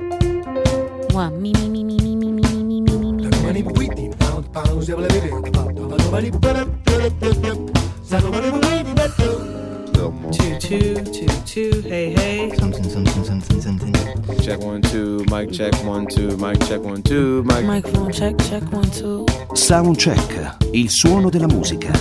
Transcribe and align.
Mua, 0.00 1.30
mi, 1.30 1.52
mi, 1.52 1.68
mi, 1.68 1.84
mi, 1.84 1.96
mi, 1.96 2.16
mi, 2.16 2.32
mi, 2.32 2.42
mi, 2.42 2.80
mi, 2.80 2.80
mi, 2.80 3.12
mi, 3.12 3.12
mi. 3.12 3.30
Two, 10.32 10.58
two, 10.58 10.94
two, 11.04 11.26
two, 11.44 11.80
hey, 11.82 12.12
hey. 12.12 12.50
Something, 12.56 12.84
something, 12.84 13.24
something, 13.24 13.60
something. 13.60 13.94
Check 14.40 14.60
one, 14.60 14.82
two, 14.82 15.24
mic 15.30 15.52
check 15.52 15.72
one, 15.84 16.06
two, 16.06 16.36
mic 16.38 16.58
check 16.66 16.80
one, 16.82 17.02
two, 17.02 17.42
mic. 17.44 17.64
Microphone 17.64 18.10
check, 18.12 18.36
check 18.38 18.62
one, 18.72 18.90
two. 18.90 19.24
Soundcheck, 19.52 20.56
il 20.72 20.90
suono 20.90 21.30
della 21.30 21.46
musica. 21.46 21.92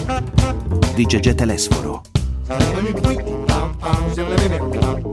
Di 0.96 1.05
Gegè 1.05 1.36
Telesforo. 1.36 2.02
Turn 4.16 5.12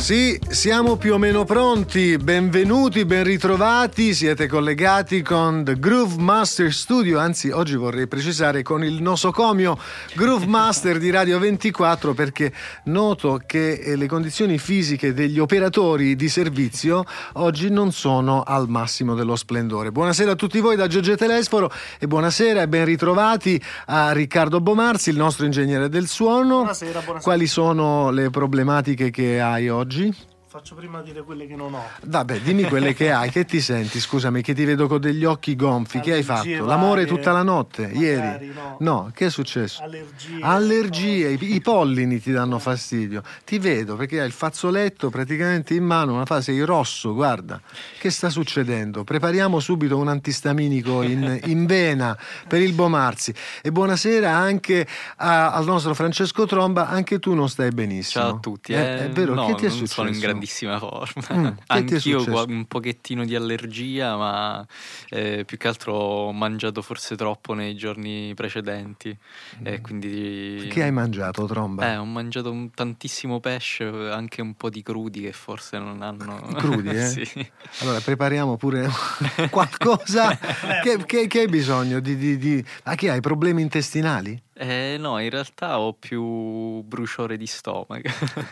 Sì, 0.00 0.40
siamo 0.48 0.96
più 0.96 1.12
o 1.12 1.18
meno 1.18 1.44
pronti. 1.44 2.16
Benvenuti, 2.16 3.04
ben 3.04 3.22
ritrovati. 3.22 4.14
Siete 4.14 4.48
collegati 4.48 5.20
con 5.20 5.62
The 5.62 5.78
Groove 5.78 6.16
Master 6.18 6.72
Studio, 6.72 7.18
anzi 7.18 7.50
oggi 7.50 7.76
vorrei 7.76 8.08
precisare 8.08 8.62
con 8.62 8.82
il 8.82 9.02
nosocomio 9.02 9.78
Groove 10.14 10.46
Master 10.46 10.98
di 10.98 11.10
Radio 11.10 11.38
24 11.38 12.14
perché 12.14 12.50
noto 12.84 13.40
che 13.44 13.74
eh, 13.74 13.94
le 13.94 14.06
condizioni 14.06 14.58
fisiche 14.58 15.12
degli 15.12 15.38
operatori 15.38 16.16
di 16.16 16.28
servizio 16.30 17.04
oggi 17.34 17.70
non 17.70 17.92
sono 17.92 18.42
al 18.42 18.68
massimo 18.68 19.14
dello 19.14 19.36
splendore. 19.36 19.92
Buonasera 19.92 20.32
a 20.32 20.34
tutti 20.34 20.60
voi 20.60 20.76
da 20.76 20.86
Giorgio 20.86 21.14
Telesforo 21.14 21.70
e 21.98 22.08
buonasera 22.08 22.62
e 22.62 22.68
ben 22.68 22.86
ritrovati 22.86 23.62
a 23.86 24.12
Riccardo 24.12 24.60
Bomarzi, 24.60 25.10
il 25.10 25.18
nostro 25.18 25.44
ingegnere 25.44 25.90
del 25.90 26.08
suono. 26.08 26.56
Buonasera, 26.56 27.00
buonasera. 27.00 27.20
Quali 27.20 27.46
sono 27.46 28.10
le 28.10 28.30
problematiche 28.30 29.10
che 29.10 29.40
hai 29.40 29.68
oggi? 29.68 29.89
oggi. 29.90 30.14
Faccio 30.52 30.74
prima 30.74 31.00
dire 31.00 31.22
quelle 31.22 31.46
che 31.46 31.54
non 31.54 31.74
ho. 31.74 31.84
Vabbè, 32.06 32.40
dimmi 32.40 32.64
quelle 32.64 32.92
che 32.92 33.12
hai, 33.12 33.30
che 33.30 33.44
ti 33.44 33.60
senti? 33.62 34.00
Scusami, 34.00 34.42
che 34.42 34.52
ti 34.52 34.64
vedo 34.64 34.88
con 34.88 34.98
degli 35.00 35.24
occhi 35.24 35.54
gonfi. 35.54 36.00
Che 36.00 36.12
hai 36.12 36.24
fatto? 36.24 36.64
L'amore 36.64 37.06
tutta 37.06 37.30
la 37.30 37.44
notte? 37.44 37.82
Magari, 37.82 38.00
Ieri? 38.00 38.52
no. 38.80 39.12
che 39.14 39.26
è 39.26 39.30
successo? 39.30 39.80
Allergie. 39.80 40.38
Allergie, 40.40 41.28
i, 41.34 41.54
i 41.54 41.60
pollini 41.60 42.20
ti 42.20 42.32
danno 42.32 42.58
fastidio. 42.58 43.22
Ti 43.44 43.60
vedo 43.60 43.94
perché 43.94 44.18
hai 44.18 44.26
il 44.26 44.32
fazzoletto 44.32 45.08
praticamente 45.08 45.74
in 45.74 45.84
mano, 45.84 46.14
una 46.14 46.26
fase 46.26 46.52
sei 46.52 46.62
rosso, 46.62 47.14
guarda. 47.14 47.60
Che 48.00 48.10
sta 48.10 48.28
succedendo? 48.28 49.04
Prepariamo 49.04 49.60
subito 49.60 49.98
un 49.98 50.08
antistaminico 50.08 51.02
in, 51.02 51.42
in 51.46 51.64
vena 51.64 52.18
per 52.48 52.60
il 52.60 52.72
Bomarzi. 52.72 53.32
E 53.62 53.70
buonasera 53.70 54.34
anche 54.34 54.84
a- 55.18 55.52
al 55.52 55.64
nostro 55.64 55.94
Francesco 55.94 56.44
Tromba, 56.44 56.88
anche 56.88 57.20
tu 57.20 57.34
non 57.34 57.48
stai 57.48 57.70
benissimo. 57.70 58.24
Ciao 58.24 58.34
a 58.34 58.38
tutti, 58.40 58.72
Eh, 58.72 58.78
eh, 58.80 58.98
è 59.04 59.10
vero, 59.10 59.34
no, 59.34 59.46
che 59.46 59.54
ti 59.54 59.66
è 59.66 59.70
successo? 59.70 60.38
Grandissima 60.40 60.78
forma. 60.78 61.26
Mm, 61.34 61.46
Anch'io 61.66 62.44
un 62.46 62.64
pochettino 62.66 63.24
di 63.24 63.34
allergia, 63.34 64.16
ma 64.16 64.66
eh, 65.10 65.44
più 65.44 65.56
che 65.58 65.68
altro 65.68 65.92
ho 65.94 66.32
mangiato 66.32 66.80
forse 66.82 67.14
troppo 67.16 67.52
nei 67.52 67.76
giorni 67.76 68.32
precedenti 68.34 69.16
e 69.62 69.80
quindi... 69.80 70.64
Mm. 70.66 70.68
Che 70.70 70.82
hai 70.82 70.92
mangiato, 70.92 71.46
Tromba? 71.46 71.92
Eh, 71.92 71.96
ho 71.96 72.04
mangiato 72.04 72.50
un- 72.50 72.70
tantissimo 72.70 73.40
pesce, 73.40 73.84
anche 73.84 74.40
un 74.40 74.54
po' 74.54 74.70
di 74.70 74.82
crudi 74.82 75.20
che 75.20 75.32
forse 75.32 75.78
non 75.78 76.02
hanno... 76.02 76.40
Crudi, 76.56 76.88
eh? 76.90 77.06
sì. 77.26 77.50
Allora, 77.80 78.00
prepariamo 78.00 78.56
pure 78.56 78.88
qualcosa 79.50 80.36
che, 80.82 81.04
che- 81.04 81.26
che 81.26 81.40
hai 81.40 81.48
bisogno 81.48 82.00
di, 82.00 82.16
di- 82.16 82.38
di- 82.38 82.64
Ah, 82.84 82.94
che 82.94 83.10
hai 83.10 83.20
problemi 83.20 83.62
intestinali? 83.62 84.40
Eh, 84.62 84.96
no, 84.98 85.18
in 85.18 85.30
realtà 85.30 85.78
ho 85.80 85.94
più 85.94 86.82
bruciore 86.82 87.38
di 87.38 87.46
stomaco. 87.46 88.02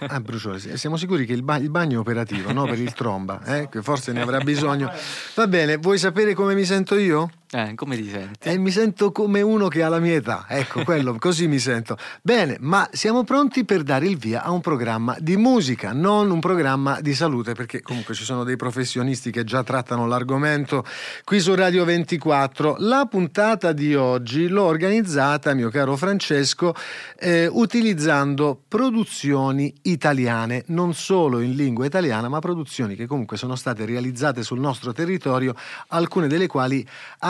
Ah, 0.07 0.21
bruciore, 0.21 0.59
sì. 0.59 0.75
siamo 0.79 0.97
sicuri 0.97 1.27
che 1.27 1.35
il, 1.35 1.43
ba- 1.43 1.59
il 1.59 1.69
bagno 1.69 1.97
è 1.97 2.01
operativo, 2.01 2.51
no? 2.51 2.65
Per 2.65 2.81
il 2.81 2.95
tromba, 2.95 3.43
eh? 3.45 3.69
Che 3.69 3.83
forse 3.83 4.13
ne 4.13 4.23
avrà 4.23 4.39
bisogno. 4.41 4.91
Va 5.35 5.47
bene, 5.47 5.77
vuoi 5.77 5.99
sapere 5.99 6.33
come 6.33 6.55
mi 6.55 6.65
sento 6.65 6.97
io? 6.97 7.29
Eh, 7.51 7.75
come 7.75 7.97
ti 7.97 8.09
senti? 8.11 8.49
E 8.49 8.59
mi 8.59 8.71
sento 8.71 9.11
come 9.11 9.41
uno 9.41 9.69
che 9.69 9.83
ha 9.83 9.89
la 9.89 10.01
mia 10.01 10.17
età, 10.17 10.45
ecco, 10.49 10.85
quello, 10.85 11.17
così 11.19 11.49
mi 11.49 11.59
sento. 11.59 11.97
Bene, 12.21 12.59
ma 12.61 12.87
siamo 12.93 13.25
pronti 13.25 13.65
per 13.65 13.83
dare 13.83 14.07
il 14.07 14.19
via 14.19 14.43
a 14.43 14.51
un 14.51 14.61
programma 14.61 15.17
di 15.19 15.37
musica, 15.39 15.93
non 15.93 16.31
un 16.31 16.41
programma 16.41 17.01
di 17.01 17.15
salute, 17.15 17.55
perché 17.55 17.81
comunque 17.81 18.15
ci 18.15 18.25
sono 18.25 18.45
dei 18.45 18.57
professionisti 18.57 19.31
che 19.31 19.45
già 19.45 19.63
trattano 19.63 20.07
l'argomento 20.07 20.85
qui 21.25 21.41
su 21.41 21.55
Radio 21.55 21.87
24. 21.87 22.77
La 22.81 23.07
puntata 23.07 23.73
di 23.73 23.95
oggi 23.95 24.49
l'ho 24.49 24.65
organizzata, 24.65 25.55
mio 25.55 25.71
caro 25.71 25.97
Francesco, 25.97 26.75
eh, 27.19 27.49
utilizzando 27.51 28.61
produzioni 28.69 29.73
italiane, 29.83 30.65
non 30.67 30.93
solo 30.93 31.41
in 31.41 31.55
lingua 31.55 31.87
italiana, 31.87 32.29
ma 32.29 32.41
produzioni 32.41 32.95
che 32.95 33.07
comunque 33.07 33.39
sono 33.39 33.57
state 33.57 33.87
realizzate 33.87 34.43
sul 34.43 34.61
nostro 34.61 34.93
territorio, 34.93 35.55
alcune 35.89 36.29
delle 36.29 36.47
quali 36.47 36.87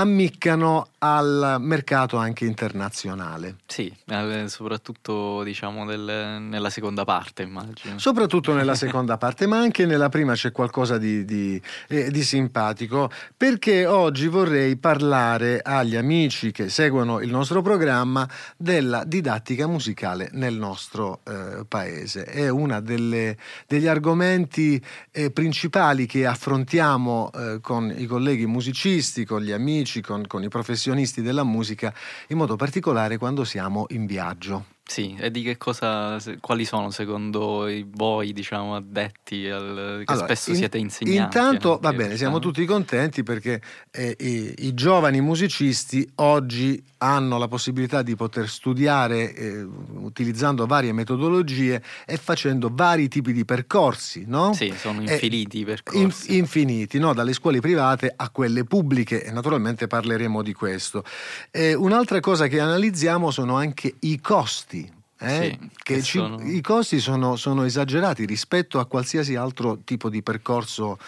ammiccano 0.09 0.89
al 0.99 1.59
mercato 1.61 2.17
anche 2.17 2.45
internazionale. 2.45 3.57
Sì, 3.67 3.93
eh, 4.07 4.45
soprattutto 4.49 5.43
diciamo 5.45 5.85
del- 5.87 6.39
nella 6.41 6.71
seconda 6.71 7.05
parte 7.05 7.43
immagino. 7.43 7.99
Soprattutto 7.99 8.53
nella 8.55 8.75
seconda 8.77 9.17
parte, 9.19 9.47
ma 9.47 9.59
anche 9.59 9.87
nella 9.87 10.09
prima 10.09 10.33
c'è 10.35 10.51
qualcosa 10.51 10.99
di, 10.99 11.25
di- 11.25 11.61
eh, 11.89 12.11
di 12.11 12.23
simpatico, 12.23 13.11
perché 13.37 13.87
oggi 13.87 14.27
vorrei 14.27 14.77
parlare 14.77 15.61
agli 15.63 15.95
amici 15.95 16.51
che 16.51 16.69
seguono 16.69 17.21
il 17.21 17.31
nostro 17.31 17.63
programma 17.63 18.29
della 18.57 19.05
didattica 19.05 19.67
musicale 19.67 20.31
nel 20.33 20.55
nostro 20.55 21.21
eh, 21.25 21.65
paese. 21.69 22.25
È 22.25 22.49
uno 22.49 22.81
degli 22.81 23.87
argomenti 23.87 24.83
eh, 25.13 25.31
principali 25.31 26.07
che 26.07 26.27
affrontiamo 26.27 27.31
eh, 27.33 27.59
con 27.61 27.93
i 27.97 28.07
colleghi 28.07 28.47
musicisti, 28.47 29.25
con 29.25 29.43
gli 29.43 29.53
amici, 29.53 29.98
con, 30.01 30.27
con 30.27 30.43
i 30.43 30.49
professionisti 30.49 31.23
della 31.23 31.45
musica, 31.45 31.93
in 32.29 32.37
modo 32.37 32.57
particolare 32.57 33.19
quando 33.19 33.45
siamo 33.45 33.87
in 33.91 34.07
viaggio. 34.07 34.77
Sì, 34.91 35.15
e 35.21 35.31
di 35.31 35.43
che 35.43 35.59
cosa, 35.59 36.17
quali 36.41 36.65
sono 36.65 36.91
secondo 36.91 37.69
voi, 37.89 38.33
diciamo, 38.33 38.75
addetti 38.75 39.47
al, 39.47 40.03
che 40.07 40.11
Allora, 40.13 40.25
spesso 40.25 40.51
in- 40.51 40.57
siete 40.57 40.79
insegnanti? 40.79 41.37
Intanto 41.37 41.73
anche, 41.75 41.83
va 41.83 41.91
bene, 41.93 42.17
siamo 42.17 42.39
diciamo. 42.39 42.39
tutti 42.39 42.65
contenti 42.65 43.23
perché 43.23 43.61
eh, 43.91 44.17
i, 44.19 44.55
i 44.67 44.73
giovani 44.75 45.21
musicisti 45.21 46.11
oggi 46.17 46.83
hanno 47.01 47.37
la 47.37 47.49
possibilità 47.49 48.01
di 48.01 48.17
poter 48.17 48.49
studiare 48.49 49.35
eh, 49.35 49.63
utilizzando 49.63 50.65
varie 50.67 50.93
metodologie 50.93 51.83
e 52.07 52.17
facendo 52.17 52.71
vari 52.73 53.09
tipi 53.09 53.35
di 53.35 53.45
percorsi, 53.45 54.25
no? 54.27 54.55
Sì, 54.55 54.73
sono 54.75 55.03
infiniti 55.03 55.59
i 55.59 55.61
In- 55.61 55.67
percorsi. 55.67 56.37
infiniti, 56.39 56.99
no? 56.99 57.13
dalle 57.13 57.35
scuole 57.35 57.61
private 57.61 58.11
a 58.17 58.31
quelle 58.31 58.65
pubbliche 58.65 59.23
e 59.23 59.31
naturalmente 59.33 59.87
parleremo 59.87 60.43
di 60.43 60.55
questo. 60.55 61.05
Eh, 61.51 61.75
un'altra 61.75 62.21
cosa 62.21 62.47
che 62.47 62.59
analizziamo 62.59 63.31
sono 63.31 63.55
anche 63.57 63.95
i 64.01 64.19
costi. 64.19 64.77
Eh, 65.21 65.29
Sì, 65.61 65.69
che 65.83 65.95
che 65.97 66.03
ci- 66.03 66.19
sono- 66.19 66.41
I 66.43 66.61
costi 66.61 67.01
sono, 67.01 67.37
sono 67.37 67.65
esagerati 67.65 68.25
rispetto 68.25 68.79
a 68.79 68.87
qualsiasi 68.87 69.35
altro 69.35 69.79
tipo 69.85 70.09
di 70.09 70.23
percorso. 70.23 70.99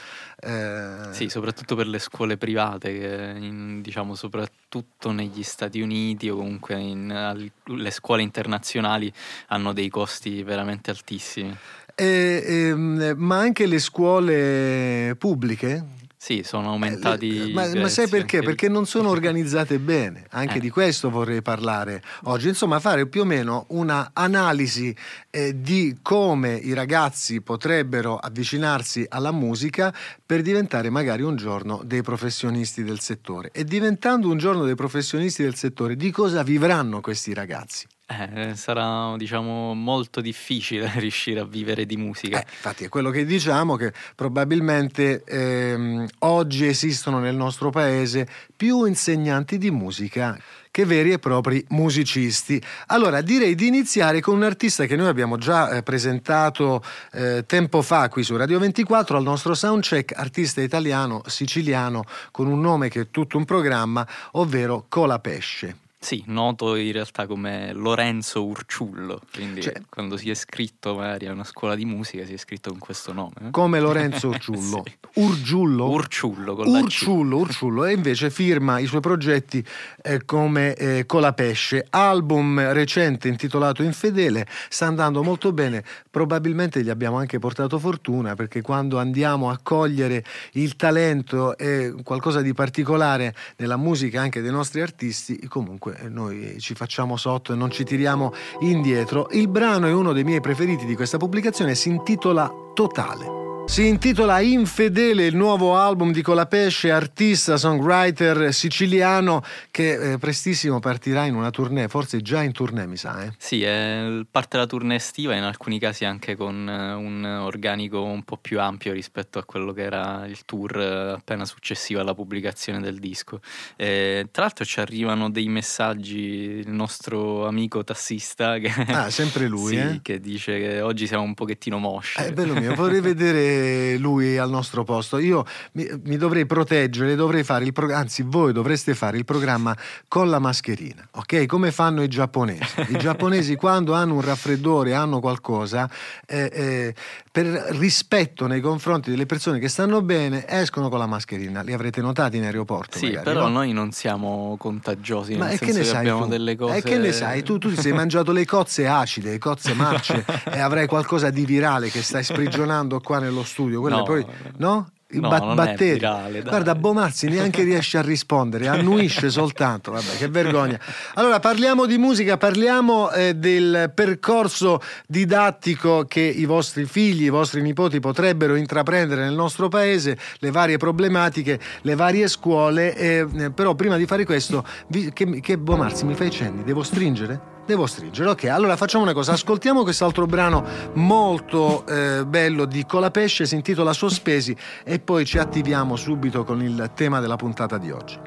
eh, 0.43 1.09
Sì, 1.12 1.28
soprattutto 1.28 1.76
per 1.76 1.87
le 1.87 1.98
scuole 1.98 2.37
private, 2.38 2.98
che 2.98 3.34
in- 3.38 3.82
diciamo 3.82 4.15
soprattutto 4.15 5.10
negli 5.12 5.43
Stati 5.43 5.81
Uniti 5.82 6.28
o 6.31 6.37
comunque 6.37 6.78
in, 6.81 7.10
al- 7.12 7.50
le 7.65 7.91
scuole 7.91 8.22
internazionali 8.22 9.12
hanno 9.48 9.72
dei 9.72 9.88
costi 9.91 10.42
veramente 10.42 10.91
altissimi. 10.91 11.54
e, 11.94 12.42
ehm, 12.47 13.12
ma 13.19 13.38
anche 13.41 13.66
le 13.66 13.78
scuole 13.78 15.15
pubbliche 15.19 15.84
Sì, 16.22 16.42
sono 16.44 16.69
aumentati. 16.69 17.48
Eh, 17.48 17.53
ma, 17.54 17.64
i 17.64 17.81
ma 17.81 17.88
sai 17.88 18.06
perché? 18.06 18.42
Perché 18.42 18.69
non 18.69 18.84
sono 18.84 19.08
organizzate 19.10 19.78
bene. 19.78 20.26
Anche 20.32 20.58
Eh. 20.58 20.60
di 20.60 20.69
questo 20.69 21.08
vorrei 21.08 21.41
parlare 21.41 22.03
oggi. 22.25 22.48
Insomma, 22.48 22.78
fare 22.78 23.06
più 23.06 23.22
o 23.22 23.25
meno 23.25 23.64
una 23.70 24.10
analisi 24.12 24.94
eh, 25.30 25.62
di 25.62 25.97
come 26.03 26.56
i 26.56 26.74
ragazzi 26.74 27.41
potrebbero 27.41 28.18
avvicinarsi 28.18 29.06
alla 29.09 29.33
musica 29.33 29.95
per 30.27 30.42
diventare 30.42 30.91
magari 30.91 31.22
un 31.22 31.36
giorno 31.36 31.80
dei 31.86 32.03
professionisti 32.03 32.84
del 32.84 33.00
settore. 33.00 33.48
E 33.50 33.65
diventando 33.65 34.28
un 34.28 34.36
giorno 34.36 34.65
dei 34.65 34.74
professionisti 34.74 35.42
del 35.42 35.54
settore, 35.54 35.97
di 35.97 36.10
cosa 36.10 36.42
vivranno 36.42 37.00
questi 37.00 37.33
ragazzi? 37.33 37.86
Eh, 38.12 38.57
sarà 38.57 39.16
diciamo 39.16 39.72
molto 39.72 40.21
difficile 40.21 40.91
riuscire 40.98 41.39
a 41.39 41.45
vivere 41.45 41.86
di 41.86 41.97
musica. 41.97 42.41
Eh, 42.41 42.47
infatti 42.48 42.84
è 42.84 42.89
quello 42.89 43.10
che 43.10 43.24
diciamo 43.24 43.77
che 43.77 43.92
probabilmente 44.16 45.22
ehm, 45.24 46.09
oggi 46.21 46.66
esistono 46.66 47.21
nel 47.21 47.36
nostro 47.36 47.71
paese 47.71 48.27
più 48.57 48.84
insegnanti 48.84 49.59
di 49.59 49.71
musica 49.71 50.36
che 50.72 50.84
veri 50.84 51.12
e 51.12 51.18
propri 51.21 51.65
musicisti. 51.68 52.60
Allora 52.86 53.21
direi 53.21 53.54
di 53.54 53.68
iniziare 53.68 54.21
con 54.21 54.34
un 54.34 54.42
artista 54.42 54.86
che 54.86 54.97
noi 54.97 55.07
abbiamo 55.07 55.36
già 55.36 55.71
eh, 55.71 55.84
presentato 55.84 56.83
eh, 57.12 57.45
tempo 57.47 57.80
fa 57.80 58.09
qui 58.09 58.24
su 58.24 58.36
Radio 58.36 58.59
24 58.59 59.16
al 59.16 59.22
nostro 59.22 59.54
soundcheck, 59.54 60.16
artista 60.16 60.60
italiano 60.60 61.22
siciliano 61.27 62.03
con 62.33 62.48
un 62.48 62.60
nome 62.60 62.89
che 62.89 63.03
è 63.03 63.10
tutto 63.10 63.36
un 63.36 63.45
programma, 63.45 64.07
ovvero 64.33 64.86
Colapesce. 64.89 65.90
Sì, 66.02 66.22
noto 66.28 66.76
in 66.76 66.92
realtà 66.92 67.26
come 67.26 67.74
Lorenzo 67.74 68.42
Urciullo, 68.47 69.20
quindi 69.34 69.60
Cioè- 69.60 69.82
quando 69.91 70.16
si 70.16 70.28
è 70.28 70.30
iscritto 70.30 70.94
magari 70.94 71.26
a 71.26 71.32
una 71.32 71.44
scuola 71.44 71.74
di 71.74 71.84
musica 71.84 72.24
si 72.24 72.30
è 72.30 72.34
iscritto 72.34 72.70
con 72.70 72.78
questo 72.78 73.12
nome. 73.12 73.32
eh? 73.42 73.50
Come 73.50 73.80
Lorenzo 73.80 74.28
Urciullo. 74.32 74.82
Sì. 74.86 74.97
Urgiullo? 75.20 75.91
Urciullo 75.91 76.54
con. 76.56 76.68
Urciullo, 76.68 77.36
Urciullo, 77.36 77.84
e 77.84 77.92
invece 77.92 78.30
firma 78.30 78.78
i 78.78 78.86
suoi 78.86 79.02
progetti 79.02 79.62
eh, 80.02 80.24
come 80.24 80.72
eh, 80.74 81.04
Colapesce. 81.04 81.86
Album 81.91 82.72
recente 82.72 83.28
intitolato 83.28 83.82
Infedele, 83.82 84.47
sta 84.70 84.86
andando 84.86 85.22
molto 85.22 85.52
bene, 85.52 85.84
probabilmente 86.10 86.82
gli 86.82 86.88
abbiamo 86.88 87.18
anche 87.18 87.38
portato 87.38 87.78
fortuna 87.78 88.34
perché 88.34 88.62
quando 88.62 88.98
andiamo 88.98 89.50
a 89.50 89.58
cogliere 89.62 90.24
il 90.52 90.76
talento 90.76 91.58
e 91.58 91.92
qualcosa 92.02 92.41
di 92.41 92.54
particolare 92.54 93.34
nella 93.58 93.76
musica 93.76 94.22
anche 94.22 94.41
dei 94.41 94.50
nostri 94.50 94.80
artisti, 94.80 95.47
comunque 95.47 95.88
eh, 95.92 96.09
noi 96.09 96.57
ci 96.59 96.75
facciamo 96.75 97.16
sotto 97.16 97.53
e 97.53 97.57
non 97.57 97.71
ci 97.71 97.84
tiriamo 97.84 98.33
indietro. 98.60 99.28
Il 99.31 99.48
brano 99.48 99.87
è 99.87 99.92
uno 99.92 100.13
dei 100.13 100.25
miei 100.25 100.41
preferiti 100.41 100.87
di 100.87 100.95
questa 100.95 101.19
pubblicazione, 101.19 101.75
si 101.75 101.89
intitola 101.89 102.51
Totale. 102.75 103.49
Si 103.71 103.87
intitola 103.87 104.41
Infedele, 104.41 105.27
il 105.27 105.37
nuovo 105.37 105.77
album 105.77 106.11
di 106.11 106.22
Colapesce, 106.22 106.91
artista, 106.91 107.57
songwriter 107.57 108.53
siciliano 108.53 109.45
che 109.71 110.15
eh, 110.15 110.19
prestissimo 110.19 110.81
partirà 110.81 111.25
in 111.25 111.37
una 111.37 111.51
tournée, 111.51 111.87
forse 111.87 112.21
già 112.21 112.43
in 112.43 112.51
tournée 112.51 112.89
mi 112.89 112.97
sa. 112.97 113.22
Eh? 113.22 113.33
Sì, 113.39 113.63
è 113.63 114.22
parte 114.28 114.57
la 114.57 114.67
tournée 114.67 114.97
estiva, 114.97 115.37
in 115.37 115.45
alcuni 115.45 115.78
casi 115.78 116.05
anche 116.05 116.34
con 116.34 116.69
eh, 116.69 116.95
un 116.95 117.25
organico 117.25 118.03
un 118.03 118.25
po' 118.25 118.39
più 118.39 118.59
ampio 118.59 118.93
rispetto 118.93 119.39
a 119.39 119.45
quello 119.45 119.72
che 119.72 119.83
era 119.83 120.27
il 120.27 120.45
tour 120.45 120.77
eh, 120.77 121.13
appena 121.13 121.45
successivo 121.45 122.01
alla 122.01 122.13
pubblicazione 122.13 122.81
del 122.81 122.99
disco. 122.99 123.41
Eh, 123.77 124.27
tra 124.33 124.43
l'altro 124.43 124.65
ci 124.65 124.81
arrivano 124.81 125.31
dei 125.31 125.49
messaggi, 125.49 126.19
il 126.19 126.71
nostro 126.72 127.47
amico 127.47 127.84
tassista 127.84 128.59
che, 128.59 128.72
Ah, 128.89 129.11
sempre 129.11 129.47
lui, 129.47 129.77
sì, 129.78 129.78
eh? 129.78 130.01
che 130.03 130.19
dice 130.19 130.59
che 130.59 130.81
oggi 130.81 131.07
siamo 131.07 131.22
un 131.22 131.34
pochettino 131.34 131.78
mosci. 131.78 132.21
Eh, 132.21 132.33
bello 132.33 132.55
mio, 132.55 132.75
vorrei 132.75 133.01
vedere 133.01 133.59
lui 133.98 134.39
al 134.39 134.51
nostro 134.51 134.84
posto. 134.84 135.18
Io 135.18 135.45
mi, 135.72 135.89
mi 136.04 136.16
dovrei 136.16 136.47
proteggere, 136.47 137.15
dovrei 137.15 137.45
fare 137.45 137.65
il 137.65 137.72
programma, 137.72 138.03
anzi 138.03 138.22
voi 138.24 138.53
dovreste 138.53 138.95
fare 138.95 139.16
il 139.16 139.24
programma 139.24 139.77
con 140.09 140.28
la 140.28 140.39
mascherina, 140.39 141.07
ok? 141.12 141.47
Come 141.47 141.71
fanno 141.71 142.03
i 142.03 142.09
giapponesi. 142.09 142.80
I 142.89 142.98
giapponesi 142.98 143.57
quando 143.60 143.92
hanno 143.92 144.15
un 144.15 144.21
raffreddore, 144.21 144.95
hanno 144.95 145.21
qualcosa, 145.21 145.89
eh, 146.27 146.51
eh, 146.53 146.95
per 147.32 147.47
rispetto 147.47 148.48
nei 148.48 148.60
confronti 148.60 149.09
delle 149.10 149.24
persone 149.24 149.60
che 149.60 149.68
stanno 149.68 150.03
bene, 150.03 150.47
escono 150.48 150.88
con 150.88 150.98
la 150.98 151.06
mascherina. 151.06 151.62
Li 151.62 151.72
avrete 151.72 152.00
notati 152.00 152.38
in 152.38 152.42
aeroporto? 152.42 152.98
Sì, 152.98 153.06
magari, 153.06 153.24
però 153.24 153.42
no? 153.47 153.53
noi 153.53 153.72
non 153.72 153.92
siamo 153.92 154.56
contagiosi, 154.59 155.36
Ma 155.36 155.47
nel 155.47 155.59
che 155.59 155.66
ne 155.66 155.78
che 155.78 155.84
sai 155.84 155.98
abbiamo 155.98 156.24
tu? 156.24 156.28
delle 156.30 156.56
cose... 156.56 156.77
E 156.78 156.82
che 156.82 156.98
ne 156.98 157.12
sai? 157.12 157.42
Tu, 157.44 157.59
tu 157.59 157.68
ti 157.72 157.80
sei 157.80 157.92
mangiato 157.92 158.32
le 158.32 158.44
cozze 158.44 158.88
acide, 158.88 159.30
le 159.30 159.38
cozze 159.38 159.74
marce 159.74 160.24
e 160.50 160.59
avrai 160.59 160.88
qualcosa 160.88 161.30
di 161.30 161.44
virale 161.44 161.88
che 161.88 162.03
stai 162.03 162.24
sprigionando 162.24 162.98
qua 163.00 163.21
nello 163.21 163.44
studio. 163.44 163.80
Quelle 163.80 163.97
No. 163.97 164.03
poi, 164.03 164.26
no? 164.56 164.91
No, 165.12 165.28
ba- 165.28 165.39
non 165.39 165.53
è 165.53 165.54
batteri. 165.54 165.92
virale. 165.95 166.42
Guarda, 166.42 166.74
Bomarzi 166.74 167.28
neanche 167.28 167.62
riesce 167.62 167.98
a 167.98 168.03
rispondere, 168.03 168.68
annuisce 168.68 169.28
soltanto. 169.30 169.91
Vabbè, 169.92 170.16
che 170.18 170.28
vergogna. 170.28 170.78
Allora, 171.15 171.41
parliamo 171.41 171.86
di 171.86 171.98
musica, 171.98 172.36
parliamo 172.36 173.10
eh, 173.10 173.34
del 173.34 173.91
percorso 173.95 174.80
didattico 175.07 176.04
che 176.09 176.21
i 176.21 176.45
vostri 176.45 176.84
figli, 176.84 177.24
i 177.24 177.28
vostri 177.28 177.60
nipoti 177.62 178.01
potrebbero 178.01 178.54
intraprendere 178.54 179.22
nel 179.24 179.34
nostro 179.34 179.68
paese, 179.68 180.16
le 180.39 180.51
varie 180.51 180.77
problematiche, 180.77 181.59
le 181.83 181.95
varie 181.95 182.28
scuole. 182.28 182.95
eh, 182.97 183.51
però, 183.54 183.74
prima 183.74 183.97
di 183.97 184.07
fare 184.07 184.24
questo, 184.24 184.65
vi- 184.89 185.12
che, 185.12 185.41
che 185.41 185.59
Bomarzi 185.59 186.04
mi 186.04 186.15
fai 186.15 186.30
cenni? 186.30 186.62
Devo 186.65 186.83
stringere? 186.83 187.59
Devo 187.71 187.87
stringere, 187.87 188.31
ok. 188.31 188.47
Allora 188.47 188.75
facciamo 188.75 189.05
una 189.05 189.13
cosa, 189.13 189.31
ascoltiamo 189.31 189.84
quest'altro 189.84 190.27
brano 190.27 190.65
molto 190.95 191.87
eh, 191.87 192.27
bello 192.27 192.65
di 192.65 192.84
Colapesce, 192.84 193.47
si 193.47 193.55
intitola 193.55 193.93
Sospesi 193.93 194.57
e 194.83 194.99
poi 194.99 195.25
ci 195.25 195.39
attiviamo 195.39 195.95
subito 195.95 196.43
con 196.43 196.61
il 196.65 196.91
tema 196.95 197.21
della 197.21 197.37
puntata 197.37 197.78
di 197.78 197.93
oggi. 197.93 198.19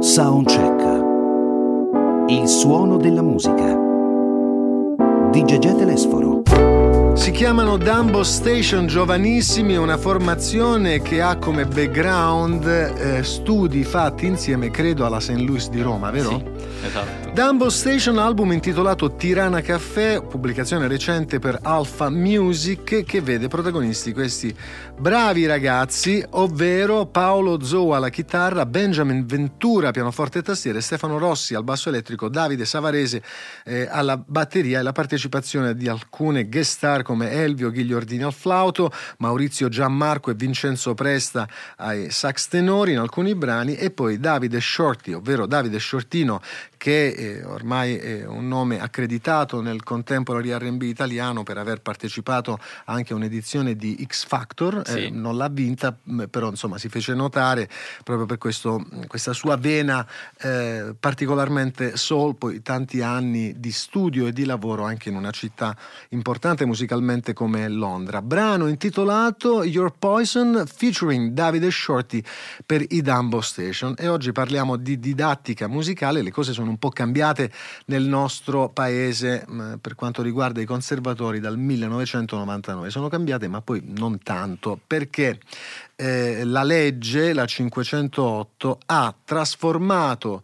Soundcheck. 0.00 1.04
Il 2.30 2.48
suono 2.48 2.96
della 2.96 3.22
musica. 3.22 3.78
Di 5.30 5.44
Gegè 5.44 5.76
Telesforo. 5.76 6.69
Si 7.14 7.32
chiamano 7.32 7.76
Dumbo 7.76 8.22
Station 8.22 8.86
Giovanissimi, 8.86 9.76
una 9.76 9.98
formazione 9.98 11.02
che 11.02 11.20
ha 11.20 11.36
come 11.36 11.66
background 11.66 12.66
eh, 12.66 13.22
studi 13.22 13.84
fatti 13.84 14.26
insieme, 14.26 14.70
credo, 14.70 15.04
alla 15.04 15.20
St. 15.20 15.36
Louis 15.36 15.68
di 15.68 15.82
Roma, 15.82 16.10
vero? 16.10 16.38
Sì, 16.38 16.86
esatto. 16.86 17.30
Dumbo 17.32 17.70
Station, 17.70 18.18
album 18.18 18.52
intitolato 18.52 19.14
Tirana 19.14 19.60
Caffè, 19.60 20.22
pubblicazione 20.22 20.88
recente 20.88 21.38
per 21.38 21.58
Alpha 21.62 22.10
Music, 22.10 23.04
che 23.04 23.20
vede 23.20 23.48
protagonisti 23.48 24.12
questi 24.12 24.54
bravi 24.98 25.46
ragazzi, 25.46 26.24
ovvero 26.30 27.06
Paolo 27.06 27.62
Zou 27.62 27.90
alla 27.90 28.08
chitarra, 28.08 28.66
Benjamin 28.66 29.26
Ventura 29.26 29.90
pianoforte 29.90 30.40
e 30.40 30.42
tastiere, 30.42 30.80
Stefano 30.80 31.18
Rossi 31.18 31.54
al 31.54 31.64
basso 31.64 31.88
elettrico, 31.88 32.28
Davide 32.28 32.64
Savarese 32.64 33.22
eh, 33.64 33.86
alla 33.88 34.16
batteria 34.16 34.80
e 34.80 34.82
la 34.82 34.92
partecipazione 34.92 35.74
di 35.74 35.88
alcune 35.88 36.48
guest 36.48 36.72
star 36.72 36.99
come 37.02 37.30
Elvio 37.30 37.70
Ghigliordini 37.70 38.22
al 38.22 38.32
flauto, 38.32 38.92
Maurizio 39.18 39.68
Gianmarco 39.68 40.30
e 40.30 40.34
Vincenzo 40.34 40.94
Presta 40.94 41.48
ai 41.76 42.10
sax 42.10 42.48
tenori 42.48 42.92
in 42.92 42.98
alcuni 42.98 43.34
brani 43.34 43.74
e 43.74 43.90
poi 43.90 44.18
Davide 44.18 44.60
Shorty, 44.60 45.12
ovvero 45.12 45.46
Davide 45.46 45.78
Shortino 45.78 46.40
che 46.80 47.08
eh, 47.08 47.44
ormai 47.44 47.96
è 47.96 48.24
un 48.26 48.48
nome 48.48 48.80
accreditato 48.80 49.60
nel 49.60 49.82
contemporary 49.82 50.50
R&B 50.50 50.80
italiano 50.84 51.42
per 51.42 51.58
aver 51.58 51.82
partecipato 51.82 52.58
anche 52.86 53.12
a 53.12 53.16
un'edizione 53.16 53.76
di 53.76 54.02
X 54.08 54.24
Factor, 54.24 54.80
Sì. 54.86 55.04
eh, 55.04 55.10
non 55.10 55.36
l'ha 55.36 55.48
vinta, 55.50 55.94
però 56.30 56.48
insomma 56.48 56.78
si 56.78 56.88
fece 56.88 57.12
notare 57.12 57.68
proprio 58.02 58.24
per 58.24 58.38
questo, 58.38 58.82
questa 59.08 59.34
sua 59.34 59.56
vena 59.56 60.06
eh, 60.40 60.94
particolarmente 60.98 61.98
soul, 61.98 62.36
poi 62.36 62.62
tanti 62.62 63.02
anni 63.02 63.60
di 63.60 63.72
studio 63.72 64.26
e 64.26 64.32
di 64.32 64.46
lavoro 64.46 64.84
anche 64.84 65.10
in 65.10 65.16
una 65.16 65.32
città 65.32 65.76
importante 66.10 66.64
musicalmente 66.64 67.34
come 67.34 67.68
Londra. 67.68 68.22
Brano 68.22 68.68
intitolato 68.68 69.64
Your 69.64 69.92
Poison 69.98 70.64
featuring 70.66 71.32
Davide 71.32 71.70
Shorty 71.70 72.22
per 72.64 72.82
i 72.88 73.02
Dumbo 73.02 73.42
Station 73.42 73.92
e 73.98 74.08
oggi 74.08 74.32
parliamo 74.32 74.76
di 74.76 74.98
didattica 74.98 75.68
musicale, 75.68 76.22
le 76.22 76.30
cose 76.30 76.54
sono 76.54 76.68
un 76.70 76.78
po' 76.78 76.88
cambiate 76.90 77.52
nel 77.86 78.04
nostro 78.04 78.70
paese 78.70 79.44
mh, 79.46 79.74
per 79.80 79.94
quanto 79.94 80.22
riguarda 80.22 80.60
i 80.60 80.64
conservatori 80.64 81.40
dal 81.40 81.58
1999, 81.58 82.90
sono 82.90 83.08
cambiate 83.08 83.48
ma 83.48 83.60
poi 83.60 83.82
non 83.84 84.18
tanto 84.22 84.78
perché 84.86 85.38
eh, 85.96 86.44
la 86.44 86.62
legge, 86.62 87.34
la 87.34 87.44
508, 87.44 88.78
ha 88.86 89.14
trasformato 89.22 90.42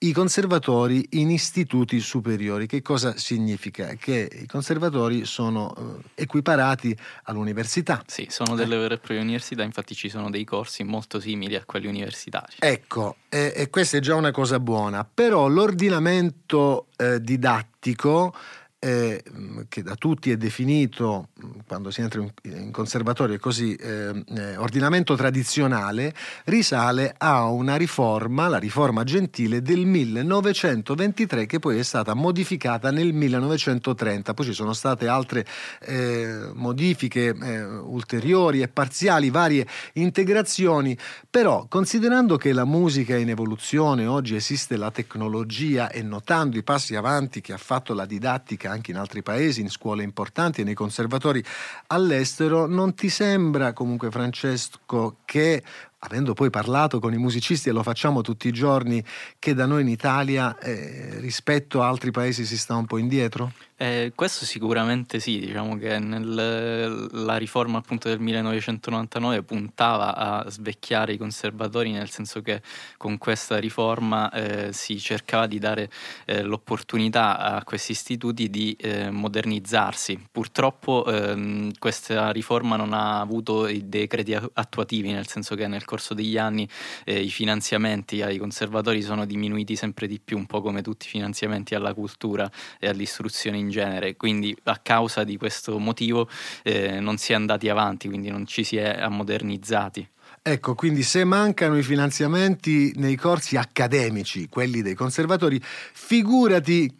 i 0.00 0.12
conservatori 0.12 1.04
in 1.12 1.30
istituti 1.30 1.98
superiori. 1.98 2.66
Che 2.66 2.82
cosa 2.82 3.16
significa? 3.16 3.94
Che 3.94 4.30
i 4.42 4.46
conservatori 4.46 5.24
sono 5.24 5.74
eh, 5.76 6.22
equiparati 6.22 6.96
all'università. 7.24 8.02
Sì, 8.06 8.26
sono 8.30 8.54
delle 8.54 8.76
vere 8.76 8.94
e 8.94 8.98
proprie 8.98 9.20
università, 9.20 9.64
infatti 9.64 9.94
ci 9.94 10.08
sono 10.08 10.30
dei 10.30 10.44
corsi 10.44 10.84
molto 10.84 11.18
simili 11.18 11.56
a 11.56 11.64
quelli 11.64 11.88
universitari. 11.88 12.56
Ecco, 12.60 13.16
e, 13.28 13.52
e 13.56 13.70
questa 13.70 13.96
è 13.96 14.00
già 14.00 14.14
una 14.14 14.30
cosa 14.30 14.60
buona, 14.60 15.04
però 15.04 15.48
l'ordinamento 15.48 16.86
eh, 16.96 17.20
didattico 17.20 18.34
eh, 18.78 19.22
che 19.68 19.82
da 19.82 19.94
tutti 19.96 20.30
è 20.30 20.36
definito 20.36 21.28
mh, 21.34 21.46
quando 21.66 21.90
si 21.90 22.00
entra 22.00 22.20
in, 22.20 22.30
in 22.42 22.70
conservatorio 22.70 23.34
è 23.34 23.38
così 23.38 23.74
eh, 23.74 24.24
eh, 24.36 24.56
ordinamento 24.56 25.16
tradizionale 25.16 26.14
risale 26.44 27.14
a 27.16 27.46
una 27.46 27.76
riforma, 27.76 28.48
la 28.48 28.58
riforma 28.58 29.04
gentile 29.04 29.62
del 29.62 29.84
1923 29.84 31.46
che 31.46 31.58
poi 31.58 31.78
è 31.78 31.82
stata 31.82 32.14
modificata 32.14 32.90
nel 32.90 33.12
1930 33.12 34.34
poi 34.34 34.46
ci 34.46 34.52
sono 34.52 34.72
state 34.72 35.08
altre 35.08 35.44
eh, 35.80 36.50
modifiche 36.54 37.34
eh, 37.34 37.64
ulteriori 37.64 38.62
e 38.62 38.68
parziali 38.68 39.30
varie 39.30 39.66
integrazioni. 39.94 40.96
Però 41.28 41.66
considerando 41.68 42.36
che 42.36 42.52
la 42.52 42.64
musica 42.64 43.14
è 43.14 43.18
in 43.18 43.30
evoluzione 43.30 44.06
oggi 44.06 44.36
esiste 44.36 44.76
la 44.76 44.90
tecnologia 44.90 45.90
e 45.90 46.02
notando 46.02 46.56
i 46.56 46.62
passi 46.62 46.94
avanti 46.94 47.40
che 47.40 47.52
ha 47.52 47.58
fatto 47.58 47.94
la 47.94 48.06
didattica 48.06 48.67
anche 48.68 48.90
in 48.90 48.96
altri 48.96 49.22
paesi, 49.22 49.60
in 49.60 49.70
scuole 49.70 50.02
importanti 50.02 50.60
e 50.60 50.64
nei 50.64 50.74
conservatori 50.74 51.42
all'estero, 51.88 52.66
non 52.66 52.94
ti 52.94 53.08
sembra 53.08 53.72
comunque 53.72 54.10
Francesco 54.10 55.16
che 55.24 55.62
avendo 56.00 56.32
poi 56.34 56.50
parlato 56.50 57.00
con 57.00 57.12
i 57.12 57.18
musicisti 57.18 57.68
e 57.68 57.72
lo 57.72 57.82
facciamo 57.82 58.20
tutti 58.20 58.46
i 58.48 58.52
giorni, 58.52 59.04
che 59.38 59.54
da 59.54 59.66
noi 59.66 59.82
in 59.82 59.88
Italia 59.88 60.56
eh, 60.58 61.18
rispetto 61.18 61.82
a 61.82 61.88
altri 61.88 62.10
paesi 62.10 62.44
si 62.44 62.56
sta 62.56 62.76
un 62.76 62.86
po' 62.86 62.98
indietro? 62.98 63.52
Eh, 63.80 64.10
questo 64.16 64.44
sicuramente 64.44 65.20
sì, 65.20 65.38
diciamo 65.38 65.78
che 65.78 66.00
nel, 66.00 67.06
la 67.12 67.36
riforma 67.36 67.78
appunto 67.78 68.08
del 68.08 68.18
1999 68.18 69.44
puntava 69.44 70.16
a 70.16 70.50
svecchiare 70.50 71.12
i 71.12 71.16
conservatori, 71.16 71.92
nel 71.92 72.10
senso 72.10 72.42
che 72.42 72.60
con 72.96 73.18
questa 73.18 73.58
riforma 73.58 74.32
eh, 74.32 74.72
si 74.72 74.98
cercava 74.98 75.46
di 75.46 75.60
dare 75.60 75.88
eh, 76.24 76.42
l'opportunità 76.42 77.38
a 77.38 77.62
questi 77.62 77.92
istituti 77.92 78.50
di 78.50 78.76
eh, 78.80 79.10
modernizzarsi. 79.10 80.26
Purtroppo 80.28 81.06
ehm, 81.06 81.70
questa 81.78 82.32
riforma 82.32 82.74
non 82.74 82.92
ha 82.92 83.20
avuto 83.20 83.68
i 83.68 83.88
decreti 83.88 84.34
attuativi, 84.34 85.12
nel 85.12 85.28
senso 85.28 85.54
che 85.54 85.68
nel 85.68 85.84
corso 85.84 86.14
degli 86.14 86.36
anni 86.36 86.68
eh, 87.04 87.20
i 87.20 87.30
finanziamenti 87.30 88.22
ai 88.22 88.38
conservatori 88.38 89.02
sono 89.02 89.24
diminuiti 89.24 89.76
sempre 89.76 90.08
di 90.08 90.18
più, 90.18 90.36
un 90.36 90.46
po' 90.46 90.62
come 90.62 90.82
tutti 90.82 91.06
i 91.06 91.10
finanziamenti 91.10 91.76
alla 91.76 91.94
cultura 91.94 92.50
e 92.80 92.88
all'istruzione 92.88 93.56
in 93.56 93.66
genere, 93.68 94.16
quindi 94.16 94.56
a 94.64 94.78
causa 94.82 95.24
di 95.24 95.36
questo 95.36 95.78
motivo 95.78 96.28
eh, 96.62 97.00
non 97.00 97.16
si 97.16 97.32
è 97.32 97.34
andati 97.34 97.68
avanti, 97.68 98.08
quindi 98.08 98.30
non 98.30 98.46
ci 98.46 98.64
si 98.64 98.76
è 98.76 98.98
ammodernizzati. 99.00 100.08
Ecco, 100.42 100.74
quindi 100.74 101.02
se 101.02 101.24
mancano 101.24 101.76
i 101.76 101.82
finanziamenti 101.82 102.92
nei 102.96 103.16
corsi 103.16 103.56
accademici, 103.56 104.48
quelli 104.48 104.80
dei 104.80 104.94
conservatori, 104.94 105.60
figurati 105.62 106.90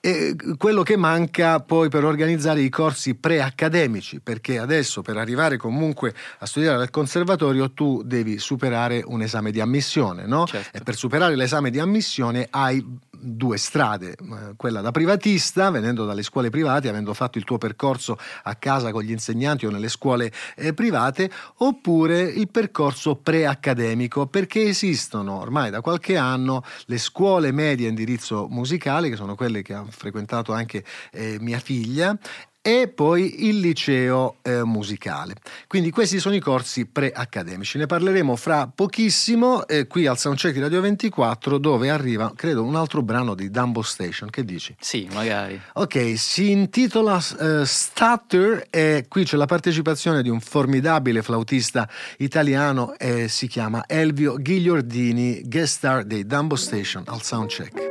eh, 0.00 0.34
quello 0.56 0.82
che 0.82 0.96
manca 0.96 1.60
poi 1.60 1.90
per 1.90 2.04
organizzare 2.04 2.62
i 2.62 2.70
corsi 2.70 3.14
pre-accademici, 3.14 4.20
perché 4.20 4.58
adesso 4.58 5.02
per 5.02 5.18
arrivare 5.18 5.58
comunque 5.58 6.14
a 6.38 6.46
studiare 6.46 6.80
al 6.80 6.90
conservatorio 6.90 7.72
tu 7.72 8.02
devi 8.02 8.38
superare 8.38 9.02
un 9.04 9.20
esame 9.22 9.50
di 9.50 9.60
ammissione, 9.60 10.26
no? 10.26 10.46
Certo. 10.46 10.76
E 10.76 10.80
per 10.80 10.96
superare 10.96 11.36
l'esame 11.36 11.70
di 11.70 11.78
ammissione 11.78 12.46
hai 12.50 12.84
due 13.20 13.58
strade, 13.58 14.12
eh, 14.12 14.16
quella 14.56 14.80
da 14.80 14.90
privatista, 14.90 15.70
venendo 15.70 16.06
dalle 16.06 16.22
scuole 16.22 16.48
private, 16.48 16.88
avendo 16.88 17.12
fatto 17.12 17.36
il 17.36 17.44
tuo 17.44 17.58
percorso 17.58 18.18
a 18.44 18.54
casa 18.54 18.90
con 18.92 19.02
gli 19.02 19.10
insegnanti 19.10 19.66
o 19.66 19.70
nelle 19.70 19.88
scuole 19.88 20.32
eh, 20.56 20.72
private, 20.72 21.30
oppure 21.56 22.22
il 22.22 22.48
percorso 22.48 23.16
preaccademico, 23.16 24.26
perché 24.26 24.62
esistono 24.62 25.38
ormai 25.38 25.70
da 25.70 25.82
qualche 25.82 26.16
anno 26.16 26.64
le 26.86 26.98
scuole 26.98 27.52
medie 27.52 27.86
a 27.86 27.90
indirizzo 27.90 28.46
musicale, 28.48 29.10
che 29.10 29.16
sono 29.16 29.34
quelle 29.34 29.60
che 29.60 29.74
ha 29.74 29.84
frequentato 29.90 30.52
anche 30.52 30.84
eh, 31.12 31.36
mia 31.40 31.58
figlia, 31.58 32.18
e 32.62 32.88
poi 32.88 33.48
il 33.48 33.58
liceo 33.58 34.36
eh, 34.42 34.62
musicale. 34.64 35.34
Quindi 35.66 35.90
questi 35.90 36.18
sono 36.18 36.34
i 36.34 36.40
corsi 36.40 36.86
pre-accademici. 36.86 37.78
Ne 37.78 37.86
parleremo 37.86 38.36
fra 38.36 38.70
pochissimo 38.72 39.66
eh, 39.66 39.86
qui 39.86 40.06
al 40.06 40.18
Soundcheck 40.18 40.54
di 40.54 40.60
Radio 40.60 40.80
24 40.82 41.58
dove 41.58 41.88
arriva, 41.88 42.32
credo, 42.36 42.62
un 42.62 42.76
altro 42.76 43.02
brano 43.02 43.34
di 43.34 43.50
Dumbo 43.50 43.80
Station. 43.82 44.28
Che 44.28 44.44
dici? 44.44 44.74
Sì, 44.78 45.08
magari. 45.12 45.60
Ok, 45.74 46.18
si 46.18 46.50
intitola 46.50 47.16
uh, 47.16 47.64
Stutter 47.64 48.66
e 48.68 49.06
qui 49.08 49.24
c'è 49.24 49.36
la 49.36 49.46
partecipazione 49.46 50.22
di 50.22 50.28
un 50.28 50.40
formidabile 50.40 51.22
flautista 51.22 51.88
italiano 52.18 52.94
e 52.98 53.28
si 53.28 53.46
chiama 53.46 53.84
Elvio 53.86 54.36
Ghigliordini, 54.36 55.42
guest 55.44 55.76
star 55.76 56.04
dei 56.04 56.26
Dumbo 56.26 56.56
Station 56.56 57.04
al 57.06 57.22
Soundcheck. 57.22 57.89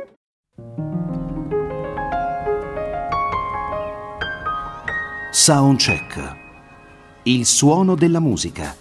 Soundcheck. 5.32 6.36
Il 7.22 7.46
suono 7.46 7.94
della 7.94 8.18
musica. 8.18 8.74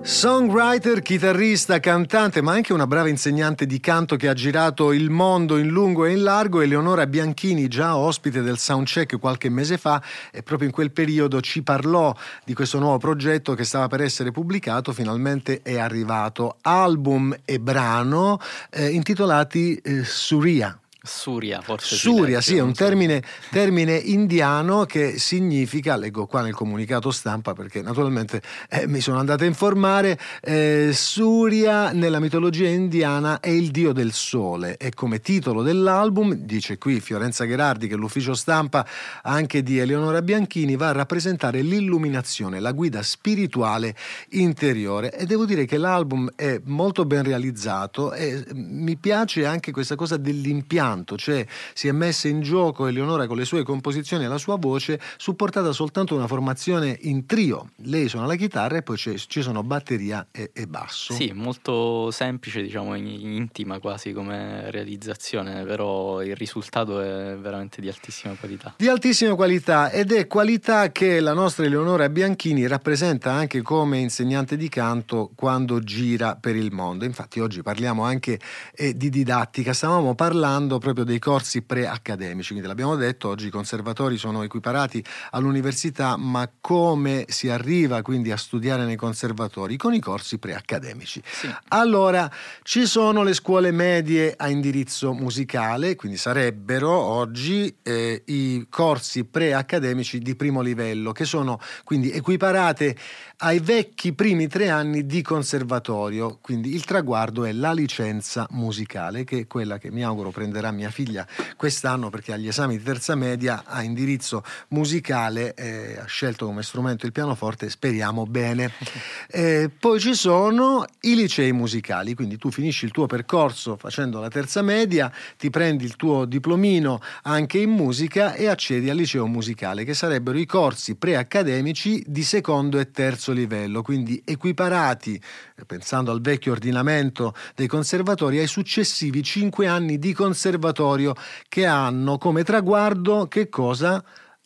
Songwriter, 0.00 1.02
chitarrista, 1.02 1.78
cantante, 1.78 2.40
ma 2.40 2.52
anche 2.52 2.72
una 2.72 2.86
brava 2.86 3.10
insegnante 3.10 3.66
di 3.66 3.80
canto 3.80 4.16
che 4.16 4.28
ha 4.28 4.32
girato 4.32 4.92
il 4.92 5.10
mondo 5.10 5.58
in 5.58 5.68
lungo 5.68 6.06
e 6.06 6.12
in 6.12 6.22
largo, 6.22 6.62
Eleonora 6.62 7.06
Bianchini, 7.06 7.68
già 7.68 7.98
ospite 7.98 8.40
del 8.40 8.56
Soundcheck 8.56 9.18
qualche 9.18 9.50
mese 9.50 9.76
fa, 9.76 10.02
e 10.32 10.42
proprio 10.42 10.68
in 10.68 10.74
quel 10.74 10.90
periodo 10.90 11.42
ci 11.42 11.62
parlò 11.62 12.16
di 12.42 12.54
questo 12.54 12.78
nuovo 12.78 12.96
progetto 12.96 13.52
che 13.52 13.64
stava 13.64 13.88
per 13.88 14.00
essere 14.00 14.30
pubblicato, 14.30 14.94
finalmente 14.94 15.60
è 15.62 15.76
arrivato. 15.78 16.56
Album 16.62 17.36
e 17.44 17.60
brano 17.60 18.40
eh, 18.70 18.88
intitolati 18.88 19.74
eh, 19.76 20.02
Suria. 20.02 20.80
Suria, 21.02 21.62
forse. 21.62 21.96
Suria, 21.96 22.40
si 22.40 22.50
sì, 22.50 22.56
è 22.58 22.60
un 22.60 22.74
termine, 22.74 23.22
termine 23.50 23.96
indiano 23.96 24.84
che 24.84 25.18
significa, 25.18 25.96
leggo 25.96 26.26
qua 26.26 26.42
nel 26.42 26.52
comunicato 26.52 27.10
stampa 27.10 27.54
perché 27.54 27.80
naturalmente 27.80 28.42
eh, 28.68 28.86
mi 28.86 29.00
sono 29.00 29.18
andato 29.18 29.44
a 29.44 29.46
informare, 29.46 30.18
eh, 30.42 30.90
Surya 30.92 31.92
nella 31.92 32.20
mitologia 32.20 32.68
indiana 32.68 33.40
è 33.40 33.48
il 33.48 33.70
dio 33.70 33.92
del 33.92 34.12
sole 34.12 34.76
e 34.76 34.90
come 34.92 35.20
titolo 35.20 35.62
dell'album, 35.62 36.34
dice 36.34 36.76
qui 36.76 37.00
Fiorenza 37.00 37.44
Gherardi 37.44 37.88
che 37.88 37.96
l'ufficio 37.96 38.34
stampa 38.34 38.86
anche 39.22 39.62
di 39.62 39.78
Eleonora 39.78 40.20
Bianchini, 40.20 40.76
va 40.76 40.88
a 40.88 40.92
rappresentare 40.92 41.62
l'illuminazione, 41.62 42.60
la 42.60 42.72
guida 42.72 43.02
spirituale 43.02 43.94
interiore 44.30 45.12
e 45.16 45.24
devo 45.24 45.46
dire 45.46 45.64
che 45.64 45.78
l'album 45.78 46.30
è 46.36 46.60
molto 46.64 47.04
ben 47.06 47.22
realizzato 47.22 48.12
e 48.12 48.44
mi 48.52 48.96
piace 48.96 49.46
anche 49.46 49.72
questa 49.72 49.94
cosa 49.94 50.16
dell'impianto, 50.16 50.88
cioè 51.16 51.46
si 51.74 51.88
è 51.88 51.92
messa 51.92 52.28
in 52.28 52.40
gioco 52.40 52.86
Eleonora 52.86 53.26
con 53.26 53.36
le 53.36 53.44
sue 53.44 53.62
composizioni 53.62 54.24
e 54.24 54.28
la 54.28 54.38
sua 54.38 54.56
voce, 54.56 55.00
supportata 55.16 55.72
soltanto 55.72 56.14
da 56.14 56.20
una 56.20 56.28
formazione 56.28 56.96
in 57.02 57.26
trio. 57.26 57.70
Lei 57.84 58.08
suona 58.08 58.26
la 58.26 58.36
chitarra 58.36 58.78
e 58.78 58.82
poi 58.82 58.96
ci 58.96 59.42
sono 59.42 59.62
batteria 59.62 60.26
e, 60.30 60.50
e 60.52 60.66
basso. 60.66 61.12
Sì, 61.12 61.32
molto 61.34 62.10
semplice, 62.10 62.62
diciamo, 62.62 62.94
in- 62.94 63.06
intima 63.06 63.78
quasi 63.78 64.12
come 64.12 64.70
realizzazione, 64.70 65.64
però 65.64 66.22
il 66.22 66.36
risultato 66.36 67.00
è 67.00 67.36
veramente 67.36 67.80
di 67.80 67.88
altissima 67.88 68.34
qualità. 68.34 68.74
Di 68.76 68.88
altissima 68.88 69.34
qualità 69.34 69.90
ed 69.90 70.12
è 70.12 70.26
qualità 70.26 70.90
che 70.92 71.20
la 71.20 71.32
nostra 71.32 71.64
Eleonora 71.64 72.08
Bianchini 72.08 72.66
rappresenta 72.66 73.32
anche 73.32 73.62
come 73.62 73.98
insegnante 73.98 74.56
di 74.56 74.68
canto 74.68 75.30
quando 75.34 75.80
gira 75.80 76.36
per 76.36 76.56
il 76.56 76.72
mondo. 76.72 77.04
Infatti 77.04 77.40
oggi 77.40 77.62
parliamo 77.62 78.02
anche 78.02 78.38
eh, 78.74 78.96
di 78.96 79.10
didattica, 79.10 79.72
stavamo 79.72 80.14
parlando 80.14 80.78
proprio 80.80 81.04
dei 81.04 81.20
corsi 81.20 81.62
pre-accademici, 81.62 82.48
quindi 82.48 82.66
l'abbiamo 82.66 82.96
detto, 82.96 83.28
oggi 83.28 83.46
i 83.46 83.50
conservatori 83.50 84.16
sono 84.16 84.42
equiparati 84.42 85.04
all'università, 85.30 86.16
ma 86.16 86.50
come 86.60 87.26
si 87.28 87.48
arriva 87.48 88.02
quindi 88.02 88.32
a 88.32 88.36
studiare 88.36 88.84
nei 88.84 88.96
conservatori? 88.96 89.76
Con 89.76 89.94
i 89.94 90.00
corsi 90.00 90.38
pre-accademici. 90.38 91.22
Sì. 91.24 91.48
Allora, 91.68 92.28
ci 92.62 92.86
sono 92.86 93.22
le 93.22 93.34
scuole 93.34 93.70
medie 93.70 94.34
a 94.36 94.48
indirizzo 94.48 95.12
musicale, 95.12 95.94
quindi 95.94 96.18
sarebbero 96.18 96.90
oggi 96.90 97.72
eh, 97.82 98.22
i 98.26 98.66
corsi 98.68 99.24
pre-accademici 99.24 100.18
di 100.18 100.34
primo 100.34 100.60
livello, 100.60 101.12
che 101.12 101.24
sono 101.24 101.60
quindi 101.84 102.10
equiparate 102.10 102.96
ai 103.42 103.60
vecchi 103.60 104.12
primi 104.12 104.48
tre 104.48 104.68
anni 104.68 105.06
di 105.06 105.22
conservatorio, 105.22 106.38
quindi 106.40 106.74
il 106.74 106.84
traguardo 106.84 107.44
è 107.44 107.52
la 107.52 107.72
licenza 107.72 108.46
musicale, 108.50 109.24
che 109.24 109.40
è 109.40 109.46
quella 109.46 109.78
che 109.78 109.90
mi 109.90 110.02
auguro 110.02 110.30
prenderà 110.30 110.69
mia 110.70 110.90
figlia 110.90 111.26
quest'anno 111.56 112.10
perché 112.10 112.32
agli 112.32 112.48
esami 112.48 112.76
di 112.78 112.82
terza 112.82 113.14
media 113.14 113.64
a 113.66 113.82
indirizzo 113.82 114.42
musicale 114.68 115.54
eh, 115.54 115.98
ha 115.98 116.06
scelto 116.06 116.46
come 116.46 116.62
strumento 116.62 117.06
il 117.06 117.12
pianoforte, 117.12 117.70
speriamo 117.70 118.26
bene. 118.26 118.72
Eh, 119.32 119.70
poi 119.78 120.00
ci 120.00 120.14
sono 120.14 120.84
i 121.02 121.14
licei 121.14 121.52
musicali, 121.52 122.14
quindi 122.14 122.36
tu 122.36 122.50
finisci 122.50 122.84
il 122.84 122.90
tuo 122.90 123.06
percorso 123.06 123.76
facendo 123.76 124.18
la 124.18 124.28
terza 124.28 124.60
media, 124.60 125.10
ti 125.38 125.50
prendi 125.50 125.84
il 125.84 125.94
tuo 125.94 126.24
diplomino 126.24 127.00
anche 127.22 127.58
in 127.58 127.70
musica 127.70 128.34
e 128.34 128.48
accedi 128.48 128.90
al 128.90 128.96
liceo 128.96 129.26
musicale, 129.26 129.84
che 129.84 129.94
sarebbero 129.94 130.36
i 130.36 130.46
corsi 130.46 130.96
preaccademici 130.96 132.02
di 132.06 132.24
secondo 132.24 132.80
e 132.80 132.90
terzo 132.90 133.32
livello, 133.32 133.82
quindi 133.82 134.20
equiparati, 134.24 135.20
pensando 135.66 136.10
al 136.10 136.20
vecchio 136.20 136.52
ordinamento 136.52 137.34
dei 137.54 137.66
conservatori, 137.66 138.38
ai 138.38 138.46
successivi 138.46 139.22
cinque 139.22 139.66
anni 139.66 139.98
di 139.98 140.12
conservatorio 140.12 141.14
che 141.48 141.66
hanno 141.66 142.18
come 142.18 142.42
traguardo 142.44 143.26
che 143.28 143.48
cosa? 143.48 144.02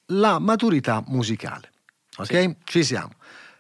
La 0.07 0.39
maturità 0.39 1.03
musicale. 1.07 1.71
Ok? 2.17 2.57
Ci 2.65 2.85
siamo. 2.85 3.13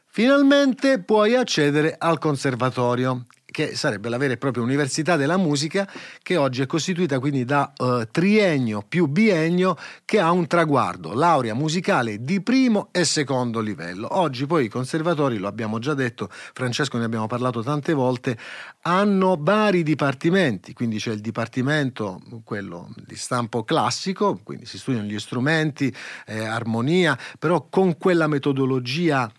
Finalmente 0.06 1.02
puoi 1.02 1.34
accedere 1.34 1.96
al 1.98 2.18
conservatorio, 2.18 3.24
che 3.54 3.76
sarebbe 3.76 4.08
la 4.08 4.16
vera 4.16 4.32
e 4.32 4.36
propria 4.36 4.64
università 4.64 5.14
della 5.14 5.36
musica, 5.36 5.88
che 6.24 6.36
oggi 6.36 6.62
è 6.62 6.66
costituita 6.66 7.20
quindi 7.20 7.44
da 7.44 7.72
eh, 7.76 8.08
triennio 8.10 8.82
più 8.82 9.06
biennio, 9.06 9.76
che 10.04 10.18
ha 10.18 10.32
un 10.32 10.48
traguardo, 10.48 11.14
laurea 11.14 11.54
musicale 11.54 12.20
di 12.20 12.42
primo 12.42 12.88
e 12.90 13.04
secondo 13.04 13.60
livello. 13.60 14.08
Oggi 14.18 14.46
poi 14.46 14.64
i 14.64 14.68
conservatori, 14.68 15.38
lo 15.38 15.46
abbiamo 15.46 15.78
già 15.78 15.94
detto, 15.94 16.28
Francesco 16.30 16.98
ne 16.98 17.04
abbiamo 17.04 17.28
parlato 17.28 17.62
tante 17.62 17.92
volte, 17.92 18.36
hanno 18.80 19.36
vari 19.38 19.84
dipartimenti, 19.84 20.72
quindi 20.72 20.98
c'è 20.98 21.12
il 21.12 21.20
dipartimento, 21.20 22.20
quello 22.42 22.92
di 23.06 23.14
stampo 23.14 23.62
classico, 23.62 24.40
quindi 24.42 24.66
si 24.66 24.78
studiano 24.78 25.06
gli 25.06 25.20
strumenti, 25.20 25.94
eh, 26.26 26.44
armonia, 26.44 27.16
però 27.38 27.68
con 27.70 27.96
quella 27.98 28.26
metodologia 28.26 29.30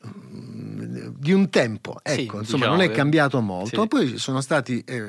di 0.00 1.32
un 1.32 1.48
tempo, 1.50 1.98
ecco, 2.02 2.14
Sì, 2.14 2.22
insomma 2.22 2.42
diciamo 2.42 2.76
non 2.76 2.80
è 2.80 2.90
cambiato 2.90 3.40
molto. 3.40 3.82
sì. 3.82 3.88
Poi 3.88 4.18
sono 4.18 4.40
stati 4.40 4.82
eh, 4.86 5.02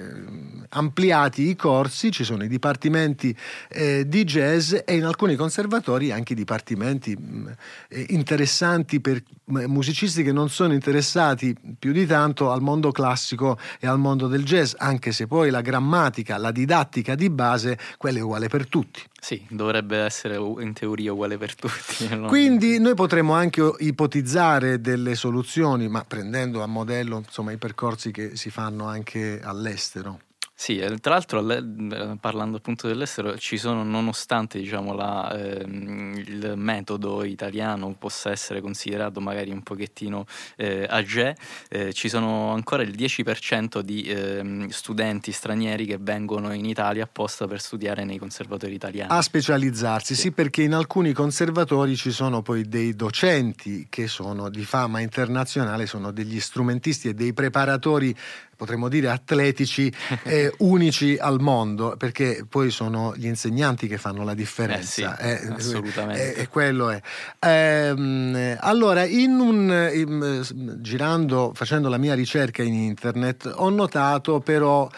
ampliati 0.70 1.50
i 1.50 1.56
corsi, 1.56 2.12
ci 2.12 2.24
sono 2.24 2.44
i 2.44 2.48
dipartimenti 2.48 3.36
eh, 3.70 4.08
di 4.08 4.24
jazz 4.24 4.74
e 4.86 4.96
in 4.96 5.06
alcuni 5.06 5.36
conservatori 5.36 6.12
anche 6.12 6.34
i 6.34 6.36
dipartimenti 6.36 7.16
mh, 7.16 7.56
eh, 7.90 8.06
interessanti 8.10 9.00
per 9.00 9.24
mh, 9.46 9.66
musicisti 9.66 10.24
che 10.24 10.32
non 10.32 10.50
sono 10.50 10.74
interessati 10.74 11.56
più 11.78 11.92
di 11.92 12.06
tanto 12.06 12.52
al 12.52 12.62
mondo 12.62 12.92
classico 12.92 13.58
e 13.80 13.88
al 13.88 14.00
mondo 14.00 14.28
del 14.28 14.44
jazz, 14.44 14.74
anche 14.78 15.12
se 15.12 15.28
poi 15.28 15.50
la 15.50 15.62
grammatica, 15.62 16.38
la 16.38 16.52
didattica 16.52 17.16
di 17.16 17.30
base, 17.30 17.78
quella 17.98 18.20
è 18.20 18.22
uguale 18.22 18.48
per 18.48 18.68
tutti. 18.68 19.02
Sì, 19.20 19.46
dovrebbe 19.50 19.98
essere 19.98 20.36
in 20.36 20.74
teoria 20.74 21.12
uguale 21.12 21.38
per 21.38 21.56
tutti. 21.56 22.08
Quindi 22.28 22.80
noi 22.80 22.94
potremmo 22.94 23.34
anche 23.34 23.74
ipotizzare 23.80 24.77
delle 24.80 25.16
soluzioni, 25.16 25.88
ma 25.88 26.04
prendendo 26.06 26.62
a 26.62 26.68
modello 26.68 27.18
insomma, 27.18 27.52
i 27.52 27.58
percorsi 27.58 28.12
che 28.12 28.36
si 28.36 28.50
fanno 28.50 28.88
anche 28.88 29.40
all'estero. 29.42 30.20
Sì, 30.60 30.80
e 30.80 30.98
tra 30.98 31.14
l'altro 31.14 31.48
eh, 31.52 32.18
parlando 32.20 32.58
appunto 32.58 32.88
dell'estero 32.88 33.38
ci 33.38 33.58
sono, 33.58 33.84
nonostante 33.84 34.58
diciamo, 34.58 34.92
la, 34.92 35.32
ehm, 35.38 36.16
il 36.18 36.54
metodo 36.56 37.24
italiano 37.24 37.94
possa 37.94 38.32
essere 38.32 38.60
considerato 38.60 39.22
magari 39.22 39.52
un 39.52 39.62
pochettino 39.62 40.26
eh, 40.56 40.88
age, 40.90 41.36
eh, 41.70 41.94
ci 41.94 42.10
sono 42.10 42.54
ancora 42.54 42.82
il 42.82 42.90
10% 42.90 43.82
di 43.82 44.02
ehm, 44.02 44.70
studenti 44.70 45.32
stranieri 45.32 45.86
che 45.86 46.00
vengono 46.00 46.52
in 46.52 46.66
Italia 46.66 47.04
apposta 47.04 47.46
per 47.46 47.62
studiare 47.62 48.04
nei 48.04 48.18
conservatori 48.18 48.74
italiani. 48.74 49.12
A 49.12 49.22
specializzarsi, 49.22 50.16
sì. 50.16 50.22
Sì. 50.22 50.32
perché 50.32 50.64
in 50.64 50.74
alcuni 50.74 51.14
conservatori 51.14 51.96
ci 51.96 52.10
sono 52.10 52.42
poi 52.42 52.68
dei 52.68 52.96
docenti 52.96 53.86
che 53.92 54.08
sono 54.08 54.50
di 54.50 54.66
fama 54.66 55.02
internazionale, 55.02 55.86
sono 55.86 56.10
degli 56.10 56.40
strumentisti 56.40 57.10
e 57.10 57.14
dei 57.14 57.34
preparatori, 57.34 58.16
potremmo 58.58 58.90
dire 58.90 59.10
atletici, 59.10 59.94
eh, 60.24 60.52
unici 60.58 61.16
al 61.18 61.40
mondo, 61.40 61.96
perché 61.96 62.46
poi 62.50 62.70
sono 62.72 63.14
gli 63.16 63.28
insegnanti 63.28 63.88
che 63.88 63.98
fanno 63.98 64.24
la 64.26 64.34
differenza. 64.34 65.18
Eh 65.18 65.38
sì, 65.38 65.46
Eh, 65.48 65.54
assolutamente. 65.54 66.36
eh, 66.36 66.42
eh, 66.42 66.48
quello 66.50 66.90
è. 66.90 67.00
Ehm, 67.40 68.58
allora, 68.60 69.06
in 69.06 69.32
un, 69.40 69.90
in- 69.94 70.78
girando, 70.82 71.52
facendo 71.54 71.88
la 71.88 71.98
mia 71.98 72.16
ricerca 72.16 72.64
in 72.64 72.74
internet, 72.74 73.50
ho 73.56 73.70
notato 73.70 74.40
però 74.40 74.90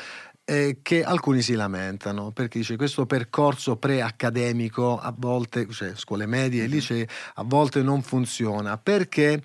eh, 0.46 0.80
che 0.82 1.04
alcuni 1.04 1.42
si 1.44 1.54
lamentano 1.54 2.32
perché 2.32 2.60
dice 2.60 2.76
questo 2.76 3.06
percorso 3.06 3.76
pre-accademico 3.76 4.98
a 5.00 5.14
volte, 5.16 5.68
cioè 5.70 5.92
scuole 5.96 6.26
medie 6.26 6.64
e 6.64 6.68
licei, 6.68 7.08
a 7.36 7.44
volte 7.46 7.82
non 7.84 8.02
funziona 8.02 8.78
perché 8.78 9.42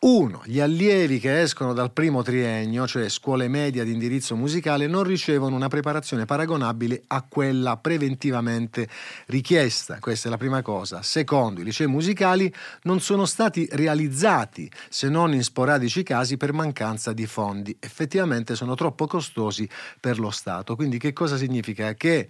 uno, 0.00 0.42
gli 0.44 0.60
allievi 0.60 1.18
che 1.18 1.40
escono 1.40 1.72
dal 1.72 1.90
primo 1.90 2.22
triennio, 2.22 2.86
cioè 2.86 3.08
scuole 3.08 3.48
medie 3.48 3.82
di 3.84 3.92
indirizzo 3.92 4.36
musicale, 4.36 4.86
non 4.86 5.02
ricevono 5.02 5.56
una 5.56 5.66
preparazione 5.66 6.24
paragonabile 6.24 7.02
a 7.08 7.26
quella 7.28 7.76
preventivamente 7.78 8.88
richiesta. 9.26 9.98
Questa 9.98 10.28
è 10.28 10.30
la 10.30 10.36
prima 10.36 10.62
cosa. 10.62 11.02
Secondo, 11.02 11.62
i 11.62 11.64
licei 11.64 11.88
musicali 11.88 12.52
non 12.82 13.00
sono 13.00 13.26
stati 13.26 13.66
realizzati, 13.72 14.70
se 14.88 15.08
non 15.08 15.34
in 15.34 15.42
sporadici 15.42 16.04
casi, 16.04 16.36
per 16.36 16.52
mancanza 16.52 17.12
di 17.12 17.26
fondi. 17.26 17.76
Effettivamente 17.80 18.54
sono 18.54 18.76
troppo 18.76 19.08
costosi 19.08 19.68
per 19.98 20.20
lo 20.20 20.30
Stato. 20.30 20.76
Quindi 20.76 20.98
che 20.98 21.12
cosa 21.12 21.36
significa? 21.36 21.94
Che 21.94 22.28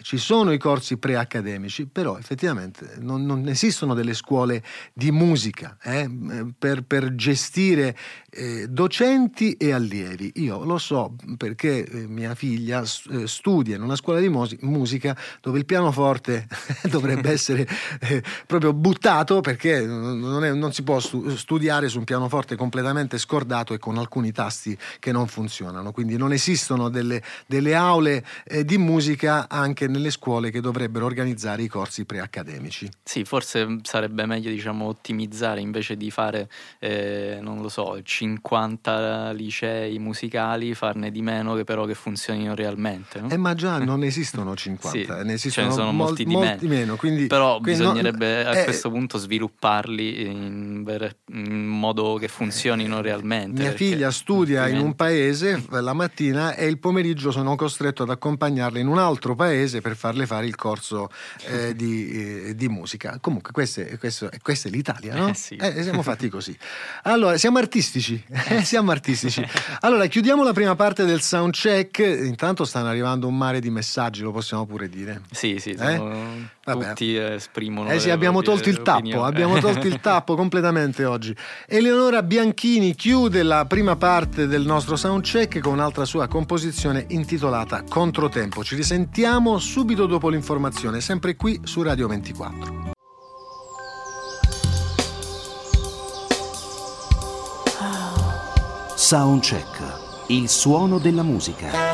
ci 0.00 0.16
sono 0.16 0.52
i 0.52 0.58
corsi 0.58 0.96
pre-accademici, 0.96 1.86
però 1.86 2.16
effettivamente 2.16 2.94
non, 3.00 3.26
non 3.26 3.46
esistono 3.48 3.92
delle 3.92 4.14
scuole 4.14 4.62
di 4.94 5.10
musica 5.10 5.76
eh, 5.82 6.10
per, 6.58 6.84
per 6.84 7.14
gestire 7.14 7.94
eh, 8.30 8.66
docenti 8.68 9.52
e 9.58 9.72
allievi. 9.72 10.32
Io 10.36 10.64
lo 10.64 10.78
so 10.78 11.14
perché 11.36 11.84
eh, 11.84 12.06
mia 12.06 12.34
figlia 12.34 12.82
eh, 13.10 13.26
studia 13.26 13.76
in 13.76 13.82
una 13.82 13.96
scuola 13.96 14.20
di 14.20 14.28
musica 14.60 15.16
dove 15.42 15.58
il 15.58 15.66
pianoforte 15.66 16.48
dovrebbe 16.88 17.30
essere 17.30 17.68
eh, 18.00 18.22
proprio 18.46 18.72
buttato 18.72 19.42
perché 19.42 19.84
non, 19.84 20.44
è- 20.44 20.52
non 20.52 20.72
si 20.72 20.82
può 20.82 20.98
stu- 20.98 21.34
studiare 21.34 21.88
su 21.88 21.98
un 21.98 22.04
pianoforte 22.04 22.56
completamente 22.56 23.18
scordato 23.18 23.74
e 23.74 23.78
con 23.78 23.98
alcuni 23.98 24.32
tasti 24.32 24.76
che 24.98 25.12
non 25.12 25.26
funzionano. 25.26 25.92
Quindi 25.92 26.16
non 26.16 26.32
esistono 26.32 26.88
delle, 26.88 27.22
delle 27.46 27.74
aule 27.74 28.24
eh, 28.44 28.64
di 28.64 28.78
musica 28.78 29.46
anche 29.46 29.73
nelle 29.88 30.10
scuole 30.10 30.50
che 30.50 30.60
dovrebbero 30.60 31.04
organizzare 31.04 31.62
i 31.62 31.68
corsi 31.68 32.04
pre-accademici. 32.04 32.88
Sì, 33.02 33.24
forse 33.24 33.78
sarebbe 33.82 34.24
meglio 34.26 34.50
diciamo 34.50 34.86
ottimizzare 34.86 35.60
invece 35.60 35.96
di 35.96 36.10
fare, 36.10 36.48
eh, 36.78 37.38
non 37.40 37.60
lo 37.60 37.68
so, 37.68 38.00
50 38.02 39.32
licei 39.32 39.98
musicali, 39.98 40.74
farne 40.74 41.10
di 41.10 41.22
meno 41.22 41.54
che 41.54 41.64
però 41.64 41.84
che 41.84 41.94
funzionino 41.94 42.54
realmente. 42.54 43.20
no? 43.20 43.28
Eh, 43.30 43.36
ma 43.36 43.54
già 43.54 43.78
non 43.78 44.02
esistono 44.04 44.54
50, 44.54 44.98
Sì, 45.18 45.24
ne 45.24 45.28
ce 45.28 45.32
esistono 45.34 45.66
ne 45.68 45.72
sono 45.72 45.86
mol- 45.92 46.06
molti 46.06 46.24
di 46.24 46.32
molti 46.32 46.66
meno. 46.66 46.80
meno. 46.80 46.96
quindi, 46.96 47.26
Però 47.26 47.58
quindi 47.60 47.80
bisognerebbe 47.80 48.44
a 48.46 48.56
eh, 48.58 48.64
questo 48.64 48.90
punto 48.90 49.18
svilupparli 49.18 50.26
in, 50.26 50.82
ver- 50.84 51.16
in 51.32 51.66
modo 51.66 52.16
che 52.16 52.28
funzionino 52.28 53.00
realmente. 53.00 53.60
Mia 53.62 53.72
figlia 53.72 54.10
studia 54.10 54.68
in 54.68 54.78
un 54.78 54.94
paese 54.94 55.64
la 55.70 55.92
mattina 55.92 56.54
e 56.54 56.66
il 56.66 56.78
pomeriggio 56.78 57.30
sono 57.30 57.56
costretto 57.56 58.02
ad 58.02 58.10
accompagnarla 58.10 58.78
in 58.78 58.86
un 58.86 58.98
altro 58.98 59.34
paese 59.34 59.62
per 59.80 59.96
farle 59.96 60.26
fare 60.26 60.46
il 60.46 60.54
corso 60.56 61.10
eh, 61.46 61.74
di, 61.76 62.10
eh, 62.48 62.54
di 62.54 62.68
musica. 62.68 63.18
Comunque, 63.20 63.52
questa 63.52 63.82
è, 63.82 63.98
questo- 63.98 64.28
questa 64.42 64.68
è 64.68 64.70
l'Italia, 64.70 65.14
no? 65.14 65.28
Eh 65.28 65.34
sì. 65.34 65.56
Eh, 65.56 65.82
siamo 65.82 66.02
fatti 66.02 66.28
così. 66.28 66.56
Allora, 67.04 67.36
siamo 67.36 67.58
artistici. 67.58 68.22
eh, 68.48 68.62
siamo 68.64 68.90
artistici. 68.90 69.44
Allora, 69.80 70.06
chiudiamo 70.06 70.42
la 70.44 70.52
prima 70.52 70.74
parte 70.74 71.04
del 71.04 71.20
soundcheck. 71.20 71.98
Intanto 71.98 72.64
stanno 72.64 72.88
arrivando 72.88 73.26
un 73.26 73.36
mare 73.36 73.60
di 73.60 73.70
messaggi, 73.70 74.22
lo 74.22 74.32
possiamo 74.32 74.66
pure 74.66 74.88
dire. 74.88 75.22
Sì, 75.30 75.58
sì, 75.58 75.70
Eh? 75.70 75.76
sono- 75.96 76.52
tutti 76.64 77.14
esprimono. 77.16 77.90
Eh 77.90 78.00
sì, 78.00 78.08
abbiamo 78.10 78.40
tolto 78.40 78.68
il 78.70 78.80
tappo, 78.82 79.22
abbiamo 79.24 79.58
tolto 79.60 79.86
il 79.86 80.00
tappo 80.00 80.34
completamente 80.34 81.04
oggi. 81.04 81.34
Eleonora 81.66 82.22
Bianchini 82.22 82.94
chiude 82.94 83.42
la 83.42 83.66
prima 83.66 83.96
parte 83.96 84.46
del 84.46 84.62
nostro 84.64 84.96
soundcheck 84.96 85.58
con 85.58 85.74
un'altra 85.74 86.06
sua 86.06 86.26
composizione 86.26 87.04
intitolata 87.08 87.82
Controtempo. 87.86 88.64
Ci 88.64 88.76
risentiamo 88.76 89.53
subito 89.58 90.06
dopo 90.06 90.28
l'informazione, 90.28 91.00
sempre 91.00 91.36
qui 91.36 91.60
su 91.64 91.82
Radio 91.82 92.08
24. 92.08 92.92
Soundcheck, 98.94 100.26
il 100.28 100.48
suono 100.48 100.98
della 100.98 101.22
musica. 101.22 101.93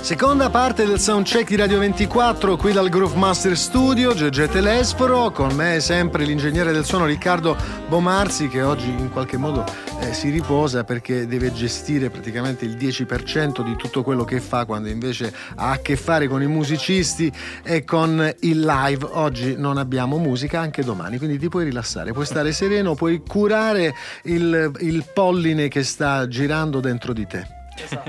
Seconda 0.00 0.48
parte 0.48 0.86
del 0.86 0.98
soundcheck 0.98 1.46
di 1.46 1.56
Radio 1.56 1.78
24 1.78 2.56
qui 2.56 2.72
dal 2.72 2.88
Groove 2.88 3.16
Master 3.16 3.56
Studio, 3.56 4.14
Gegè 4.14 4.48
Telesforo, 4.48 5.30
con 5.30 5.54
me 5.54 5.78
sempre 5.78 6.24
l'ingegnere 6.24 6.72
del 6.72 6.86
suono 6.86 7.04
Riccardo 7.04 7.54
Bomarzi 7.86 8.48
che 8.48 8.62
oggi 8.62 8.88
in 8.88 9.10
qualche 9.10 9.36
modo 9.36 9.64
eh, 10.00 10.14
si 10.14 10.30
riposa 10.30 10.84
perché 10.84 11.26
deve 11.26 11.52
gestire 11.52 12.08
praticamente 12.08 12.64
il 12.64 12.76
10% 12.76 13.62
di 13.62 13.76
tutto 13.76 14.02
quello 14.02 14.24
che 14.24 14.40
fa 14.40 14.64
quando 14.64 14.88
invece 14.88 15.32
ha 15.56 15.72
a 15.72 15.78
che 15.78 15.96
fare 15.96 16.28
con 16.28 16.42
i 16.42 16.48
musicisti 16.48 17.30
e 17.62 17.84
con 17.84 18.34
il 18.40 18.60
live. 18.60 19.06
Oggi 19.12 19.54
non 19.56 19.76
abbiamo 19.76 20.16
musica, 20.16 20.60
anche 20.60 20.82
domani, 20.82 21.18
quindi 21.18 21.38
ti 21.38 21.48
puoi 21.48 21.64
rilassare, 21.64 22.12
puoi 22.12 22.26
stare 22.26 22.52
sereno, 22.52 22.94
puoi 22.94 23.22
curare 23.24 23.94
il, 24.24 24.72
il 24.80 25.04
polline 25.12 25.68
che 25.68 25.84
sta 25.84 26.26
girando 26.26 26.80
dentro 26.80 27.12
di 27.12 27.26
te. 27.26 27.59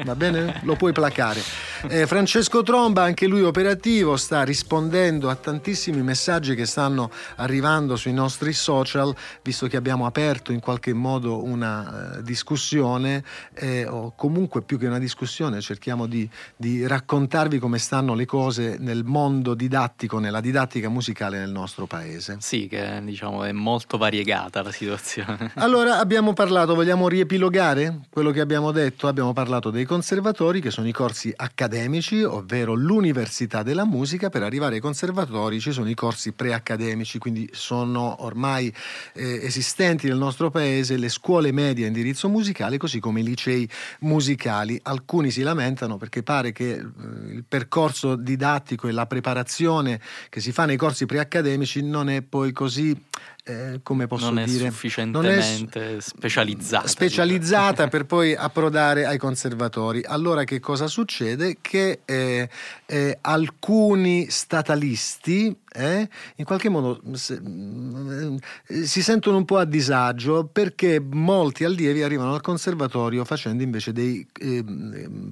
Va 0.03 0.15
bene? 0.15 0.59
Lo 0.63 0.75
puoi 0.75 0.91
placare. 0.91 1.41
Eh, 1.87 2.05
Francesco 2.05 2.61
Tromba, 2.61 3.03
anche 3.03 3.25
lui 3.25 3.41
operativo, 3.41 4.15
sta 4.15 4.43
rispondendo 4.43 5.29
a 5.29 5.35
tantissimi 5.35 6.01
messaggi 6.01 6.53
che 6.53 6.65
stanno 6.65 7.09
arrivando 7.37 7.95
sui 7.95 8.13
nostri 8.13 8.53
social, 8.53 9.15
visto 9.41 9.67
che 9.67 9.77
abbiamo 9.77 10.05
aperto 10.05 10.51
in 10.51 10.59
qualche 10.59 10.93
modo 10.93 11.43
una 11.43 12.17
eh, 12.17 12.23
discussione, 12.23 13.23
eh, 13.53 13.85
o 13.85 14.13
comunque 14.15 14.61
più 14.61 14.77
che 14.77 14.87
una 14.87 14.99
discussione, 14.99 15.61
cerchiamo 15.61 16.05
di, 16.05 16.29
di 16.55 16.85
raccontarvi 16.85 17.57
come 17.57 17.79
stanno 17.79 18.13
le 18.13 18.25
cose 18.25 18.77
nel 18.79 19.03
mondo 19.03 19.53
didattico, 19.53 20.19
nella 20.19 20.41
didattica 20.41 20.89
musicale 20.89 21.39
nel 21.39 21.51
nostro 21.51 21.85
paese. 21.85 22.37
Sì, 22.39 22.67
che 22.67 23.01
diciamo 23.03 23.43
è 23.43 23.51
molto 23.51 23.97
variegata 23.97 24.61
la 24.61 24.71
situazione. 24.71 25.51
Allora 25.55 25.99
abbiamo 25.99 26.33
parlato, 26.33 26.75
vogliamo 26.75 27.07
riepilogare 27.07 28.01
quello 28.09 28.31
che 28.31 28.39
abbiamo 28.39 28.71
detto? 28.71 29.07
Abbiamo 29.07 29.33
parlato 29.33 29.60
dei 29.69 29.85
conservatori 29.85 30.61
che 30.61 30.71
sono 30.71 30.87
i 30.87 30.91
corsi 30.91 31.31
accademici, 31.35 32.23
ovvero 32.23 32.73
l'università 32.73 33.63
della 33.63 33.85
musica, 33.85 34.29
per 34.29 34.43
arrivare 34.43 34.75
ai 34.75 34.81
conservatori 34.81 35.59
ci 35.59 35.71
sono 35.71 35.89
i 35.89 35.93
corsi 35.93 36.31
preaccademici, 36.31 37.19
quindi 37.19 37.49
sono 37.53 38.23
ormai 38.23 38.73
eh, 39.13 39.39
esistenti 39.43 40.07
nel 40.07 40.17
nostro 40.17 40.49
paese 40.49 40.97
le 40.97 41.09
scuole 41.09 41.51
medie 41.51 41.85
a 41.85 41.87
indirizzo 41.87 42.29
musicale, 42.29 42.77
così 42.77 42.99
come 42.99 43.19
i 43.19 43.23
licei 43.23 43.69
musicali. 43.99 44.79
Alcuni 44.83 45.29
si 45.29 45.41
lamentano 45.41 45.97
perché 45.97 46.23
pare 46.23 46.51
che 46.51 46.71
eh, 46.71 46.83
il 47.31 47.43
percorso 47.47 48.15
didattico 48.15 48.87
e 48.87 48.91
la 48.91 49.05
preparazione 49.05 49.99
che 50.29 50.39
si 50.39 50.51
fa 50.51 50.65
nei 50.65 50.77
corsi 50.77 51.05
preaccademici 51.05 51.83
non 51.83 52.09
è 52.09 52.21
poi 52.21 52.51
così 52.51 52.97
eh, 53.43 53.79
come 53.81 54.05
posso 54.05 54.29
non 54.29 54.43
dire, 54.43 54.67
è 54.67 54.69
sufficientemente 54.69 55.99
specializzata. 55.99 56.87
specializzata 56.87 57.87
per 57.89 58.05
poi 58.05 58.35
approdare 58.35 59.05
ai 59.05 59.17
conservatori. 59.17 60.03
Allora 60.05 60.43
che 60.43 60.59
cosa 60.59 60.87
succede? 60.87 61.57
Che 61.59 62.01
eh, 62.05 62.49
eh, 62.85 63.17
alcuni 63.21 64.29
statalisti 64.29 65.55
eh, 65.73 66.09
in 66.35 66.45
qualche 66.45 66.69
modo 66.69 66.99
se, 67.13 67.39
mm, 67.39 68.35
si 68.83 69.01
sentono 69.01 69.37
un 69.37 69.45
po' 69.45 69.57
a 69.57 69.65
disagio 69.65 70.49
perché 70.51 70.99
molti 70.99 71.63
allievi 71.63 72.03
arrivano 72.03 72.33
al 72.33 72.41
conservatorio 72.41 73.23
facendo 73.23 73.63
invece 73.63 73.93
dei 73.93 74.27
eh, 74.39 74.63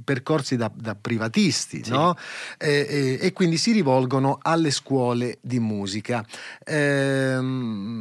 percorsi 0.03 0.55
da, 0.55 0.71
da 0.73 0.95
privatisti 0.95 1.83
sì. 1.83 1.91
no? 1.91 2.15
eh, 2.57 3.17
e 3.19 3.33
quindi 3.33 3.57
si 3.57 3.73
rivolgono 3.73 4.37
alle 4.41 4.71
scuole 4.71 5.39
di 5.41 5.59
musica. 5.59 6.25
Ehm, 6.65 7.99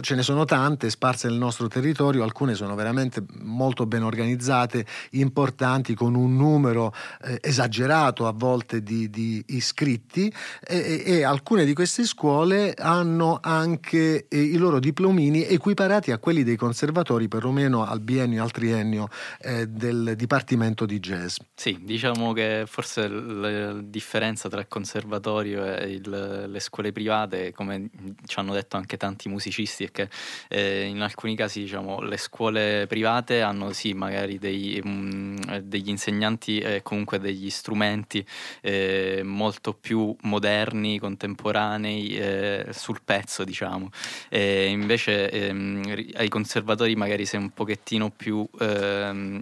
ce 0.00 0.14
ne 0.14 0.22
sono 0.22 0.44
tante 0.44 0.90
sparse 0.90 1.28
nel 1.28 1.38
nostro 1.38 1.66
territorio, 1.68 2.22
alcune 2.22 2.54
sono 2.54 2.74
veramente 2.74 3.24
molto 3.40 3.86
ben 3.86 4.02
organizzate, 4.02 4.86
importanti, 5.10 5.94
con 5.94 6.14
un 6.14 6.36
numero 6.36 6.94
eh, 7.24 7.38
esagerato 7.42 8.26
a 8.26 8.32
volte 8.32 8.82
di, 8.82 9.10
di 9.10 9.42
iscritti 9.48 10.32
e, 10.60 11.02
e 11.04 11.24
alcune 11.32 11.64
di 11.64 11.72
queste 11.72 12.04
scuole 12.04 12.74
hanno 12.76 13.38
anche 13.40 14.26
eh, 14.28 14.38
i 14.38 14.56
loro 14.56 14.78
diplomini 14.78 15.44
equiparati 15.44 16.12
a 16.12 16.18
quelli 16.18 16.44
dei 16.44 16.56
conservatori, 16.56 17.26
perlomeno 17.26 17.84
al 17.84 18.00
biennio 18.00 18.42
al 18.42 18.50
triennio 18.50 19.08
eh, 19.40 19.66
del 19.66 20.12
Dipartimento 20.14 20.84
di 20.84 21.00
Jazz. 21.00 21.38
Sì, 21.54 21.78
diciamo 21.80 22.32
che 22.32 22.64
forse 22.66 23.08
la 23.08 23.80
differenza 23.80 24.48
tra 24.50 24.60
il 24.60 24.68
conservatorio 24.68 25.64
e 25.74 25.92
il, 25.92 26.44
le 26.48 26.60
scuole 26.60 26.92
private, 26.92 27.52
come 27.52 27.88
ci 28.26 28.38
hanno 28.38 28.52
detto 28.52 28.76
anche 28.76 28.98
tanti 28.98 29.30
musicisti, 29.30 29.84
è 29.84 29.90
che 29.90 30.08
eh, 30.48 30.84
in 30.84 31.00
alcuni 31.00 31.34
casi 31.34 31.60
diciamo, 31.60 32.00
le 32.02 32.18
scuole 32.18 32.86
private 32.86 33.40
hanno 33.40 33.72
sì 33.72 33.94
magari 33.94 34.38
dei, 34.38 34.80
mh, 34.84 34.88
mm, 34.90 35.36
degli 35.62 35.88
insegnanti 35.88 36.58
e 36.58 36.82
comunque 36.82 37.18
degli 37.18 37.48
strumenti 37.48 38.24
eh, 38.60 39.22
molto 39.24 39.72
più 39.72 40.14
moderni, 40.22 40.98
contemporanei 40.98 41.20
contemporanei 41.22 42.16
eh, 42.16 42.66
sul 42.70 43.00
pezzo, 43.04 43.44
diciamo. 43.44 43.90
E 44.28 44.66
invece 44.66 45.30
ehm, 45.30 46.04
ai 46.14 46.28
conservatori 46.28 46.96
magari 46.96 47.24
sei 47.24 47.40
un 47.40 47.50
pochettino 47.50 48.10
più 48.10 48.46
ehm, 48.58 49.40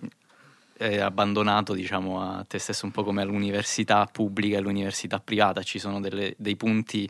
abbandonato 0.81 1.75
diciamo 1.75 2.23
a 2.23 2.43
te 2.49 2.59
stesso 2.59 2.87
un 2.87 2.91
po' 2.91 3.05
come 3.05 3.21
all'università 3.21 4.09
pubblica 4.11 4.57
e 4.57 4.61
all'università 4.61 5.21
privata 5.21 5.63
ci 5.63 5.79
sono 5.79 6.01
delle, 6.01 6.35
dei 6.39 6.57
punti 6.57 7.07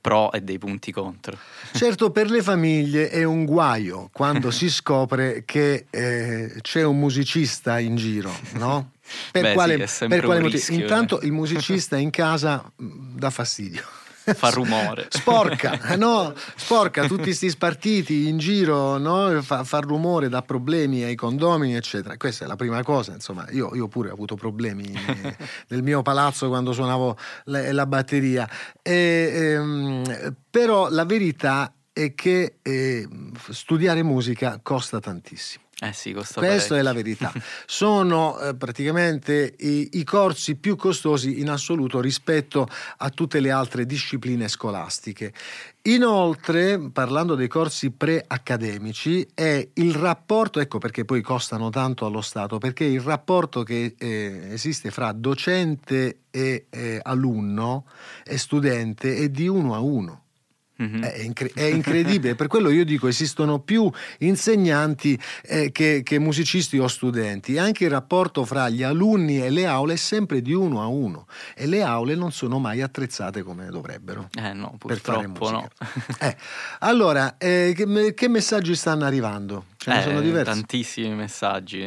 pro 0.00 0.30
e 0.30 0.40
dei 0.40 0.58
punti 0.58 0.92
contro 0.92 1.36
certo 1.72 2.12
per 2.12 2.30
le 2.30 2.42
famiglie 2.42 3.10
è 3.10 3.24
un 3.24 3.44
guaio 3.44 4.08
quando 4.12 4.52
si 4.52 4.70
scopre 4.70 5.42
che 5.44 5.86
eh, 5.90 6.58
c'è 6.60 6.84
un 6.84 6.96
musicista 6.96 7.80
in 7.80 7.96
giro 7.96 8.32
no? 8.52 8.92
per 9.32 9.42
Beh, 9.42 9.52
quale, 9.52 9.86
sì, 9.88 10.06
per 10.06 10.22
quale 10.22 10.40
motivo 10.40 10.58
rischio, 10.58 10.78
intanto 10.78 11.20
eh. 11.20 11.26
il 11.26 11.32
musicista 11.32 11.96
in 11.96 12.10
casa 12.10 12.70
mm, 12.80 13.16
dà 13.16 13.30
fastidio 13.30 13.82
fa 14.34 14.50
rumore. 14.50 15.06
Sporca, 15.10 15.78
no? 15.96 16.32
Sporca 16.56 17.06
tutti 17.06 17.22
questi 17.24 17.50
spartiti 17.50 18.28
in 18.28 18.38
giro, 18.38 18.98
no? 18.98 19.40
fa, 19.42 19.64
fa, 19.64 19.78
rumore, 19.80 20.28
dà 20.28 20.42
problemi 20.42 21.02
ai 21.02 21.14
condomini, 21.14 21.74
eccetera. 21.74 22.16
Questa 22.16 22.44
è 22.44 22.48
la 22.48 22.56
prima 22.56 22.82
cosa, 22.82 23.12
insomma, 23.12 23.46
io, 23.50 23.74
io 23.74 23.88
pure 23.88 24.10
ho 24.10 24.12
avuto 24.12 24.34
problemi 24.34 24.92
nel 25.68 25.82
mio 25.82 26.02
palazzo 26.02 26.48
quando 26.48 26.72
suonavo 26.72 27.16
la, 27.44 27.72
la 27.72 27.86
batteria. 27.86 28.48
E, 28.82 29.30
ehm, 29.34 30.36
però 30.50 30.88
la 30.90 31.04
verità 31.04 31.72
è 31.92 32.14
che 32.14 32.58
eh, 32.62 33.08
studiare 33.50 34.02
musica 34.02 34.60
costa 34.62 35.00
tantissimo. 35.00 35.66
Eh 35.80 35.92
sì, 35.92 36.12
Questa 36.12 36.40
parecchio. 36.40 36.74
è 36.74 36.82
la 36.82 36.92
verità. 36.92 37.32
Sono 37.64 38.36
eh, 38.40 38.56
praticamente 38.56 39.54
i, 39.58 39.90
i, 39.92 40.02
corsi 40.02 40.56
più 40.56 40.74
costosi 40.74 41.38
in 41.38 41.48
assoluto 41.48 42.00
rispetto 42.00 42.66
a 42.96 43.10
tutte 43.10 43.38
le 43.38 43.52
altre 43.52 43.86
discipline 43.86 44.48
scolastiche. 44.48 45.32
Inoltre, 45.82 46.90
parlando 46.90 47.36
dei 47.36 47.46
corsi 47.46 47.92
pre-accademici, 47.92 49.28
è 49.32 49.68
il 49.74 49.94
rapporto, 49.94 50.58
ecco 50.58 50.78
perché 50.78 51.04
poi 51.04 51.22
costano 51.22 51.70
tanto 51.70 52.06
allo 52.06 52.22
Stato, 52.22 52.58
perché 52.58 52.82
il 52.82 53.00
rapporto 53.00 53.62
che 53.62 53.94
eh, 53.96 54.48
esiste 54.50 54.90
fra 54.90 55.12
docente 55.12 56.22
e 56.28 56.66
eh, 56.70 56.98
alunno 57.00 57.84
e 58.24 58.36
studente 58.36 59.14
è 59.14 59.28
di 59.28 59.46
uno 59.46 59.74
a 59.74 59.78
uno. 59.78 60.24
Mm-hmm. 60.80 61.02
È, 61.02 61.18
incre- 61.18 61.50
è, 61.54 61.64
incredibile, 61.64 62.36
per 62.36 62.46
quello 62.46 62.70
io 62.70 62.84
dico 62.84 63.08
esistono 63.08 63.58
più 63.58 63.90
insegnanti 64.18 65.18
eh, 65.42 65.72
che, 65.72 66.02
che, 66.04 66.18
musicisti 66.20 66.78
o 66.78 66.86
studenti. 66.86 67.58
Anche 67.58 67.84
il 67.84 67.90
rapporto 67.90 68.44
fra 68.44 68.68
gli 68.68 68.84
alunni 68.84 69.42
e 69.42 69.50
le 69.50 69.66
aule 69.66 69.94
è 69.94 69.96
sempre 69.96 70.40
di 70.40 70.52
uno 70.52 70.80
a 70.80 70.86
uno 70.86 71.26
e 71.56 71.66
le 71.66 71.82
aule 71.82 72.14
non 72.14 72.30
sono 72.30 72.60
mai 72.60 72.80
attrezzate 72.80 73.42
come 73.42 73.66
dovrebbero. 73.66 74.28
Eh 74.40 74.52
no, 74.52 74.76
purtroppo 74.78 75.50
no. 75.50 75.68
eh, 76.20 76.36
allora, 76.80 77.36
eh, 77.38 77.72
che, 77.74 78.14
che, 78.14 78.28
messaggi 78.28 78.76
stanno 78.76 79.04
arrivando? 79.04 79.64
Ce 79.80 79.90
ne 79.90 80.00
eh, 80.00 80.02
sono 80.02 80.20
diversi? 80.20 80.50
Tantissimi 80.50 81.14
messaggi. 81.14 81.86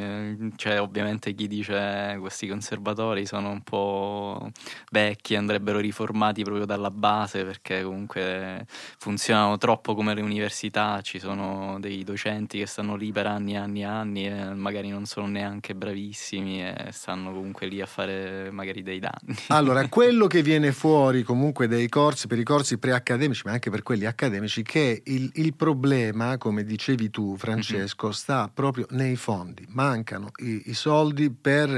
C'è 0.55 0.79
ovviamente 0.79 1.33
chi 1.33 1.47
dice 1.47 2.15
questi 2.21 2.47
conservatori 2.47 3.25
sono 3.25 3.49
un 3.49 3.61
po' 3.63 4.49
vecchi, 4.91 5.35
andrebbero 5.35 5.79
riformati 5.79 6.41
proprio 6.43 6.65
dalla 6.65 6.89
base 6.89 7.43
perché 7.43 7.83
comunque 7.83 8.65
funzionano 8.97 9.57
troppo 9.57 9.93
come 9.93 10.13
le 10.13 10.21
università, 10.21 11.01
ci 11.01 11.19
sono 11.19 11.79
dei 11.81 12.05
docenti 12.05 12.59
che 12.59 12.65
stanno 12.65 12.95
lì 12.95 13.11
per 13.11 13.27
anni 13.27 13.55
e 13.55 13.57
anni 13.57 13.81
e 13.81 13.85
anni 13.85 14.25
e 14.25 14.53
magari 14.53 14.87
non 14.87 15.05
sono 15.05 15.27
neanche 15.27 15.75
bravissimi 15.75 16.63
e 16.63 16.87
stanno 16.91 17.33
comunque 17.33 17.67
lì 17.67 17.81
a 17.81 17.85
fare 17.85 18.51
magari 18.51 18.83
dei 18.83 18.99
danni. 18.99 19.35
Allora, 19.51 19.85
quello 19.89 20.27
che 20.27 20.41
viene 20.41 20.71
fuori 20.71 21.23
comunque 21.23 21.67
dei 21.67 21.89
corsi, 21.89 22.27
per 22.27 22.39
i 22.39 22.43
corsi 22.43 22.77
preaccademici, 22.77 23.41
ma 23.43 23.51
anche 23.51 23.69
per 23.69 23.83
quelli 23.83 24.05
accademici, 24.05 24.63
che 24.63 25.01
il, 25.05 25.29
il 25.35 25.53
problema, 25.55 26.37
come 26.37 26.63
dicevi 26.63 27.09
tu 27.09 27.35
Francesco, 27.35 27.75
mm-hmm. 27.75 27.80
Sta 27.87 28.49
proprio 28.53 28.87
nei 28.91 29.15
fondi. 29.15 29.65
Mancano 29.69 30.31
i, 30.37 30.63
i 30.65 30.73
soldi 30.73 31.29
per 31.29 31.69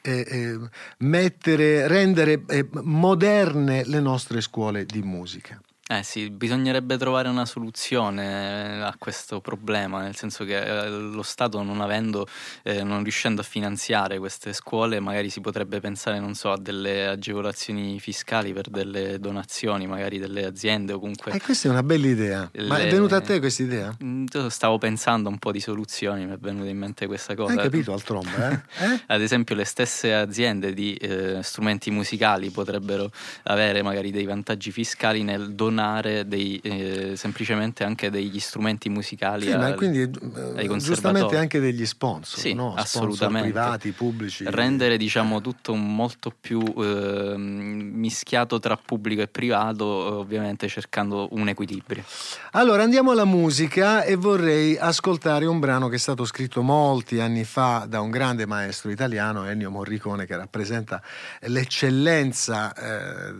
eh, 0.00 0.26
eh, 0.28 0.58
mettere, 0.98 1.86
rendere 1.88 2.42
eh, 2.46 2.68
moderne 2.72 3.84
le 3.84 4.00
nostre 4.00 4.40
scuole 4.40 4.84
di 4.84 5.02
musica. 5.02 5.60
Eh 5.92 6.04
sì, 6.04 6.30
bisognerebbe 6.30 6.96
trovare 6.96 7.28
una 7.28 7.44
soluzione 7.44 8.78
eh, 8.78 8.80
a 8.80 8.94
questo 8.96 9.40
problema, 9.40 10.00
nel 10.00 10.14
senso 10.14 10.44
che 10.44 10.56
eh, 10.56 10.88
lo 10.88 11.22
Stato 11.22 11.64
non 11.64 11.80
avendo, 11.80 12.28
eh, 12.62 12.84
non 12.84 13.02
riuscendo 13.02 13.40
a 13.40 13.44
finanziare 13.44 14.20
queste 14.20 14.52
scuole, 14.52 15.00
magari 15.00 15.30
si 15.30 15.40
potrebbe 15.40 15.80
pensare, 15.80 16.20
non 16.20 16.36
so, 16.36 16.52
a 16.52 16.58
delle 16.58 17.08
agevolazioni 17.08 17.98
fiscali 17.98 18.52
per 18.52 18.68
delle 18.68 19.18
donazioni, 19.18 19.88
magari 19.88 20.20
delle 20.20 20.44
aziende 20.44 20.92
o 20.92 21.00
comunque... 21.00 21.32
E 21.32 21.40
questa 21.40 21.66
è 21.66 21.72
una 21.72 21.82
bella 21.82 22.06
idea. 22.06 22.48
Le... 22.52 22.68
Ma 22.68 22.78
è 22.78 22.88
venuta 22.88 23.16
a 23.16 23.20
te 23.20 23.40
questa 23.40 23.64
idea? 23.64 23.96
Mm, 24.04 24.26
stavo 24.46 24.78
pensando 24.78 25.28
un 25.28 25.38
po' 25.38 25.50
di 25.50 25.58
soluzioni, 25.58 26.24
mi 26.24 26.34
è 26.34 26.38
venuta 26.38 26.68
in 26.68 26.78
mente 26.78 27.08
questa 27.08 27.34
cosa. 27.34 27.54
Hai 27.54 27.58
capito 27.58 27.92
al 27.92 28.04
tromba, 28.04 28.48
eh? 28.48 28.60
eh? 28.94 29.02
Ad 29.08 29.20
esempio 29.20 29.56
le 29.56 29.64
stesse 29.64 30.14
aziende 30.14 30.72
di 30.72 30.94
eh, 30.94 31.40
strumenti 31.42 31.90
musicali 31.90 32.50
potrebbero 32.50 33.10
avere 33.42 33.82
magari 33.82 34.12
dei 34.12 34.24
vantaggi 34.24 34.70
fiscali 34.70 35.24
nel 35.24 35.52
donare 35.52 35.78
donare 35.80 36.28
dei, 36.28 36.58
eh, 36.62 37.16
semplicemente 37.16 37.84
anche 37.84 38.10
degli 38.10 38.38
strumenti 38.38 38.88
musicali 38.88 39.46
sì, 39.46 39.52
al, 39.52 39.60
ma 39.60 39.72
quindi 39.74 40.02
eh, 40.02 40.76
giustamente 40.76 41.36
anche 41.36 41.58
degli 41.58 41.86
sponsor, 41.86 42.38
sì, 42.38 42.52
no? 42.52 42.74
assolutamente. 42.74 43.50
Sponsor 43.50 43.78
privati, 43.78 43.92
pubblici. 43.92 44.44
Rendere 44.46 44.96
diciamo 44.98 45.40
tutto 45.40 45.74
molto 45.74 46.32
più 46.38 46.62
eh, 46.76 47.34
mischiato 47.36 48.58
tra 48.58 48.76
pubblico 48.76 49.22
e 49.22 49.28
privato, 49.28 49.84
ovviamente 49.84 50.68
cercando 50.68 51.28
un 51.32 51.48
equilibrio. 51.48 52.04
Allora 52.52 52.82
andiamo 52.82 53.12
alla 53.12 53.24
musica 53.24 54.04
e 54.04 54.16
vorrei 54.16 54.76
ascoltare 54.76 55.46
un 55.46 55.58
brano 55.58 55.88
che 55.88 55.96
è 55.96 55.98
stato 55.98 56.24
scritto 56.24 56.62
molti 56.62 57.20
anni 57.20 57.44
fa 57.44 57.86
da 57.88 58.00
un 58.00 58.10
grande 58.10 58.46
maestro 58.46 58.90
italiano, 58.90 59.46
Ennio 59.46 59.70
Morricone, 59.70 60.26
che 60.26 60.36
rappresenta 60.36 61.02
l'eccellenza 61.42 62.74
eh, 62.74 63.32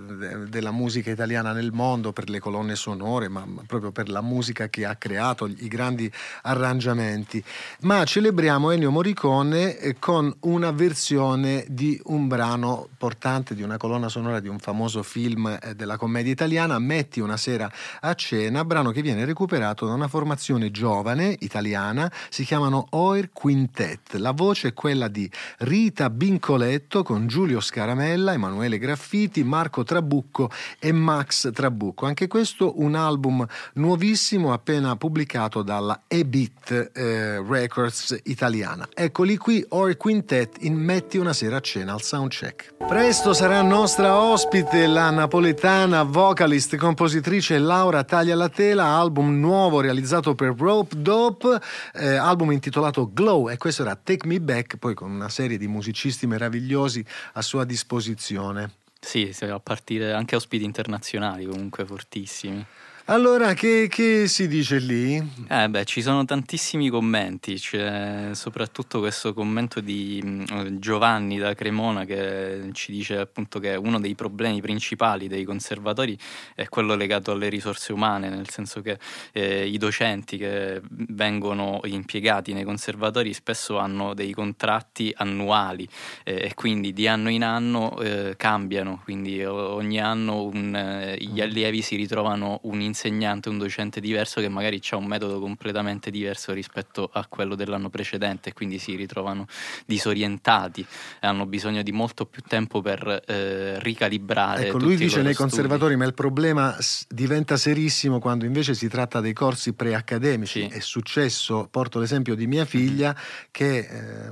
della 0.48 0.70
musica 0.70 1.10
italiana 1.10 1.52
nel 1.52 1.72
mondo 1.72 2.12
per 2.12 2.29
le 2.30 2.40
colonne 2.40 2.76
sonore, 2.76 3.28
ma 3.28 3.46
proprio 3.66 3.90
per 3.92 4.08
la 4.08 4.22
musica 4.22 4.68
che 4.68 4.84
ha 4.84 4.96
creato, 4.96 5.46
i 5.46 5.68
grandi 5.68 6.10
arrangiamenti. 6.42 7.42
Ma 7.80 8.04
celebriamo 8.04 8.70
Ennio 8.70 8.90
Morricone 8.90 9.76
eh, 9.78 9.96
con 9.98 10.34
una 10.40 10.70
versione 10.70 11.64
di 11.68 12.00
un 12.04 12.28
brano 12.28 12.88
portante 12.96 13.54
di 13.54 13.62
una 13.62 13.76
colonna 13.76 14.08
sonora 14.08 14.40
di 14.40 14.48
un 14.48 14.58
famoso 14.58 15.02
film 15.02 15.58
eh, 15.60 15.74
della 15.74 15.96
commedia 15.96 16.32
italiana, 16.32 16.78
Metti 16.78 17.20
una 17.20 17.36
sera 17.36 17.70
a 18.00 18.14
cena, 18.14 18.64
brano 18.64 18.90
che 18.90 19.02
viene 19.02 19.24
recuperato 19.24 19.86
da 19.86 19.92
una 19.92 20.08
formazione 20.08 20.70
giovane 20.70 21.36
italiana, 21.40 22.10
si 22.28 22.44
chiamano 22.44 22.86
Oir 22.90 23.30
Quintet. 23.32 24.14
La 24.14 24.32
voce 24.32 24.68
è 24.68 24.74
quella 24.74 25.08
di 25.08 25.30
Rita 25.58 26.10
Bincoletto 26.10 27.02
con 27.02 27.26
Giulio 27.26 27.60
Scaramella, 27.60 28.32
Emanuele 28.32 28.78
Graffiti, 28.78 29.42
Marco 29.42 29.82
Trabucco 29.82 30.50
e 30.78 30.92
Max 30.92 31.50
Trabucco. 31.52 32.06
Anche 32.10 32.26
questo 32.26 32.80
un 32.80 32.96
album 32.96 33.46
nuovissimo 33.74 34.52
appena 34.52 34.96
pubblicato 34.96 35.62
dalla 35.62 36.02
E-Beat 36.08 36.90
eh, 36.92 37.40
Records 37.40 38.18
italiana. 38.24 38.88
Eccoli 38.92 39.36
qui, 39.36 39.64
Or 39.68 39.96
Quintet 39.96 40.56
in 40.62 40.74
Metti 40.74 41.18
una 41.18 41.32
sera 41.32 41.58
a 41.58 41.60
cena 41.60 41.92
al 41.92 42.02
soundcheck. 42.02 42.74
Presto 42.84 43.32
sarà 43.32 43.62
nostra 43.62 44.18
ospite 44.18 44.88
la 44.88 45.10
napoletana 45.10 46.02
vocalist, 46.02 46.74
compositrice 46.74 47.60
Laura 47.60 48.02
Taglia 48.02 48.34
la 48.34 48.48
Tela, 48.48 48.86
album 48.86 49.38
nuovo 49.38 49.80
realizzato 49.80 50.34
per 50.34 50.56
Rope 50.58 51.00
Dope, 51.00 51.60
eh, 51.94 52.16
album 52.16 52.50
intitolato 52.50 53.08
Glow 53.12 53.48
e 53.48 53.56
questo 53.56 53.82
era 53.82 53.94
Take 53.94 54.26
Me 54.26 54.40
Back, 54.40 54.78
poi 54.78 54.94
con 54.94 55.12
una 55.12 55.28
serie 55.28 55.58
di 55.58 55.68
musicisti 55.68 56.26
meravigliosi 56.26 57.04
a 57.34 57.40
sua 57.40 57.64
disposizione. 57.64 58.78
Sì, 59.02 59.32
a 59.56 59.60
partire 59.60 60.12
anche 60.12 60.36
ospiti 60.36 60.64
internazionali 60.64 61.44
comunque 61.46 61.84
fortissimi. 61.84 62.64
Allora, 63.10 63.54
che, 63.54 63.88
che, 63.90 64.28
si 64.28 64.46
dice 64.46 64.78
lì? 64.78 65.16
Eh 65.48 65.68
beh, 65.68 65.84
ci 65.84 66.00
sono 66.00 66.24
tantissimi 66.24 66.88
commenti, 66.90 67.54
c'è 67.54 68.28
soprattutto 68.34 69.00
questo 69.00 69.34
commento 69.34 69.80
di 69.80 70.22
mm, 70.24 70.76
Giovanni 70.78 71.36
da 71.36 71.52
Cremona 71.54 72.04
che 72.04 72.68
ci 72.70 72.92
dice 72.92 73.18
appunto 73.18 73.58
che 73.58 73.74
uno 73.74 73.98
dei 73.98 74.14
problemi 74.14 74.60
principali 74.60 75.26
dei 75.26 75.42
conservatori 75.42 76.16
è 76.54 76.68
quello 76.68 76.94
legato 76.94 77.32
alle 77.32 77.48
risorse 77.48 77.92
umane, 77.92 78.28
nel 78.28 78.48
senso 78.48 78.80
che 78.80 78.96
eh, 79.32 79.66
i 79.66 79.76
docenti 79.76 80.36
che 80.36 80.80
vengono 80.88 81.80
impiegati 81.86 82.52
nei 82.52 82.62
conservatori 82.62 83.34
spesso 83.34 83.78
hanno 83.78 84.14
dei 84.14 84.32
contratti 84.32 85.12
annuali 85.16 85.88
eh, 86.22 86.44
e 86.44 86.54
quindi 86.54 86.92
di 86.92 87.08
anno 87.08 87.28
in 87.28 87.42
anno 87.42 87.98
eh, 87.98 88.36
cambiano, 88.36 89.00
quindi 89.02 89.44
ogni 89.44 90.00
anno 90.00 90.44
un, 90.44 90.76
eh, 90.76 91.16
gli 91.18 91.40
allievi 91.40 91.82
si 91.82 91.96
ritrovano 91.96 92.60
un 92.62 92.80
insegnante 92.80 92.98
insegnante, 93.00 93.48
un 93.48 93.56
docente 93.56 94.00
diverso 94.00 94.40
che 94.40 94.48
magari 94.48 94.80
ha 94.90 94.96
un 94.96 95.06
metodo 95.06 95.40
completamente 95.40 96.10
diverso 96.10 96.52
rispetto 96.52 97.08
a 97.10 97.24
quello 97.26 97.54
dell'anno 97.54 97.88
precedente 97.88 98.50
e 98.50 98.52
quindi 98.52 98.78
si 98.78 98.94
ritrovano 98.94 99.46
disorientati 99.86 100.86
e 101.20 101.26
hanno 101.26 101.46
bisogno 101.46 101.82
di 101.82 101.92
molto 101.92 102.26
più 102.26 102.42
tempo 102.46 102.82
per 102.82 103.22
eh, 103.26 103.80
ricalibrare. 103.80 104.66
Ecco, 104.66 104.78
lui 104.78 104.96
dice 104.96 105.22
nei 105.22 105.32
studi. 105.32 105.50
conservatori, 105.50 105.96
ma 105.96 106.04
il 106.04 106.14
problema 106.14 106.76
diventa 107.08 107.56
serissimo 107.56 108.18
quando 108.18 108.44
invece 108.44 108.74
si 108.74 108.88
tratta 108.88 109.20
dei 109.20 109.32
corsi 109.32 109.72
preaccademici. 109.72 110.68
Sì. 110.68 110.76
È 110.76 110.80
successo, 110.80 111.68
porto 111.70 111.98
l'esempio 111.98 112.34
di 112.34 112.46
mia 112.46 112.64
figlia 112.64 113.16
che 113.50 113.78
eh, 113.78 114.30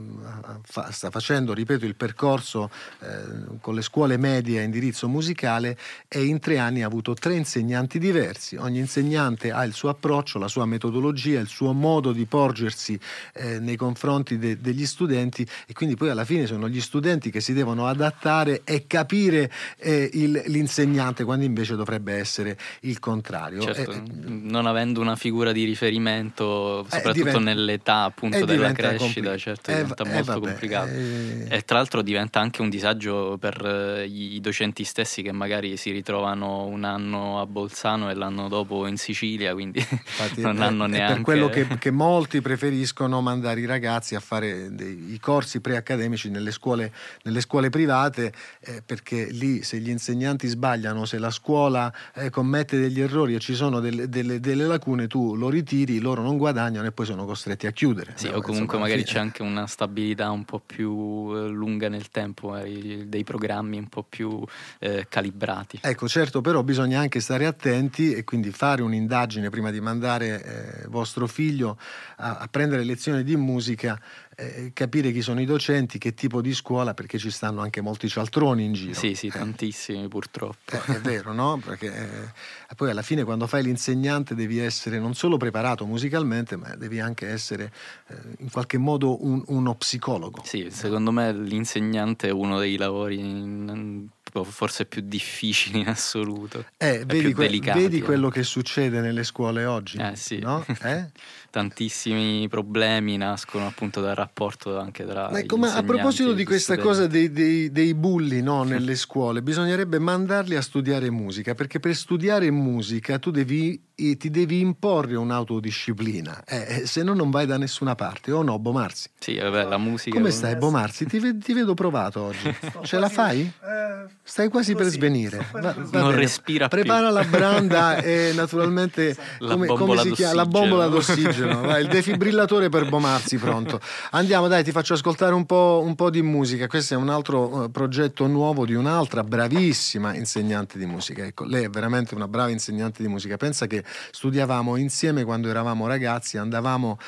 fa, 0.63 0.91
sta 0.91 1.11
facendo, 1.11 1.55
ripeto, 1.55 1.87
il 1.87 1.97
percorso 1.97 2.71
eh, 3.01 3.57
con 3.61 3.75
le 3.75 3.83
scuole 3.83 4.17
medie 4.19 4.61
a 4.61 4.63
indirizzo 4.63 5.09
musicale 5.09 5.79
e 6.07 6.25
in 6.25 6.39
tre 6.39 6.59
anni 6.59 6.83
ha 6.83 6.87
avuto 6.87 7.15
tre 7.15 7.35
insegnanti 7.35 7.99
diversi 7.99 8.58
ogni 8.59 8.79
insegnante 8.79 9.51
ha 9.51 9.65
il 9.65 9.73
suo 9.73 9.89
approccio, 9.89 10.39
la 10.39 10.49
sua 10.49 10.67
metodologia, 10.67 11.41
il 11.41 11.49
suo 11.49 11.73
modo 11.73 12.13
di 12.13 12.25
porgersi 12.27 12.99
eh, 13.35 13.59
nei 13.59 13.77
confronti 13.77 14.39
de- 14.39 14.61
degli 14.61 14.87
studenti 14.87 15.47
e 15.67 15.73
quindi 15.73 15.97
poi 15.97 16.11
alla 16.11 16.25
fine 16.25 16.47
sono 16.47 16.69
gli 16.69 16.81
studenti 16.81 17.31
che 17.31 17.41
si 17.41 17.53
devono 17.53 17.87
adattare 17.87 18.63
e 18.65 18.87
capire 18.87 19.51
eh, 19.79 20.11
il, 20.13 20.43
l'insegnante 20.47 21.25
quando 21.25 21.45
invece 21.45 21.77
dovrebbe 21.77 22.15
essere 22.15 22.59
il 22.81 22.99
contrario. 22.99 23.61
Certo, 23.63 23.93
eh, 23.93 24.03
non 24.27 24.67
avendo 24.67 25.01
una 25.01 25.17
figura 25.17 25.53
di 25.53 25.65
riferimento, 25.65 26.81
eh, 26.81 26.91
soprattutto 26.91 27.13
diventa, 27.13 27.39
nell'età 27.39 28.03
appunto 28.03 28.45
della 28.45 28.73
crescita, 28.73 29.29
compl- 29.29 29.39
certo 29.39 29.71
diventa 29.71 30.05
molto 30.05 30.33
vabbè, 30.33 30.47
complicato. 30.47 30.91
E 30.91 31.63
tra 31.65 31.77
l'altro 31.77 32.03
diventa 32.03 32.41
anche 32.41 32.63
un 32.63 32.69
disagio 32.69 33.37
per 33.39 34.07
i 34.09 34.41
docenti 34.41 34.85
stessi 34.85 35.23
che 35.23 35.33
magari 35.33 35.77
si 35.77 35.91
ritrovano 35.91 36.65
un 36.65 36.85
anno 36.85 37.41
a 37.41 37.47
Bolzano 37.47 38.11
e 38.11 38.15
l'anno 38.15 38.48
dopo 38.49 38.87
in 38.87 38.97
Sicilia, 38.97 39.53
quindi 39.53 39.79
Infatti, 39.79 40.41
non 40.43 40.61
hanno 40.61 40.87
neanche... 40.87 41.15
Per 41.15 41.23
quello 41.23 41.49
che, 41.49 41.67
che, 41.79 41.91
molti 41.91 42.41
preferiscono 42.41 43.21
mandare 43.21 43.61
i 43.61 43.67
ragazzi 43.67 44.15
a 44.15 44.21
fare 44.21 44.75
dei, 44.75 45.13
i 45.13 45.21
corsi 45.21 45.61
preaccademici 45.61 46.31
nelle 46.31 46.51
scuole, 46.51 46.93
nelle 47.23 47.41
scuole 47.41 47.71
private, 47.71 48.33
eh, 48.61 48.83
perché 48.85 49.27
lì 49.27 49.63
se 49.63 49.79
gli 49.79 49.89
insegnanti 49.89 50.47
sbagliano, 50.49 51.05
se 51.05 51.19
la 51.19 51.31
scuola 51.31 51.93
eh, 52.15 52.31
commette 52.31 52.79
degli 52.79 53.01
errori 53.01 53.35
e 53.35 53.39
ci 53.39 53.55
sono 53.55 53.81
delle, 53.81 54.09
delle, 54.09 54.41
delle, 54.41 54.67
lacune, 54.67 55.07
tu 55.07 55.35
lo 55.35 55.49
ritiri, 55.49 55.99
loro 56.01 56.23
non 56.23 56.37
guadagnano 56.37 56.87
e 56.87 56.93
poi 56.93 57.07
sono 57.07 57.25
costretti 57.25 57.67
a 57.67 57.71
chiudere. 57.71 58.13
Sì, 58.15 58.29
no? 58.29 58.37
o 58.37 58.41
comunque 58.41 58.77
Insomma, 58.77 58.83
magari 58.83 59.05
c'è 59.05 59.19
anche 59.19 59.43
una 59.43 59.67
stabilità 59.67 60.31
un 60.31 60.45
po' 60.45 60.61
più 60.65 61.33
eh, 61.35 61.49
lunga 61.49 61.89
nel 61.89 62.11
tempo, 62.11 62.57
dei 62.59 63.25
programmi 63.25 63.79
un 63.79 63.89
po' 63.89 64.05
più 64.09 64.43
eh, 64.79 65.07
calibrati. 65.09 65.81
Ecco, 65.83 66.09
certo, 66.09 66.41
però 66.41 66.63
bisogna 66.63 67.01
anche 67.01 67.21
stare 67.21 67.47
attenti 67.47 68.13
e 68.13 68.25
quindi 68.29 68.51
fare 68.51 68.83
un'indagine 68.83 69.49
prima 69.49 69.71
di 69.71 69.81
mandare 69.81 70.83
eh, 70.83 70.89
vostro 70.89 71.27
figlio 71.27 71.79
a, 72.17 72.37
a, 72.41 72.49
prendere 72.49 72.85
lezioni 72.85 73.25
di 73.25 73.37
musica, 73.37 73.99
eh, 74.37 74.71
capire 74.75 75.13
chi 75.13 75.23
sono 75.23 75.41
i 75.41 75.47
docenti, 75.47 75.97
che 75.97 76.13
tipo 76.13 76.43
di 76.43 76.53
scuola, 76.53 76.93
perché 76.93 77.17
ci 77.17 77.31
stanno 77.31 77.63
anche 77.63 77.81
molti 77.81 78.07
cialtroni 78.07 78.67
in 78.67 78.75
giro. 78.75 78.93
Sì, 78.93 79.15
sì, 79.15 79.29
tantissimi 79.31 80.07
purtroppo. 80.09 80.73
Eh, 80.73 80.97
è 80.97 81.01
vero, 81.01 81.33
no? 81.33 81.59
Perché 81.65 81.87
eh, 81.87 82.75
poi 82.77 82.91
alla 82.91 83.01
fine 83.01 83.25
quando 83.25 83.47
fai 83.47 83.63
l'insegnante 83.63 84.35
devi 84.35 84.59
essere 84.59 84.99
non 84.99 85.15
solo 85.15 85.39
preparato 85.39 85.87
musicalmente, 85.87 86.57
ma 86.57 86.75
devi 86.77 87.01
anche 87.01 87.29
essere 87.29 87.73
eh, 88.09 88.15
in 88.41 88.51
qualche 88.51 88.77
modo 88.77 89.25
un, 89.25 89.43
uno 89.47 89.75
psicologo. 89.75 90.43
Sì, 90.45 90.69
secondo 90.71 91.13
me 91.13 91.33
l'insegnante 91.33 92.29
è 92.29 92.33
uno 92.33 92.59
dei 92.59 92.77
lavori 92.77 93.21
in, 93.21 94.07
forse 94.45 94.85
più 94.87 95.03
difficili 95.05 95.81
in 95.81 95.89
assoluto. 95.89 96.65
Eh, 96.77 97.05
vedi, 97.05 97.33
que- 97.33 97.49
vedi 97.73 98.01
quello 98.01 98.29
che 98.29 98.43
succede 98.43 99.01
nelle 99.01 99.25
scuole 99.25 99.65
oggi? 99.65 99.99
Eh 99.99 100.17
sì. 100.17 100.39
No? 100.39 100.65
Eh? 100.83 101.07
Tantissimi 101.51 102.47
problemi 102.49 103.17
nascono 103.17 103.67
appunto 103.67 104.03
dal 104.03 104.15
rapporto 104.15 104.79
anche 104.79 105.07
tra. 105.07 105.31
Ecco, 105.31 105.57
ma 105.57 105.75
a 105.75 105.83
proposito 105.83 106.35
di 106.35 106.45
questa 106.45 106.75
studenti. 106.75 106.89
cosa 106.89 107.07
dei, 107.07 107.33
dei, 107.33 107.73
dei 107.73 107.95
bulli 107.95 108.43
no, 108.43 108.65
nelle 108.65 108.95
scuole, 108.97 109.41
bisognerebbe 109.41 109.99
mandarli 109.99 110.57
a 110.57 110.61
studiare 110.61 111.09
musica, 111.11 111.55
perché 111.55 111.81
per 111.81 111.95
studiare 111.95 112.51
musica 112.51 113.19
tu 113.19 113.31
devi, 113.31 113.83
ti 113.95 114.31
devi 114.31 114.61
imporre 114.61 115.17
un'autodisciplina, 115.17 116.45
eh, 116.45 116.87
se 116.87 117.03
no 117.03 117.15
non 117.15 117.31
vai 117.31 117.47
da 117.47 117.57
nessuna 117.57 117.95
parte, 117.95 118.31
o 118.31 118.43
no, 118.43 118.59
Bomarzi? 118.59 119.09
Sì, 119.19 119.39
vabbè, 119.39 119.65
la 119.65 119.79
musica. 119.79 120.17
Come 120.17 120.31
stai, 120.31 120.57
Bomarzi? 120.57 121.07
Ti, 121.07 121.39
ti 121.39 121.53
vedo 121.55 121.73
provato 121.73 122.21
oggi. 122.25 122.55
Ce 122.83 122.99
la 122.99 123.09
fai? 123.09 123.41
Eh 123.41 123.89
Stai 124.23 124.49
quasi 124.51 124.75
Così, 124.75 124.85
per 124.85 124.93
svenire. 124.93 125.47
Va, 125.53 125.61
va 125.61 125.73
non 125.73 126.09
bene. 126.11 126.17
respira 126.17 126.69
Prepara 126.69 127.07
più. 127.07 127.17
la 127.17 127.25
branda 127.25 127.97
e 127.97 128.33
naturalmente 128.37 129.17
la 129.39 129.55
come, 129.55 129.67
come 129.67 129.97
si 129.99 130.11
chiama? 130.11 130.35
La 130.35 130.45
bombola 130.45 130.87
d'ossigeno. 130.87 131.38
Vai, 131.47 131.83
il 131.83 131.89
defibrillatore 131.89 132.69
per 132.69 132.89
Bomarzi 132.89 133.37
pronto. 133.37 133.81
Andiamo, 134.11 134.49
dai, 134.49 134.65
ti 134.65 134.73
faccio 134.73 134.95
ascoltare 134.95 135.35
un 135.35 135.47
po', 135.47 135.83
un 135.85 135.95
po 135.95 136.11
di 136.11 136.23
musica. 136.23 136.67
Questo 136.67 136.95
è 136.95 136.97
un 136.97 137.09
altro 137.09 137.65
uh, 137.65 137.71
progetto 137.71 138.27
nuovo 138.27 138.65
di 138.65 138.75
un'altra 138.75 139.23
bravissima 139.23 140.15
insegnante 140.15 140.79
di 140.79 140.87
musica. 140.87 141.25
Ecco, 141.25 141.45
lei 141.45 141.65
è 141.65 141.69
veramente 141.69 142.15
una 142.15 142.29
brava 142.29 142.51
insegnante 142.51 143.03
di 143.03 143.09
musica. 143.09 143.37
Pensa 143.37 143.67
che 143.67 143.85
studiavamo 144.11 144.77
insieme 144.77 145.25
quando 145.25 145.49
eravamo 145.49 145.87
ragazzi, 145.87 146.39
andavamo 146.39 146.99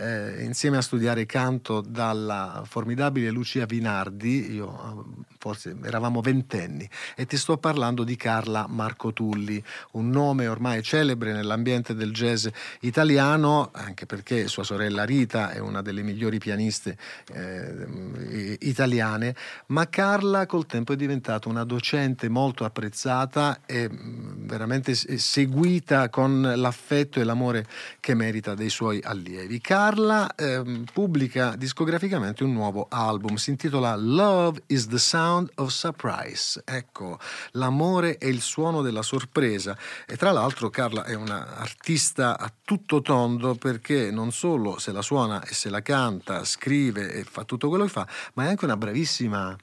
eh, 0.00 0.42
insieme 0.42 0.78
a 0.78 0.82
studiare 0.82 1.26
canto 1.26 1.80
dalla 1.80 2.62
formidabile 2.66 3.30
Lucia 3.30 3.66
Vinardi. 3.66 4.52
Io 4.52 5.26
forse 5.40 5.74
eravamo 5.84 6.20
ventenni, 6.20 6.88
e 7.16 7.24
ti 7.24 7.38
sto 7.38 7.56
parlando 7.56 8.04
di 8.04 8.14
Carla 8.14 8.66
Marco 8.68 9.14
Tulli, 9.14 9.62
un 9.92 10.10
nome 10.10 10.46
ormai 10.46 10.82
celebre 10.82 11.32
nell'ambiente 11.32 11.94
del 11.94 12.12
jazz 12.12 12.46
italiano, 12.80 13.70
anche 13.72 14.04
perché 14.04 14.48
sua 14.48 14.64
sorella 14.64 15.04
Rita 15.04 15.50
è 15.50 15.58
una 15.58 15.80
delle 15.80 16.02
migliori 16.02 16.36
pianiste 16.38 16.98
eh, 17.32 18.56
italiane, 18.60 19.34
ma 19.68 19.88
Carla 19.88 20.44
col 20.44 20.66
tempo 20.66 20.92
è 20.92 20.96
diventata 20.96 21.48
una 21.48 21.64
docente 21.64 22.28
molto 22.28 22.66
apprezzata 22.66 23.60
e 23.64 23.88
mm, 23.90 24.46
veramente 24.46 24.94
seguita 24.94 26.10
con 26.10 26.52
l'affetto 26.54 27.18
e 27.18 27.24
l'amore 27.24 27.66
che 27.98 28.14
merita 28.14 28.54
dei 28.54 28.68
suoi 28.68 29.00
allievi. 29.02 29.58
Carla 29.60 29.89
ehm, 29.98 30.84
pubblica 30.92 31.56
discograficamente 31.56 32.44
un 32.44 32.52
nuovo 32.52 32.86
album, 32.88 33.34
si 33.36 33.50
intitola 33.50 33.94
Love 33.96 34.62
is 34.66 34.86
the 34.86 34.98
Sound 34.98 35.50
of 35.56 35.70
Surprise. 35.70 36.62
Ecco, 36.64 37.18
l'amore 37.52 38.16
è 38.18 38.26
il 38.26 38.40
suono 38.40 38.82
della 38.82 39.02
sorpresa. 39.02 39.76
E 40.06 40.16
tra 40.16 40.30
l'altro 40.32 40.70
Carla 40.70 41.04
è 41.04 41.14
un'artista 41.14 42.38
a 42.38 42.52
tutto 42.64 43.02
tondo 43.02 43.54
perché 43.54 44.10
non 44.10 44.32
solo 44.32 44.78
se 44.78 44.92
la 44.92 45.02
suona 45.02 45.42
e 45.42 45.52
se 45.52 45.68
la 45.68 45.82
canta, 45.82 46.44
scrive 46.44 47.12
e 47.12 47.24
fa 47.24 47.44
tutto 47.44 47.68
quello 47.68 47.84
che 47.84 47.90
fa, 47.90 48.06
ma 48.34 48.44
è 48.44 48.48
anche 48.48 48.64
una 48.64 48.76
bravissima 48.76 49.56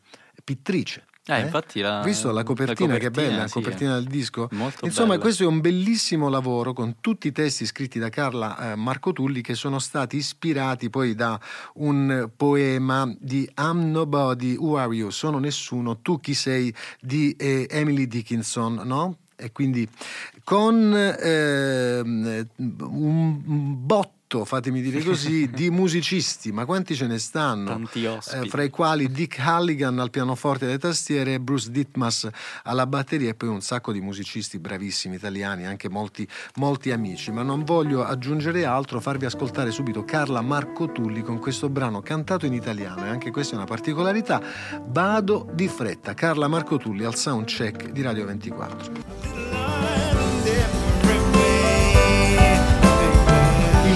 pittrice. 0.44 1.07
Eh, 1.30 1.42
infatti 1.42 1.82
la, 1.82 2.02
Visto 2.02 2.32
la 2.32 2.44
copertina, 2.44 2.94
la 2.94 3.00
che 3.00 3.12
bella, 3.12 3.38
la 3.38 3.48
sì, 3.48 3.54
copertina 3.54 3.96
del 3.96 4.06
disco. 4.08 4.48
Molto 4.52 4.86
Insomma, 4.86 5.10
bella. 5.10 5.22
questo 5.22 5.44
è 5.44 5.46
un 5.46 5.60
bellissimo 5.60 6.30
lavoro 6.30 6.72
con 6.72 6.98
tutti 7.02 7.28
i 7.28 7.32
testi 7.34 7.66
scritti 7.66 8.00
da 8.00 8.08
Carla 8.08 8.72
eh, 8.72 8.76
Marco 8.76 9.12
Tulli 9.12 9.42
che 9.42 9.54
sono 9.54 9.80
stati 9.80 10.16
ispirati 10.16 10.90
poi 10.90 11.16
da 11.16 11.38
un 11.76 12.30
poema 12.36 13.14
di 13.20 13.50
I'm 13.58 13.92
Nobody, 13.92 14.56
Who 14.56 14.78
Are 14.78 14.96
You? 14.96 15.10
Sono 15.10 15.40
nessuno, 15.40 16.00
tu 16.00 16.20
chi 16.22 16.34
sei 16.34 16.74
di 17.02 17.36
eh, 17.38 17.68
Emily 17.70 18.08
Dickinson, 18.08 18.82
no? 18.86 19.18
E 19.36 19.52
quindi 19.52 19.88
con 20.44 20.96
ehm, 20.96 22.48
un 22.80 23.76
botto 23.86 24.17
fatemi 24.28 24.82
dire 24.82 25.02
così, 25.02 25.50
di 25.50 25.70
musicisti, 25.70 26.52
ma 26.52 26.66
quanti 26.66 26.96
ce 26.96 27.08
ne 27.08 27.18
stanno? 27.18 27.70
Tanti 27.70 28.06
ospiti. 28.06 28.46
Eh, 28.46 28.50
fra 28.50 28.64
i 28.64 28.70
quali 28.70 29.10
Dick 29.10 29.40
Halligan 29.40 29.98
al 30.00 30.10
pianoforte 30.10 30.66
e 30.66 30.68
alle 30.68 30.78
tastiere, 30.78 31.40
Bruce 31.40 31.72
Dittmas 31.72 32.28
alla 32.64 32.86
batteria 32.86 33.30
e 33.30 33.36
poi 33.36 33.48
un 33.50 33.62
sacco 33.62 33.94
di 33.94 34.02
musicisti 34.02 34.60
bravissimi 34.60 35.16
italiani, 35.16 35.66
anche 35.66 35.90
molti, 35.90 36.28
molti 36.56 36.92
amici. 36.92 37.32
Ma 37.32 37.42
non 37.42 37.64
voglio 37.64 38.04
aggiungere 38.04 38.66
altro, 38.66 39.00
farvi 39.00 39.26
ascoltare 39.26 39.72
subito 39.72 40.04
Carla 40.04 40.42
Marco 40.42 40.92
Tulli 40.92 41.22
con 41.22 41.40
questo 41.40 41.70
brano 41.70 42.02
cantato 42.02 42.46
in 42.46 42.54
italiano 42.54 43.06
e 43.06 43.10
anche 43.10 43.32
questa 43.32 43.54
è 43.54 43.58
una 43.58 43.66
particolarità. 43.66 44.42
Vado 44.88 45.50
di 45.54 45.70
fretta, 45.70 46.14
Carla 46.14 46.50
Marco 46.50 46.78
Tulli 46.78 47.06
al 47.06 47.16
soundcheck 47.16 47.92
di 47.92 48.02
Radio 48.02 48.26
24. 48.26 50.07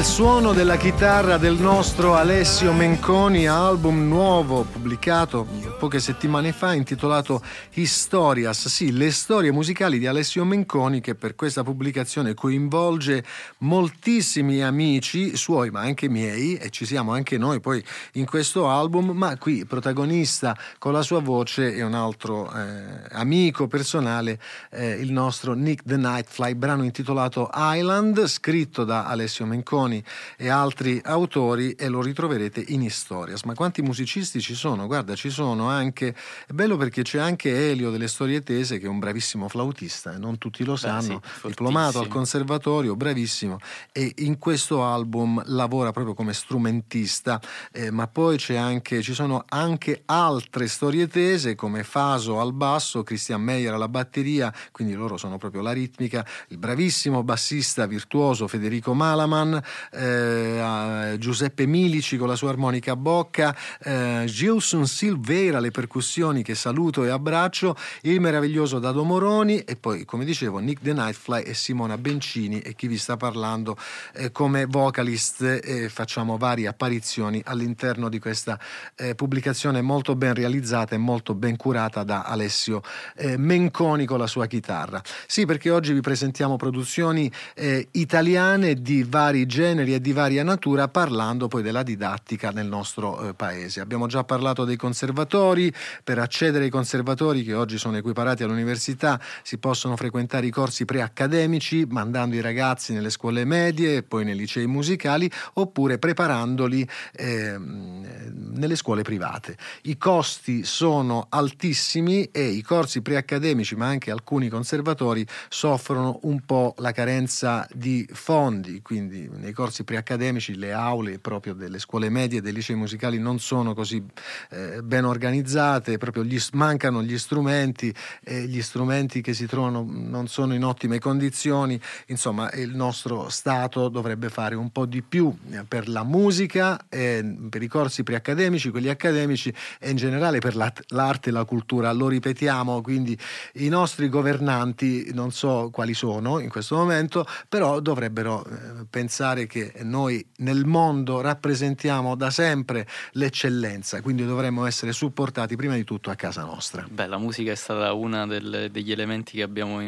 Il 0.01 0.07
suono 0.07 0.51
della 0.51 0.77
chitarra 0.77 1.37
del 1.37 1.59
nostro 1.59 2.15
Alessio 2.15 2.73
Menconi, 2.73 3.47
album 3.47 4.07
nuovo 4.07 4.63
pubblicato 4.63 5.45
poche 5.77 5.99
settimane 5.99 6.51
fa 6.53 6.73
intitolato 6.73 7.39
Historias, 7.73 8.67
sì, 8.67 8.91
le 8.91 9.11
storie 9.11 9.51
musicali 9.51 9.99
di 9.99 10.07
Alessio 10.07 10.43
Menconi 10.43 11.01
che 11.01 11.13
per 11.13 11.35
questa 11.35 11.61
pubblicazione 11.61 12.33
coinvolge 12.33 13.23
moltissimi 13.59 14.63
amici 14.63 15.37
suoi 15.37 15.69
ma 15.69 15.81
anche 15.81 16.09
miei 16.09 16.55
e 16.55 16.71
ci 16.71 16.87
siamo 16.87 17.13
anche 17.13 17.37
noi 17.37 17.59
poi 17.59 17.83
in 18.13 18.25
questo 18.25 18.69
album, 18.69 19.11
ma 19.11 19.37
qui 19.37 19.65
protagonista 19.65 20.57
con 20.79 20.93
la 20.93 21.03
sua 21.03 21.19
voce 21.19 21.75
è 21.75 21.83
un 21.83 21.93
altro 21.93 22.51
eh, 22.51 23.03
amico 23.11 23.67
personale, 23.67 24.39
eh, 24.71 24.93
il 24.93 25.11
nostro 25.11 25.53
Nick 25.53 25.83
the 25.85 25.97
Nightfly, 25.97 26.55
brano 26.55 26.83
intitolato 26.83 27.51
Island, 27.53 28.25
scritto 28.25 28.83
da 28.83 29.05
Alessio 29.05 29.45
Menconi 29.45 29.90
e 30.37 30.49
altri 30.49 31.01
autori 31.03 31.71
e 31.71 31.87
lo 31.87 32.01
ritroverete 32.01 32.63
in 32.67 32.81
Historias. 32.81 33.43
Ma 33.43 33.53
quanti 33.53 33.81
musicisti 33.81 34.39
ci 34.41 34.53
sono? 34.53 34.85
Guarda, 34.85 35.15
ci 35.15 35.29
sono 35.29 35.67
anche, 35.67 36.15
è 36.47 36.51
bello 36.53 36.77
perché 36.77 37.01
c'è 37.01 37.19
anche 37.19 37.69
Elio 37.71 37.89
delle 37.89 38.07
Storie 38.07 38.41
Tese 38.41 38.77
che 38.77 38.85
è 38.85 38.89
un 38.89 38.99
bravissimo 38.99 39.47
flautista, 39.47 40.13
eh, 40.13 40.17
non 40.17 40.37
tutti 40.37 40.63
lo 40.63 40.75
sanno, 40.75 41.21
sì, 41.23 41.47
diplomato 41.47 41.99
al 41.99 42.07
conservatorio, 42.07 42.95
bravissimo 42.95 43.57
e 43.91 44.13
in 44.19 44.37
questo 44.37 44.83
album 44.83 45.41
lavora 45.47 45.91
proprio 45.91 46.13
come 46.13 46.33
strumentista, 46.33 47.41
eh, 47.71 47.91
ma 47.91 48.07
poi 48.07 48.37
c'è 48.37 48.55
anche, 48.55 49.01
ci 49.01 49.13
sono 49.13 49.43
anche 49.47 50.03
altre 50.05 50.67
storie 50.67 51.07
tese 51.07 51.55
come 51.55 51.83
Faso 51.83 52.39
al 52.39 52.53
basso, 52.53 53.03
Christian 53.03 53.41
Meyer 53.41 53.73
alla 53.73 53.87
batteria, 53.87 54.53
quindi 54.71 54.93
loro 54.93 55.17
sono 55.17 55.37
proprio 55.37 55.61
la 55.61 55.71
ritmica, 55.71 56.25
il 56.49 56.57
bravissimo 56.57 57.23
bassista 57.23 57.85
virtuoso 57.85 58.47
Federico 58.47 58.93
Malaman, 58.93 59.61
eh, 59.91 61.15
Giuseppe 61.17 61.65
Milici 61.65 62.17
con 62.17 62.27
la 62.27 62.35
sua 62.35 62.49
armonica 62.49 62.91
a 62.91 62.95
bocca, 62.95 63.55
eh, 63.83 64.23
Gilson 64.27 64.85
Silveira 64.85 65.57
alle 65.57 65.71
percussioni 65.71 66.43
che 66.43 66.55
saluto 66.55 67.03
e 67.03 67.09
abbraccio, 67.09 67.75
il 68.01 68.19
meraviglioso 68.19 68.79
Dado 68.79 69.03
Moroni 69.03 69.59
e 69.59 69.75
poi 69.75 70.05
come 70.05 70.25
dicevo 70.25 70.59
Nick 70.59 70.81
the 70.83 70.93
Nightfly 70.93 71.43
e 71.43 71.53
Simona 71.53 71.97
Bencini 71.97 72.59
e 72.59 72.75
chi 72.75 72.87
vi 72.87 72.97
sta 72.97 73.17
parlando 73.17 73.77
eh, 74.13 74.31
come 74.31 74.65
vocalist 74.65 75.41
eh, 75.41 75.89
facciamo 75.89 76.37
varie 76.37 76.67
apparizioni 76.67 77.41
all'interno 77.45 78.09
di 78.09 78.19
questa 78.19 78.59
eh, 78.95 79.15
pubblicazione 79.15 79.81
molto 79.81 80.15
ben 80.15 80.33
realizzata 80.33 80.95
e 80.95 80.97
molto 80.97 81.33
ben 81.33 81.55
curata 81.55 82.03
da 82.03 82.23
Alessio 82.23 82.81
eh, 83.15 83.37
Menconi 83.37 84.05
con 84.05 84.19
la 84.19 84.27
sua 84.27 84.47
chitarra. 84.47 85.01
Sì, 85.27 85.45
perché 85.45 85.69
oggi 85.69 85.93
vi 85.93 86.01
presentiamo 86.01 86.57
produzioni 86.57 87.31
eh, 87.55 87.87
italiane 87.91 88.81
di 88.81 89.03
vari 89.03 89.45
generi 89.45 89.70
e 89.79 90.01
di 90.01 90.11
varia 90.11 90.43
natura 90.43 90.87
parlando 90.87 91.47
poi 91.47 91.63
della 91.63 91.83
didattica 91.83 92.51
nel 92.51 92.67
nostro 92.67 93.29
eh, 93.29 93.33
paese. 93.33 93.79
Abbiamo 93.79 94.07
già 94.07 94.23
parlato 94.23 94.65
dei 94.65 94.75
conservatori, 94.75 95.73
per 96.03 96.19
accedere 96.19 96.65
ai 96.65 96.69
conservatori 96.69 97.43
che 97.43 97.53
oggi 97.53 97.77
sono 97.77 97.97
equiparati 97.97 98.43
all'università 98.43 99.19
si 99.43 99.57
possono 99.57 99.95
frequentare 99.95 100.45
i 100.45 100.49
corsi 100.49 100.85
preaccademici 100.85 101.85
mandando 101.89 102.35
i 102.35 102.41
ragazzi 102.41 102.93
nelle 102.93 103.09
scuole 103.09 103.45
medie 103.45 103.97
e 103.97 104.03
poi 104.03 104.25
nei 104.25 104.35
licei 104.35 104.67
musicali 104.67 105.29
oppure 105.53 105.97
preparandoli 105.97 106.87
ehm, 107.13 108.53
nelle 108.53 108.75
scuole 108.75 109.01
private. 109.01 109.57
I 109.83 109.97
costi 109.97 110.63
sono 110.63 111.27
altissimi 111.29 112.25
e 112.25 112.43
i 112.43 112.61
corsi 112.61 113.01
preaccademici 113.01 113.75
ma 113.75 113.87
anche 113.87 114.11
alcuni 114.11 114.49
conservatori 114.49 115.25
soffrono 115.49 116.19
un 116.23 116.41
po' 116.45 116.75
la 116.77 116.91
carenza 116.91 117.67
di 117.73 118.07
fondi, 118.11 118.81
quindi 118.81 119.29
nei 119.31 119.53
corsi 119.61 119.83
preaccademici 119.83 120.55
le 120.55 120.73
aule 120.73 121.19
proprio 121.19 121.53
delle 121.53 121.77
scuole 121.77 122.09
medie 122.09 122.39
e 122.39 122.41
dei 122.41 122.51
licei 122.51 122.75
musicali 122.75 123.19
non 123.19 123.37
sono 123.37 123.75
così 123.75 124.03
eh, 124.49 124.81
ben 124.81 125.05
organizzate, 125.05 125.99
proprio 125.99 126.23
gli, 126.23 126.39
mancano 126.53 127.03
gli 127.03 127.15
strumenti 127.15 127.93
e 128.23 128.47
gli 128.47 128.59
strumenti 128.63 129.21
che 129.21 129.35
si 129.35 129.45
trovano 129.45 129.85
non 129.87 130.27
sono 130.27 130.55
in 130.55 130.63
ottime 130.63 130.97
condizioni, 130.97 131.79
insomma 132.07 132.51
il 132.53 132.75
nostro 132.75 133.29
Stato 133.29 133.87
dovrebbe 133.87 134.29
fare 134.29 134.55
un 134.55 134.71
po' 134.71 134.87
di 134.87 135.03
più 135.03 135.31
eh, 135.51 135.63
per 135.63 135.87
la 135.87 136.03
musica, 136.03 136.87
eh, 136.89 137.37
per 137.47 137.61
i 137.61 137.67
corsi 137.67 138.01
preaccademici, 138.01 138.71
quelli 138.71 138.89
accademici 138.89 139.53
e 139.79 139.91
in 139.91 139.95
generale 139.95 140.39
per 140.39 140.55
la- 140.55 140.73
l'arte 140.87 141.29
e 141.29 141.33
la 141.33 141.45
cultura. 141.45 141.91
Lo 141.91 142.07
ripetiamo, 142.07 142.81
quindi 142.81 143.15
i 143.55 143.67
nostri 143.67 144.09
governanti, 144.09 145.11
non 145.13 145.31
so 145.31 145.69
quali 145.71 145.93
sono 145.93 146.39
in 146.39 146.49
questo 146.49 146.75
momento, 146.77 147.27
però 147.47 147.79
dovrebbero 147.79 148.43
eh, 148.43 148.85
pensare 148.89 149.49
che 149.51 149.73
noi 149.83 150.25
nel 150.37 150.63
mondo 150.63 151.19
rappresentiamo 151.19 152.15
da 152.15 152.29
sempre 152.29 152.87
l'eccellenza, 153.11 154.01
quindi 154.01 154.25
dovremmo 154.25 154.65
essere 154.65 154.93
supportati 154.93 155.57
prima 155.57 155.75
di 155.75 155.83
tutto 155.83 156.09
a 156.09 156.15
casa 156.15 156.45
nostra. 156.45 156.87
Beh, 156.89 157.07
la 157.07 157.17
musica 157.17 157.51
è 157.51 157.55
stata 157.55 157.91
uno 157.91 158.25
degli 158.25 158.91
elementi 158.93 159.33
che 159.33 159.41
abbiamo 159.41 159.81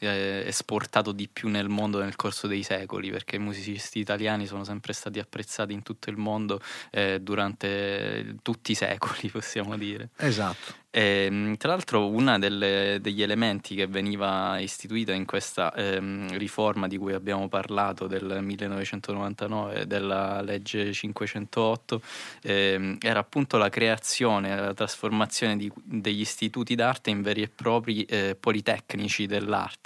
eh, 0.00 0.44
esportato 0.46 1.12
di 1.12 1.28
più 1.28 1.48
nel 1.48 1.68
mondo 1.68 2.00
nel 2.00 2.16
corso 2.16 2.46
dei 2.46 2.62
secoli, 2.62 3.10
perché 3.10 3.36
i 3.36 3.40
musicisti 3.40 3.98
italiani 3.98 4.46
sono 4.46 4.64
sempre 4.64 4.92
stati 4.92 5.18
apprezzati 5.18 5.72
in 5.72 5.82
tutto 5.82 6.10
il 6.10 6.16
mondo 6.16 6.60
eh, 6.90 7.20
durante 7.20 8.36
tutti 8.42 8.72
i 8.72 8.74
secoli, 8.74 9.28
possiamo 9.32 9.76
dire. 9.76 10.10
Esatto. 10.16 10.84
E, 10.96 11.54
tra 11.58 11.72
l'altro 11.72 12.08
uno 12.08 12.38
degli 12.38 13.20
elementi 13.20 13.74
che 13.74 13.86
veniva 13.86 14.58
istituita 14.58 15.12
in 15.12 15.26
questa 15.26 15.70
ehm, 15.74 16.38
riforma 16.38 16.86
di 16.86 16.96
cui 16.96 17.12
abbiamo 17.12 17.48
parlato 17.48 18.06
del 18.06 18.38
1999 18.40 19.86
della 19.86 20.40
legge 20.40 20.90
508 20.94 22.00
ehm, 22.44 22.96
era 23.02 23.20
appunto 23.20 23.58
la 23.58 23.68
creazione, 23.68 24.56
la 24.56 24.72
trasformazione 24.72 25.58
di, 25.58 25.70
degli 25.74 26.20
istituti 26.20 26.74
d'arte 26.74 27.10
in 27.10 27.20
veri 27.20 27.42
e 27.42 27.48
propri 27.54 28.04
eh, 28.04 28.34
politecnici 28.34 29.26
dell'arte. 29.26 29.85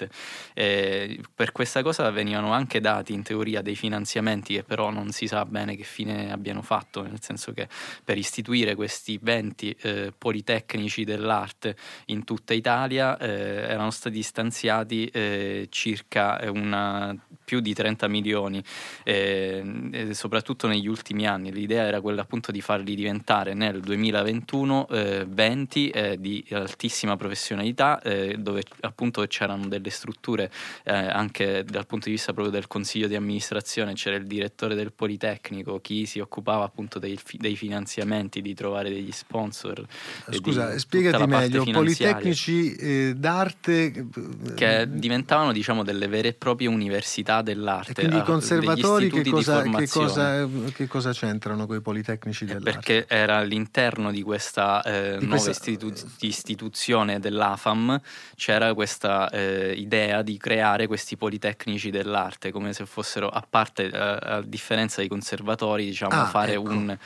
E 0.54 1.20
per 1.34 1.52
questa 1.52 1.82
cosa 1.82 2.10
venivano 2.10 2.52
anche 2.52 2.80
dati 2.80 3.12
in 3.12 3.22
teoria 3.22 3.62
dei 3.62 3.76
finanziamenti 3.76 4.54
che 4.54 4.62
però 4.62 4.90
non 4.90 5.10
si 5.10 5.26
sa 5.26 5.44
bene 5.44 5.76
che 5.76 5.84
fine 5.84 6.32
abbiano 6.32 6.62
fatto, 6.62 7.02
nel 7.02 7.20
senso 7.20 7.52
che 7.52 7.68
per 8.04 8.18
istituire 8.18 8.74
questi 8.74 9.18
20 9.20 9.76
eh, 9.80 10.12
politecnici 10.16 11.04
dell'arte 11.04 11.76
in 12.06 12.24
tutta 12.24 12.54
Italia 12.54 13.16
eh, 13.18 13.28
erano 13.28 13.90
stati 13.90 14.22
stanziati 14.22 15.06
eh, 15.06 15.66
circa 15.70 16.40
una 16.50 17.16
più 17.50 17.58
di 17.58 17.74
30 17.74 18.06
milioni, 18.06 18.62
eh, 19.02 20.10
soprattutto 20.12 20.68
negli 20.68 20.86
ultimi 20.86 21.26
anni. 21.26 21.50
L'idea 21.50 21.82
era 21.82 22.00
quella 22.00 22.22
appunto 22.22 22.52
di 22.52 22.60
farli 22.60 22.94
diventare 22.94 23.54
nel 23.54 23.80
2021 23.80 24.86
eh, 24.86 25.26
20 25.28 25.90
eh, 25.90 26.20
di 26.20 26.46
altissima 26.52 27.16
professionalità, 27.16 28.00
eh, 28.02 28.36
dove 28.38 28.62
appunto 28.82 29.26
c'erano 29.26 29.66
delle 29.66 29.90
strutture 29.90 30.48
eh, 30.84 30.92
anche 30.92 31.64
dal 31.64 31.86
punto 31.86 32.04
di 32.04 32.12
vista 32.12 32.32
proprio 32.32 32.54
del 32.54 32.68
consiglio 32.68 33.08
di 33.08 33.16
amministrazione, 33.16 33.94
c'era 33.94 34.14
il 34.14 34.28
direttore 34.28 34.76
del 34.76 34.92
Politecnico, 34.92 35.80
chi 35.80 36.06
si 36.06 36.20
occupava 36.20 36.62
appunto 36.62 37.00
dei, 37.00 37.18
dei 37.32 37.56
finanziamenti, 37.56 38.40
di 38.42 38.54
trovare 38.54 38.90
degli 38.90 39.10
sponsor. 39.10 39.84
Scusa, 40.30 40.78
spiegati 40.78 41.26
meglio, 41.26 41.64
Politecnici 41.64 42.76
eh, 42.76 43.14
d'arte 43.16 44.06
che 44.54 44.86
diventavano 44.88 45.50
diciamo 45.50 45.82
delle 45.82 46.06
vere 46.06 46.28
e 46.28 46.32
proprie 46.34 46.68
università 46.68 47.39
dell'arte. 47.42 47.92
E 47.92 47.94
quindi 47.94 48.16
i 48.16 48.22
conservatori 48.22 49.10
che 49.10 49.28
cosa, 49.30 49.62
che, 49.62 49.88
cosa, 49.88 50.48
che 50.72 50.86
cosa, 50.86 51.12
c'entrano 51.12 51.66
con 51.66 51.76
i 51.76 51.80
Politecnici 51.80 52.44
dell'arte? 52.44 52.70
Perché 52.70 53.06
era 53.08 53.36
all'interno 53.36 54.10
di 54.10 54.22
questa 54.22 54.82
eh, 54.82 55.16
di 55.18 55.26
nuova 55.26 55.42
questa... 55.42 55.50
Istitu- 55.50 56.06
istituzione 56.20 57.20
dell'AFAM 57.20 58.00
c'era 58.36 58.74
questa 58.74 59.28
eh, 59.30 59.72
idea 59.72 60.22
di 60.22 60.36
creare 60.36 60.86
questi 60.86 61.16
Politecnici 61.16 61.90
dell'arte 61.90 62.50
come 62.50 62.72
se 62.72 62.86
fossero, 62.86 63.28
a 63.28 63.44
parte 63.48 63.90
a, 63.90 64.20
eh, 64.22 64.32
a 64.32 64.42
differenza 64.42 65.00
dei 65.00 65.08
conservatori, 65.08 65.84
diciamo, 65.84 66.14
ah, 66.14 66.26
fare 66.26 66.52
ecco. 66.52 66.70
un 66.70 66.98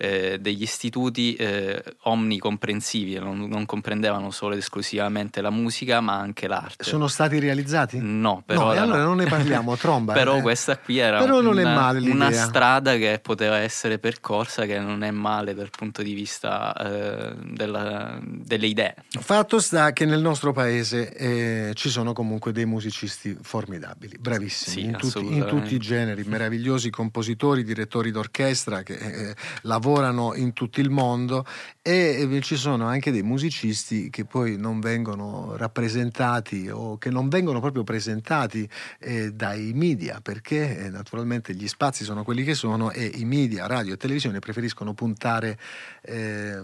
eh, 0.00 0.38
degli 0.40 0.62
istituti 0.62 1.34
eh, 1.34 1.82
omnicomprensivi, 2.02 3.18
non, 3.18 3.48
non, 3.48 3.66
comprendevano 3.66 4.30
solo 4.30 4.52
ed 4.52 4.60
esclusivamente 4.60 5.40
la 5.40 5.50
musica 5.50 6.00
ma 6.00 6.14
anche 6.14 6.46
l'arte. 6.46 6.84
Sono 6.84 7.08
stati 7.08 7.40
realizzati? 7.40 7.98
No, 8.00 8.42
però... 8.46 8.66
No, 8.66 8.80
allora 8.80 8.98
no. 8.98 9.06
non 9.06 9.16
ne 9.16 9.26
parliamo, 9.26 9.74
tromba. 9.76 10.12
però 10.12 10.36
eh. 10.36 10.40
questa 10.40 10.78
qui 10.78 10.98
era 10.98 11.20
una, 11.20 11.90
una, 11.90 12.30
strada 12.30 12.94
che 12.96 13.18
poteva 13.20 13.58
essere 13.58 13.98
percorsa 13.98 14.66
che 14.66 14.78
non 14.78 15.02
è 15.02 15.10
male 15.10 15.52
dal 15.52 15.70
punto 15.70 16.02
di 16.02 16.14
vista 16.14 16.72
eh, 16.76 17.34
della, 17.42 18.20
delle 18.22 18.66
idee. 18.68 18.94
Fatto 19.18 19.58
sta 19.58 19.92
che 19.92 20.04
nel 20.04 20.20
nostro 20.20 20.52
paese 20.52 21.12
eh, 21.12 21.72
ci 21.74 21.88
sono 21.88 22.12
comunque 22.12 22.52
dei 22.52 22.66
musicisti 22.66 23.36
formidabili, 23.42 24.16
bravissimi, 24.20 24.76
sì, 24.76 24.84
in, 24.84 24.96
tutti, 24.96 25.34
in, 25.34 25.44
tutti, 25.48 25.74
i 25.74 25.78
generi, 25.78 26.22
meravigliosi 26.22 26.88
compositori, 26.88 27.64
direttori 27.64 28.12
d'orchestra 28.12 28.84
che 28.84 28.94
eh, 28.94 29.34
lavorano 29.62 29.86
lavorano 29.88 30.34
in 30.34 30.52
tutto 30.52 30.80
il 30.80 30.90
mondo 30.90 31.44
e 31.80 32.38
ci 32.42 32.56
sono 32.56 32.86
anche 32.86 33.10
dei 33.10 33.22
musicisti 33.22 34.10
che 34.10 34.26
poi 34.26 34.58
non 34.58 34.78
vengono 34.78 35.56
rappresentati 35.56 36.68
o 36.68 36.98
che 36.98 37.08
non 37.08 37.30
vengono 37.30 37.60
proprio 37.60 37.82
presentati 37.82 38.68
eh, 39.00 39.32
dai 39.32 39.72
media 39.74 40.20
perché 40.20 40.84
eh, 40.84 40.90
naturalmente 40.90 41.54
gli 41.54 41.66
spazi 41.66 42.04
sono 42.04 42.24
quelli 42.24 42.44
che 42.44 42.52
sono 42.52 42.90
e 42.90 43.10
i 43.14 43.24
media, 43.24 43.66
radio 43.66 43.94
e 43.94 43.96
televisione 43.96 44.38
preferiscono 44.38 44.92
puntare 44.92 45.58
eh, 46.02 46.60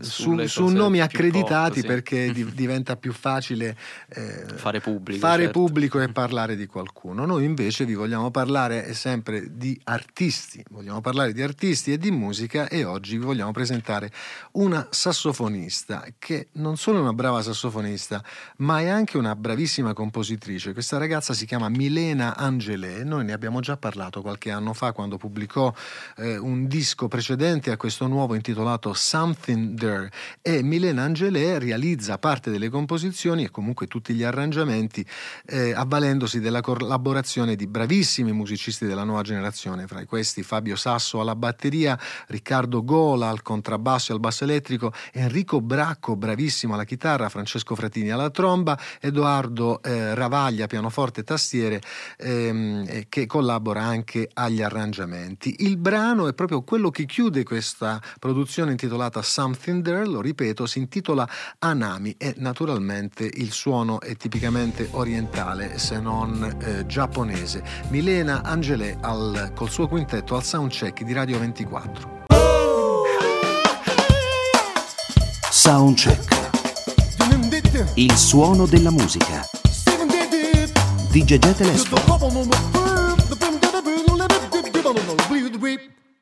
su, 0.00 0.44
su, 0.46 0.66
nomi 0.66 1.00
accreditati 1.00 1.80
poco, 1.80 1.80
sì. 1.80 1.86
perché 1.86 2.32
di, 2.32 2.44
diventa 2.52 2.96
più 2.96 3.12
facile 3.12 3.76
eh, 4.08 4.46
fare, 4.56 4.80
pubblico, 4.80 5.20
fare 5.20 5.44
certo. 5.44 5.60
pubblico 5.60 6.00
e 6.00 6.08
parlare 6.08 6.56
di 6.56 6.66
qualcuno. 6.66 7.24
Noi 7.24 7.44
invece 7.44 7.84
vi 7.84 7.94
vogliamo 7.94 8.32
parlare 8.32 8.94
sempre 8.94 9.56
di 9.56 9.78
artisti, 9.84 10.64
vogliamo 10.70 11.00
parlare 11.00 11.32
di 11.32 11.42
artisti 11.42 11.92
e 11.92 11.98
di 11.98 12.10
musica 12.10 12.39
e 12.68 12.84
oggi 12.84 13.18
vi 13.18 13.24
vogliamo 13.24 13.52
presentare 13.52 14.10
una 14.52 14.86
sassofonista 14.90 16.04
che 16.18 16.48
non 16.52 16.76
solo 16.76 16.98
è 16.98 17.00
una 17.00 17.12
brava 17.12 17.42
sassofonista, 17.42 18.22
ma 18.58 18.80
è 18.80 18.88
anche 18.88 19.18
una 19.18 19.36
bravissima 19.36 19.92
compositrice. 19.92 20.72
Questa 20.72 20.96
ragazza 20.96 21.34
si 21.34 21.44
chiama 21.44 21.68
Milena 21.68 22.36
Angelè, 22.36 23.04
noi 23.04 23.24
ne 23.24 23.32
abbiamo 23.32 23.60
già 23.60 23.76
parlato 23.76 24.22
qualche 24.22 24.50
anno 24.50 24.72
fa 24.72 24.92
quando 24.92 25.16
pubblicò 25.16 25.72
eh, 26.16 26.38
un 26.38 26.66
disco 26.66 27.08
precedente 27.08 27.70
a 27.70 27.76
questo 27.76 28.06
nuovo 28.06 28.34
intitolato 28.34 28.94
Something 28.94 29.78
There 29.78 30.10
e 30.40 30.62
Milena 30.62 31.02
Angelè 31.02 31.58
realizza 31.58 32.18
parte 32.18 32.50
delle 32.50 32.68
composizioni 32.68 33.44
e 33.44 33.50
comunque 33.50 33.86
tutti 33.86 34.14
gli 34.14 34.22
arrangiamenti 34.22 35.04
eh, 35.46 35.72
avvalendosi 35.72 36.40
della 36.40 36.60
collaborazione 36.60 37.56
di 37.56 37.66
bravissimi 37.66 38.32
musicisti 38.32 38.86
della 38.86 39.04
nuova 39.04 39.22
generazione, 39.22 39.86
fra 39.86 40.04
questi 40.06 40.42
Fabio 40.42 40.76
Sasso 40.76 41.20
alla 41.20 41.36
batteria, 41.36 41.98
Riccardo 42.30 42.84
Gola 42.84 43.28
al 43.28 43.42
contrabbasso 43.42 44.12
e 44.12 44.14
al 44.14 44.20
basso 44.20 44.44
elettrico, 44.44 44.92
Enrico 45.12 45.60
Bracco, 45.60 46.16
bravissimo 46.16 46.74
alla 46.74 46.84
chitarra, 46.84 47.28
Francesco 47.28 47.74
Fratini 47.74 48.10
alla 48.10 48.30
tromba, 48.30 48.78
Edoardo 49.00 49.82
eh, 49.82 50.14
Ravaglia, 50.14 50.66
pianoforte 50.66 51.20
e 51.20 51.24
tastiere, 51.24 51.80
ehm, 52.16 53.04
che 53.08 53.26
collabora 53.26 53.82
anche 53.82 54.28
agli 54.32 54.62
arrangiamenti. 54.62 55.56
Il 55.60 55.76
brano 55.76 56.28
è 56.28 56.34
proprio 56.34 56.62
quello 56.62 56.90
che 56.90 57.04
chiude 57.06 57.42
questa 57.42 58.00
produzione 58.18 58.70
intitolata 58.70 59.22
Something 59.22 59.82
There, 59.82 60.06
lo 60.06 60.20
ripeto, 60.20 60.66
si 60.66 60.78
intitola 60.78 61.28
Anami 61.58 62.14
e 62.16 62.34
naturalmente 62.38 63.24
il 63.24 63.50
suono 63.52 64.00
è 64.00 64.16
tipicamente 64.16 64.88
orientale 64.92 65.78
se 65.78 65.98
non 65.98 66.58
eh, 66.62 66.86
giapponese. 66.86 67.62
Milena 67.88 68.42
Angelè 68.42 68.96
al, 69.00 69.52
col 69.54 69.70
suo 69.70 69.88
quintetto 69.88 70.36
al 70.36 70.44
soundcheck 70.44 71.02
di 71.02 71.12
Radio 71.12 71.38
24. 71.38 72.19
Soundcheck. 75.62 76.50
Il 77.96 78.16
suono 78.16 78.64
della 78.64 78.90
musica. 78.90 79.46
DJ 81.10 81.36
Telespo. 81.38 81.96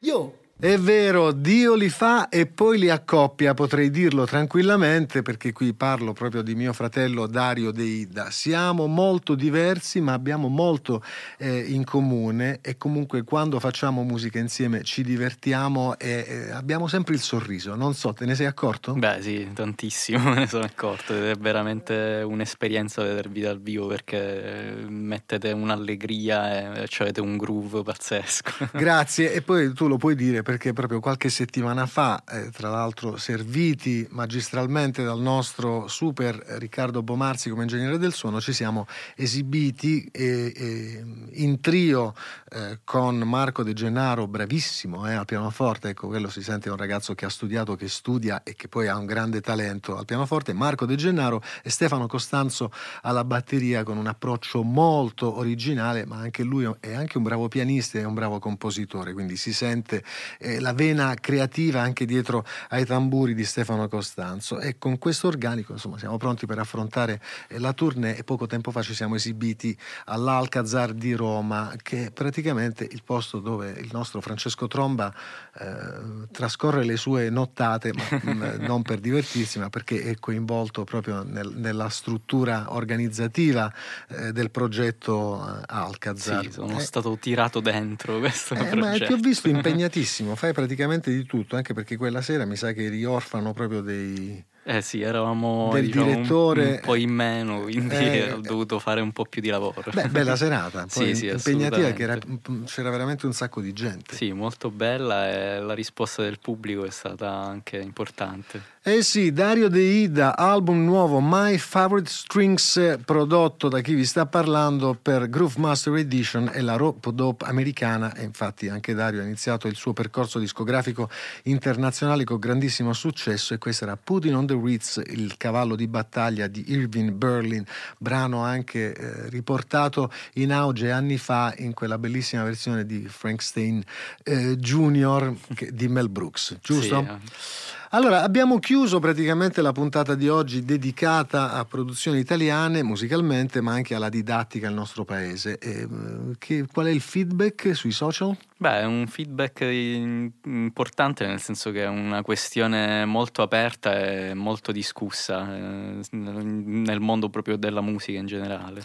Yo. 0.00 0.32
È 0.60 0.76
vero, 0.76 1.30
Dio 1.30 1.76
li 1.76 1.88
fa 1.88 2.28
e 2.28 2.46
poi 2.46 2.80
li 2.80 2.90
accoppia, 2.90 3.54
potrei 3.54 3.90
dirlo 3.90 4.26
tranquillamente 4.26 5.22
perché 5.22 5.52
qui 5.52 5.72
parlo 5.72 6.12
proprio 6.12 6.42
di 6.42 6.56
mio 6.56 6.72
fratello 6.72 7.28
Dario 7.28 7.70
Deida. 7.70 8.32
Siamo 8.32 8.88
molto 8.88 9.36
diversi 9.36 10.00
ma 10.00 10.14
abbiamo 10.14 10.48
molto 10.48 11.00
eh, 11.36 11.60
in 11.60 11.84
comune 11.84 12.58
e 12.60 12.76
comunque 12.76 13.22
quando 13.22 13.60
facciamo 13.60 14.02
musica 14.02 14.40
insieme 14.40 14.82
ci 14.82 15.04
divertiamo 15.04 15.96
e 15.96 16.26
eh, 16.26 16.50
abbiamo 16.50 16.88
sempre 16.88 17.14
il 17.14 17.20
sorriso. 17.20 17.76
Non 17.76 17.94
so, 17.94 18.12
te 18.12 18.24
ne 18.24 18.34
sei 18.34 18.46
accorto? 18.46 18.94
Beh 18.94 19.18
sì, 19.22 19.48
tantissimo 19.54 20.30
me 20.34 20.40
ne 20.40 20.48
sono 20.48 20.64
accorto. 20.64 21.14
È 21.14 21.36
veramente 21.36 22.24
un'esperienza 22.26 23.04
vedervi 23.04 23.42
dal 23.42 23.60
vivo 23.60 23.86
perché 23.86 24.74
mettete 24.88 25.52
un'allegria 25.52 26.80
e 26.80 26.88
avete 26.98 27.20
un 27.20 27.36
groove 27.36 27.84
pazzesco. 27.84 28.70
Grazie 28.74 29.32
e 29.32 29.40
poi 29.40 29.72
tu 29.72 29.86
lo 29.86 29.98
puoi 29.98 30.16
dire 30.16 30.46
perché 30.48 30.72
proprio 30.72 30.98
qualche 30.98 31.28
settimana 31.28 31.84
fa, 31.84 32.24
eh, 32.26 32.48
tra 32.48 32.70
l'altro 32.70 33.18
serviti 33.18 34.06
magistralmente 34.12 35.04
dal 35.04 35.20
nostro 35.20 35.88
super 35.88 36.36
Riccardo 36.36 37.02
Bomarzi 37.02 37.50
come 37.50 37.64
ingegnere 37.64 37.98
del 37.98 38.14
suono, 38.14 38.40
ci 38.40 38.54
siamo 38.54 38.86
esibiti 39.14 40.08
eh, 40.10 40.50
eh, 40.56 41.04
in 41.32 41.60
trio 41.60 42.14
eh, 42.50 42.78
con 42.82 43.18
Marco 43.18 43.62
De 43.62 43.74
Gennaro, 43.74 44.26
bravissimo 44.26 45.06
eh, 45.06 45.12
al 45.12 45.26
pianoforte, 45.26 45.90
ecco 45.90 46.06
quello 46.06 46.30
si 46.30 46.42
sente 46.42 46.70
un 46.70 46.78
ragazzo 46.78 47.14
che 47.14 47.26
ha 47.26 47.28
studiato, 47.28 47.76
che 47.76 47.88
studia 47.88 48.42
e 48.42 48.54
che 48.54 48.68
poi 48.68 48.88
ha 48.88 48.96
un 48.96 49.04
grande 49.04 49.42
talento 49.42 49.98
al 49.98 50.06
pianoforte, 50.06 50.54
Marco 50.54 50.86
De 50.86 50.94
Gennaro 50.94 51.42
e 51.62 51.68
Stefano 51.68 52.06
Costanzo 52.06 52.72
alla 53.02 53.22
batteria 53.22 53.82
con 53.82 53.98
un 53.98 54.06
approccio 54.06 54.62
molto 54.62 55.36
originale, 55.36 56.06
ma 56.06 56.16
anche 56.16 56.42
lui 56.42 56.66
è 56.80 56.94
anche 56.94 57.18
un 57.18 57.24
bravo 57.24 57.48
pianista 57.48 57.98
e 57.98 58.04
un 58.04 58.14
bravo 58.14 58.38
compositore, 58.38 59.12
quindi 59.12 59.36
si 59.36 59.52
sente 59.52 60.02
eh, 60.38 60.60
la 60.60 60.72
vena 60.72 61.14
creativa 61.14 61.80
anche 61.80 62.04
dietro 62.04 62.44
ai 62.70 62.84
tamburi 62.84 63.34
di 63.34 63.44
Stefano 63.44 63.88
Costanzo 63.88 64.58
e 64.60 64.78
con 64.78 64.98
questo 64.98 65.26
organico 65.26 65.72
insomma 65.72 65.98
siamo 65.98 66.16
pronti 66.16 66.46
per 66.46 66.58
affrontare 66.58 67.20
eh, 67.48 67.58
la 67.58 67.72
tournée 67.72 68.16
e 68.16 68.24
poco 68.24 68.46
tempo 68.46 68.70
fa 68.70 68.82
ci 68.82 68.94
siamo 68.94 69.16
esibiti 69.16 69.76
all'Alcazar 70.06 70.92
di 70.92 71.12
Roma 71.12 71.74
che 71.82 72.06
è 72.06 72.10
praticamente 72.10 72.86
il 72.90 73.02
posto 73.04 73.40
dove 73.40 73.70
il 73.70 73.88
nostro 73.92 74.20
Francesco 74.20 74.66
Tromba 74.66 75.12
eh, 75.58 76.26
trascorre 76.30 76.84
le 76.84 76.96
sue 76.96 77.30
nottate 77.30 77.92
ma 77.92 78.20
mm, 78.32 78.64
non 78.64 78.82
per 78.82 78.98
divertirsi 79.00 79.58
ma 79.58 79.68
perché 79.68 80.02
è 80.02 80.16
coinvolto 80.18 80.84
proprio 80.84 81.22
nel, 81.22 81.52
nella 81.54 81.88
struttura 81.88 82.66
organizzativa 82.68 83.72
eh, 84.08 84.32
del 84.32 84.50
progetto 84.50 85.44
eh, 85.46 85.62
Alcazar. 85.66 86.44
Sì, 86.44 86.52
sono 86.52 86.78
stato 86.78 87.16
tirato 87.18 87.60
dentro 87.60 88.18
questo 88.18 88.54
progetto. 88.54 88.76
Ma 88.76 88.92
ti 88.92 89.12
ho 89.12 89.16
visto 89.16 89.48
impegnatissimo 89.48 90.27
benissimo, 90.28 90.34
fai 90.36 90.52
praticamente 90.52 91.10
di 91.10 91.24
tutto, 91.24 91.56
anche 91.56 91.74
perché 91.74 91.96
quella 91.96 92.20
sera 92.20 92.44
mi 92.44 92.56
sa 92.56 92.72
che 92.72 92.88
riorfano 92.88 93.52
proprio 93.52 93.80
dei, 93.80 94.44
Eh 94.64 94.82
sì, 94.82 95.00
eravamo 95.00 95.70
del 95.72 95.86
diciamo, 95.86 96.06
un- 96.06 96.14
direttore. 96.14 96.64
un, 96.66 96.80
po' 96.82 96.94
in 96.94 97.10
meno, 97.10 97.62
quindi 97.62 97.94
Eh, 97.96 98.32
ho 98.32 98.40
dovuto 98.40 98.78
fare 98.78 99.00
un 99.00 99.12
po' 99.12 99.24
più 99.24 99.40
di 99.40 99.48
lavoro. 99.48 99.90
Beh, 99.92 100.08
bella 100.08 100.36
serata, 100.36 100.86
poi 100.92 101.14
Sì, 101.14 101.26
sì, 101.26 101.26
impegnativa 101.28 101.90
che 101.92 102.02
era- 102.02 102.18
c'era 102.66 102.90
veramente 102.90 103.26
un 103.26 103.32
sacco 103.32 103.60
di 103.60 103.72
gente. 103.72 104.14
Sì, 104.14 104.32
molto 104.32 104.70
bella 104.70 105.28
e 105.30 105.60
la 105.60 105.74
risposta 105.74 106.22
del 106.22 106.38
pubblico 106.38 106.84
è 106.84 106.90
stata 106.90 107.30
anche 107.30 107.78
importante. 107.78 108.62
Eh 108.90 109.02
sì, 109.02 109.32
Dario 109.34 109.68
De 109.68 109.82
Ida, 109.82 110.34
album 110.34 110.82
nuovo 110.82 111.20
My 111.20 111.58
Favorite 111.58 112.08
Strings 112.08 112.96
prodotto 113.04 113.68
da 113.68 113.82
chi 113.82 113.92
vi 113.92 114.06
sta 114.06 114.24
parlando 114.24 114.98
per 115.00 115.28
Groove 115.28 115.60
Master 115.60 115.94
Edition 115.96 116.50
e 116.54 116.62
la 116.62 116.76
rope 116.76 117.12
dope 117.12 117.44
americana 117.44 118.14
e 118.14 118.24
infatti 118.24 118.70
anche 118.70 118.94
Dario 118.94 119.20
ha 119.20 119.24
iniziato 119.24 119.68
il 119.68 119.74
suo 119.76 119.92
percorso 119.92 120.38
discografico 120.38 121.10
internazionale 121.42 122.24
con 122.24 122.38
grandissimo 122.38 122.94
successo 122.94 123.52
e 123.52 123.58
questo 123.58 123.84
era 123.84 123.98
Putting 123.98 124.34
on 124.34 124.46
the 124.46 124.58
Ritz, 124.58 125.02
il 125.08 125.36
cavallo 125.36 125.76
di 125.76 125.86
battaglia 125.86 126.46
di 126.46 126.72
Irving 126.72 127.10
Berlin, 127.10 127.66
brano 127.98 128.42
anche 128.42 128.94
eh, 128.94 129.28
riportato 129.28 130.10
in 130.36 130.50
auge 130.50 130.90
anni 130.90 131.18
fa 131.18 131.52
in 131.58 131.74
quella 131.74 131.98
bellissima 131.98 132.42
versione 132.42 132.86
di 132.86 133.06
Frank 133.06 133.42
Stein 133.42 133.82
eh, 134.22 134.56
Jr. 134.56 135.34
di 135.72 135.88
Mel 135.88 136.08
Brooks, 136.08 136.56
giusto? 136.62 137.00
Sì, 137.00 137.10
eh. 137.10 137.77
Allora, 137.90 138.22
abbiamo 138.22 138.58
chiuso 138.58 138.98
praticamente 138.98 139.62
la 139.62 139.72
puntata 139.72 140.14
di 140.14 140.28
oggi 140.28 140.62
dedicata 140.62 141.52
a 141.52 141.64
produzioni 141.64 142.18
italiane 142.18 142.82
musicalmente, 142.82 143.62
ma 143.62 143.72
anche 143.72 143.94
alla 143.94 144.10
didattica 144.10 144.68
al 144.68 144.74
nostro 144.74 145.04
paese. 145.04 145.56
E, 145.58 145.70
eh, 145.80 145.88
che- 146.36 146.66
qual 146.70 146.86
è 146.86 146.90
il 146.90 147.00
feedback 147.00 147.74
sui 147.74 147.92
social? 147.92 148.36
Beh, 148.58 148.80
è 148.80 148.84
un 148.84 149.06
feedback 149.06 149.62
importante 149.62 151.26
nel 151.26 151.40
senso 151.40 151.70
che 151.70 151.84
è 151.84 151.86
una 151.86 152.20
questione 152.20 153.06
molto 153.06 153.40
aperta 153.40 153.98
e 153.98 154.34
molto 154.34 154.70
discussa 154.70 155.56
eh, 155.56 156.00
nel 156.10 156.44
nel 156.44 157.00
mondo 157.00 157.30
proprio 157.30 157.56
della 157.56 157.80
musica 157.80 158.18
in 158.18 158.26
generale. 158.26 158.82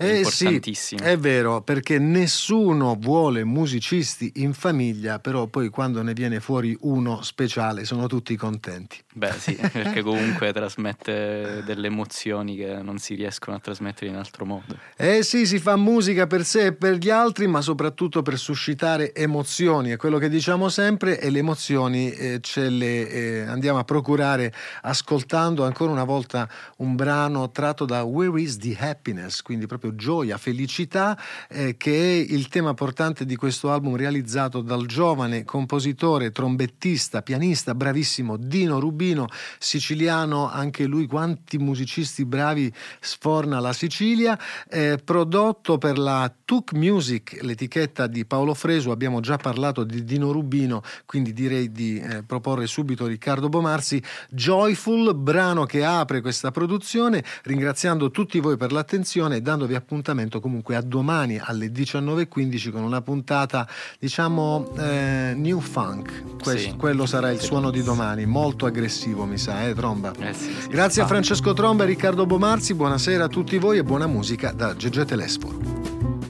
È 0.00 0.04
Eh 0.04 0.24
sì, 0.24 0.44
importantissimo. 0.44 1.02
è 1.04 1.18
vero, 1.18 1.60
perché 1.60 1.98
nessuno 1.98 2.96
vuole 2.98 3.44
musicisti 3.44 4.32
in 4.36 4.54
famiglia, 4.54 5.18
però 5.18 5.46
poi 5.46 5.68
quando 5.68 6.00
ne 6.02 6.14
viene 6.14 6.40
fuori 6.40 6.74
uno 6.80 7.20
speciale 7.20 7.84
sono 7.84 8.06
tutti 8.06 8.34
contenti. 8.34 8.96
Beh, 9.12 9.32
sì, 9.32 9.58
perché 9.70 10.00
comunque 10.00 10.52
trasmette 10.54 11.62
delle 11.66 11.88
emozioni 11.88 12.56
che 12.56 12.80
non 12.80 12.96
si 12.96 13.14
riescono 13.14 13.58
a 13.58 13.60
trasmettere 13.60 14.10
in 14.10 14.16
altro 14.16 14.46
modo. 14.46 14.78
Eh 14.96 15.22
sì, 15.22 15.44
si 15.44 15.58
fa 15.58 15.76
musica 15.76 16.26
per 16.26 16.46
sé 16.46 16.66
e 16.66 16.72
per 16.72 16.94
gli 16.94 17.10
altri, 17.10 17.46
ma 17.46 17.60
soprattutto 17.60 18.22
per 18.22 18.38
suscitare 18.38 19.14
emozioni. 19.14 19.90
È 19.90 19.96
quello 19.98 20.16
che 20.16 20.30
diciamo 20.30 20.70
sempre 20.70 21.20
e 21.20 21.28
le 21.28 21.40
emozioni 21.40 22.10
eh, 22.10 22.38
ce 22.40 22.70
le 22.70 23.08
eh, 23.10 23.40
andiamo 23.42 23.78
a 23.78 23.84
procurare 23.84 24.50
ascoltando 24.80 25.66
ancora 25.66 25.90
una 25.90 26.04
volta 26.04 26.48
un 26.78 26.96
brano 26.96 27.50
tratto 27.50 27.84
da 27.84 28.02
Where 28.02 28.40
is 28.40 28.56
the 28.56 28.74
Happiness, 28.80 29.42
quindi 29.42 29.66
proprio 29.66 29.88
gioia, 29.94 30.38
felicità, 30.38 31.18
eh, 31.48 31.76
che 31.76 31.92
è 31.92 32.32
il 32.32 32.48
tema 32.48 32.74
portante 32.74 33.24
di 33.24 33.36
questo 33.36 33.70
album 33.70 33.96
realizzato 33.96 34.60
dal 34.60 34.86
giovane 34.86 35.44
compositore, 35.44 36.30
trombettista, 36.30 37.22
pianista, 37.22 37.74
bravissimo 37.74 38.36
Dino 38.36 38.78
Rubino, 38.78 39.26
siciliano, 39.58 40.50
anche 40.50 40.84
lui 40.84 41.06
quanti 41.06 41.58
musicisti 41.58 42.24
bravi 42.24 42.72
sforna 43.00 43.60
la 43.60 43.72
Sicilia, 43.72 44.38
eh, 44.68 44.98
prodotto 45.02 45.78
per 45.78 45.98
la 45.98 46.32
Tuk 46.50 46.72
Music, 46.72 47.38
l'etichetta 47.42 48.08
di 48.08 48.24
Paolo 48.24 48.54
Fresu, 48.54 48.90
abbiamo 48.90 49.20
già 49.20 49.36
parlato 49.36 49.84
di 49.84 50.02
Dino 50.02 50.32
Rubino, 50.32 50.82
quindi 51.06 51.32
direi 51.32 51.70
di 51.70 52.00
eh, 52.00 52.24
proporre 52.24 52.66
subito 52.66 53.06
Riccardo 53.06 53.48
Bomarzi, 53.48 54.02
Joyful, 54.30 55.14
brano 55.14 55.64
che 55.64 55.84
apre 55.84 56.20
questa 56.20 56.50
produzione, 56.50 57.22
ringraziando 57.44 58.10
tutti 58.10 58.40
voi 58.40 58.56
per 58.56 58.72
l'attenzione 58.72 59.36
e 59.36 59.40
dandovi 59.42 59.76
appuntamento 59.76 60.40
comunque 60.40 60.74
a 60.74 60.80
domani 60.80 61.38
alle 61.40 61.68
19.15 61.68 62.72
con 62.72 62.82
una 62.82 63.00
puntata 63.00 63.68
diciamo 64.00 64.72
eh, 64.76 65.34
new 65.36 65.60
funk, 65.60 66.42
Questo- 66.42 66.70
Sì. 66.70 66.76
quello 66.76 67.06
sarà 67.06 67.30
il 67.30 67.38
suono 67.38 67.70
di 67.70 67.84
domani, 67.84 68.26
molto 68.26 68.66
aggressivo 68.66 69.24
mi 69.24 69.38
sa, 69.38 69.68
eh 69.68 69.74
Tromba? 69.76 70.12
Eh 70.18 70.34
sì, 70.34 70.52
sì. 70.62 70.66
Grazie 70.66 71.02
a 71.02 71.06
Francesco 71.06 71.52
Tromba 71.52 71.84
e 71.84 71.86
Riccardo 71.86 72.26
Bomarzi, 72.26 72.74
buonasera 72.74 73.22
a 73.22 73.28
tutti 73.28 73.56
voi 73.58 73.78
e 73.78 73.84
buona 73.84 74.08
musica 74.08 74.50
da 74.50 74.74
Gegete 74.74 75.04
Telesforo. 75.10 76.20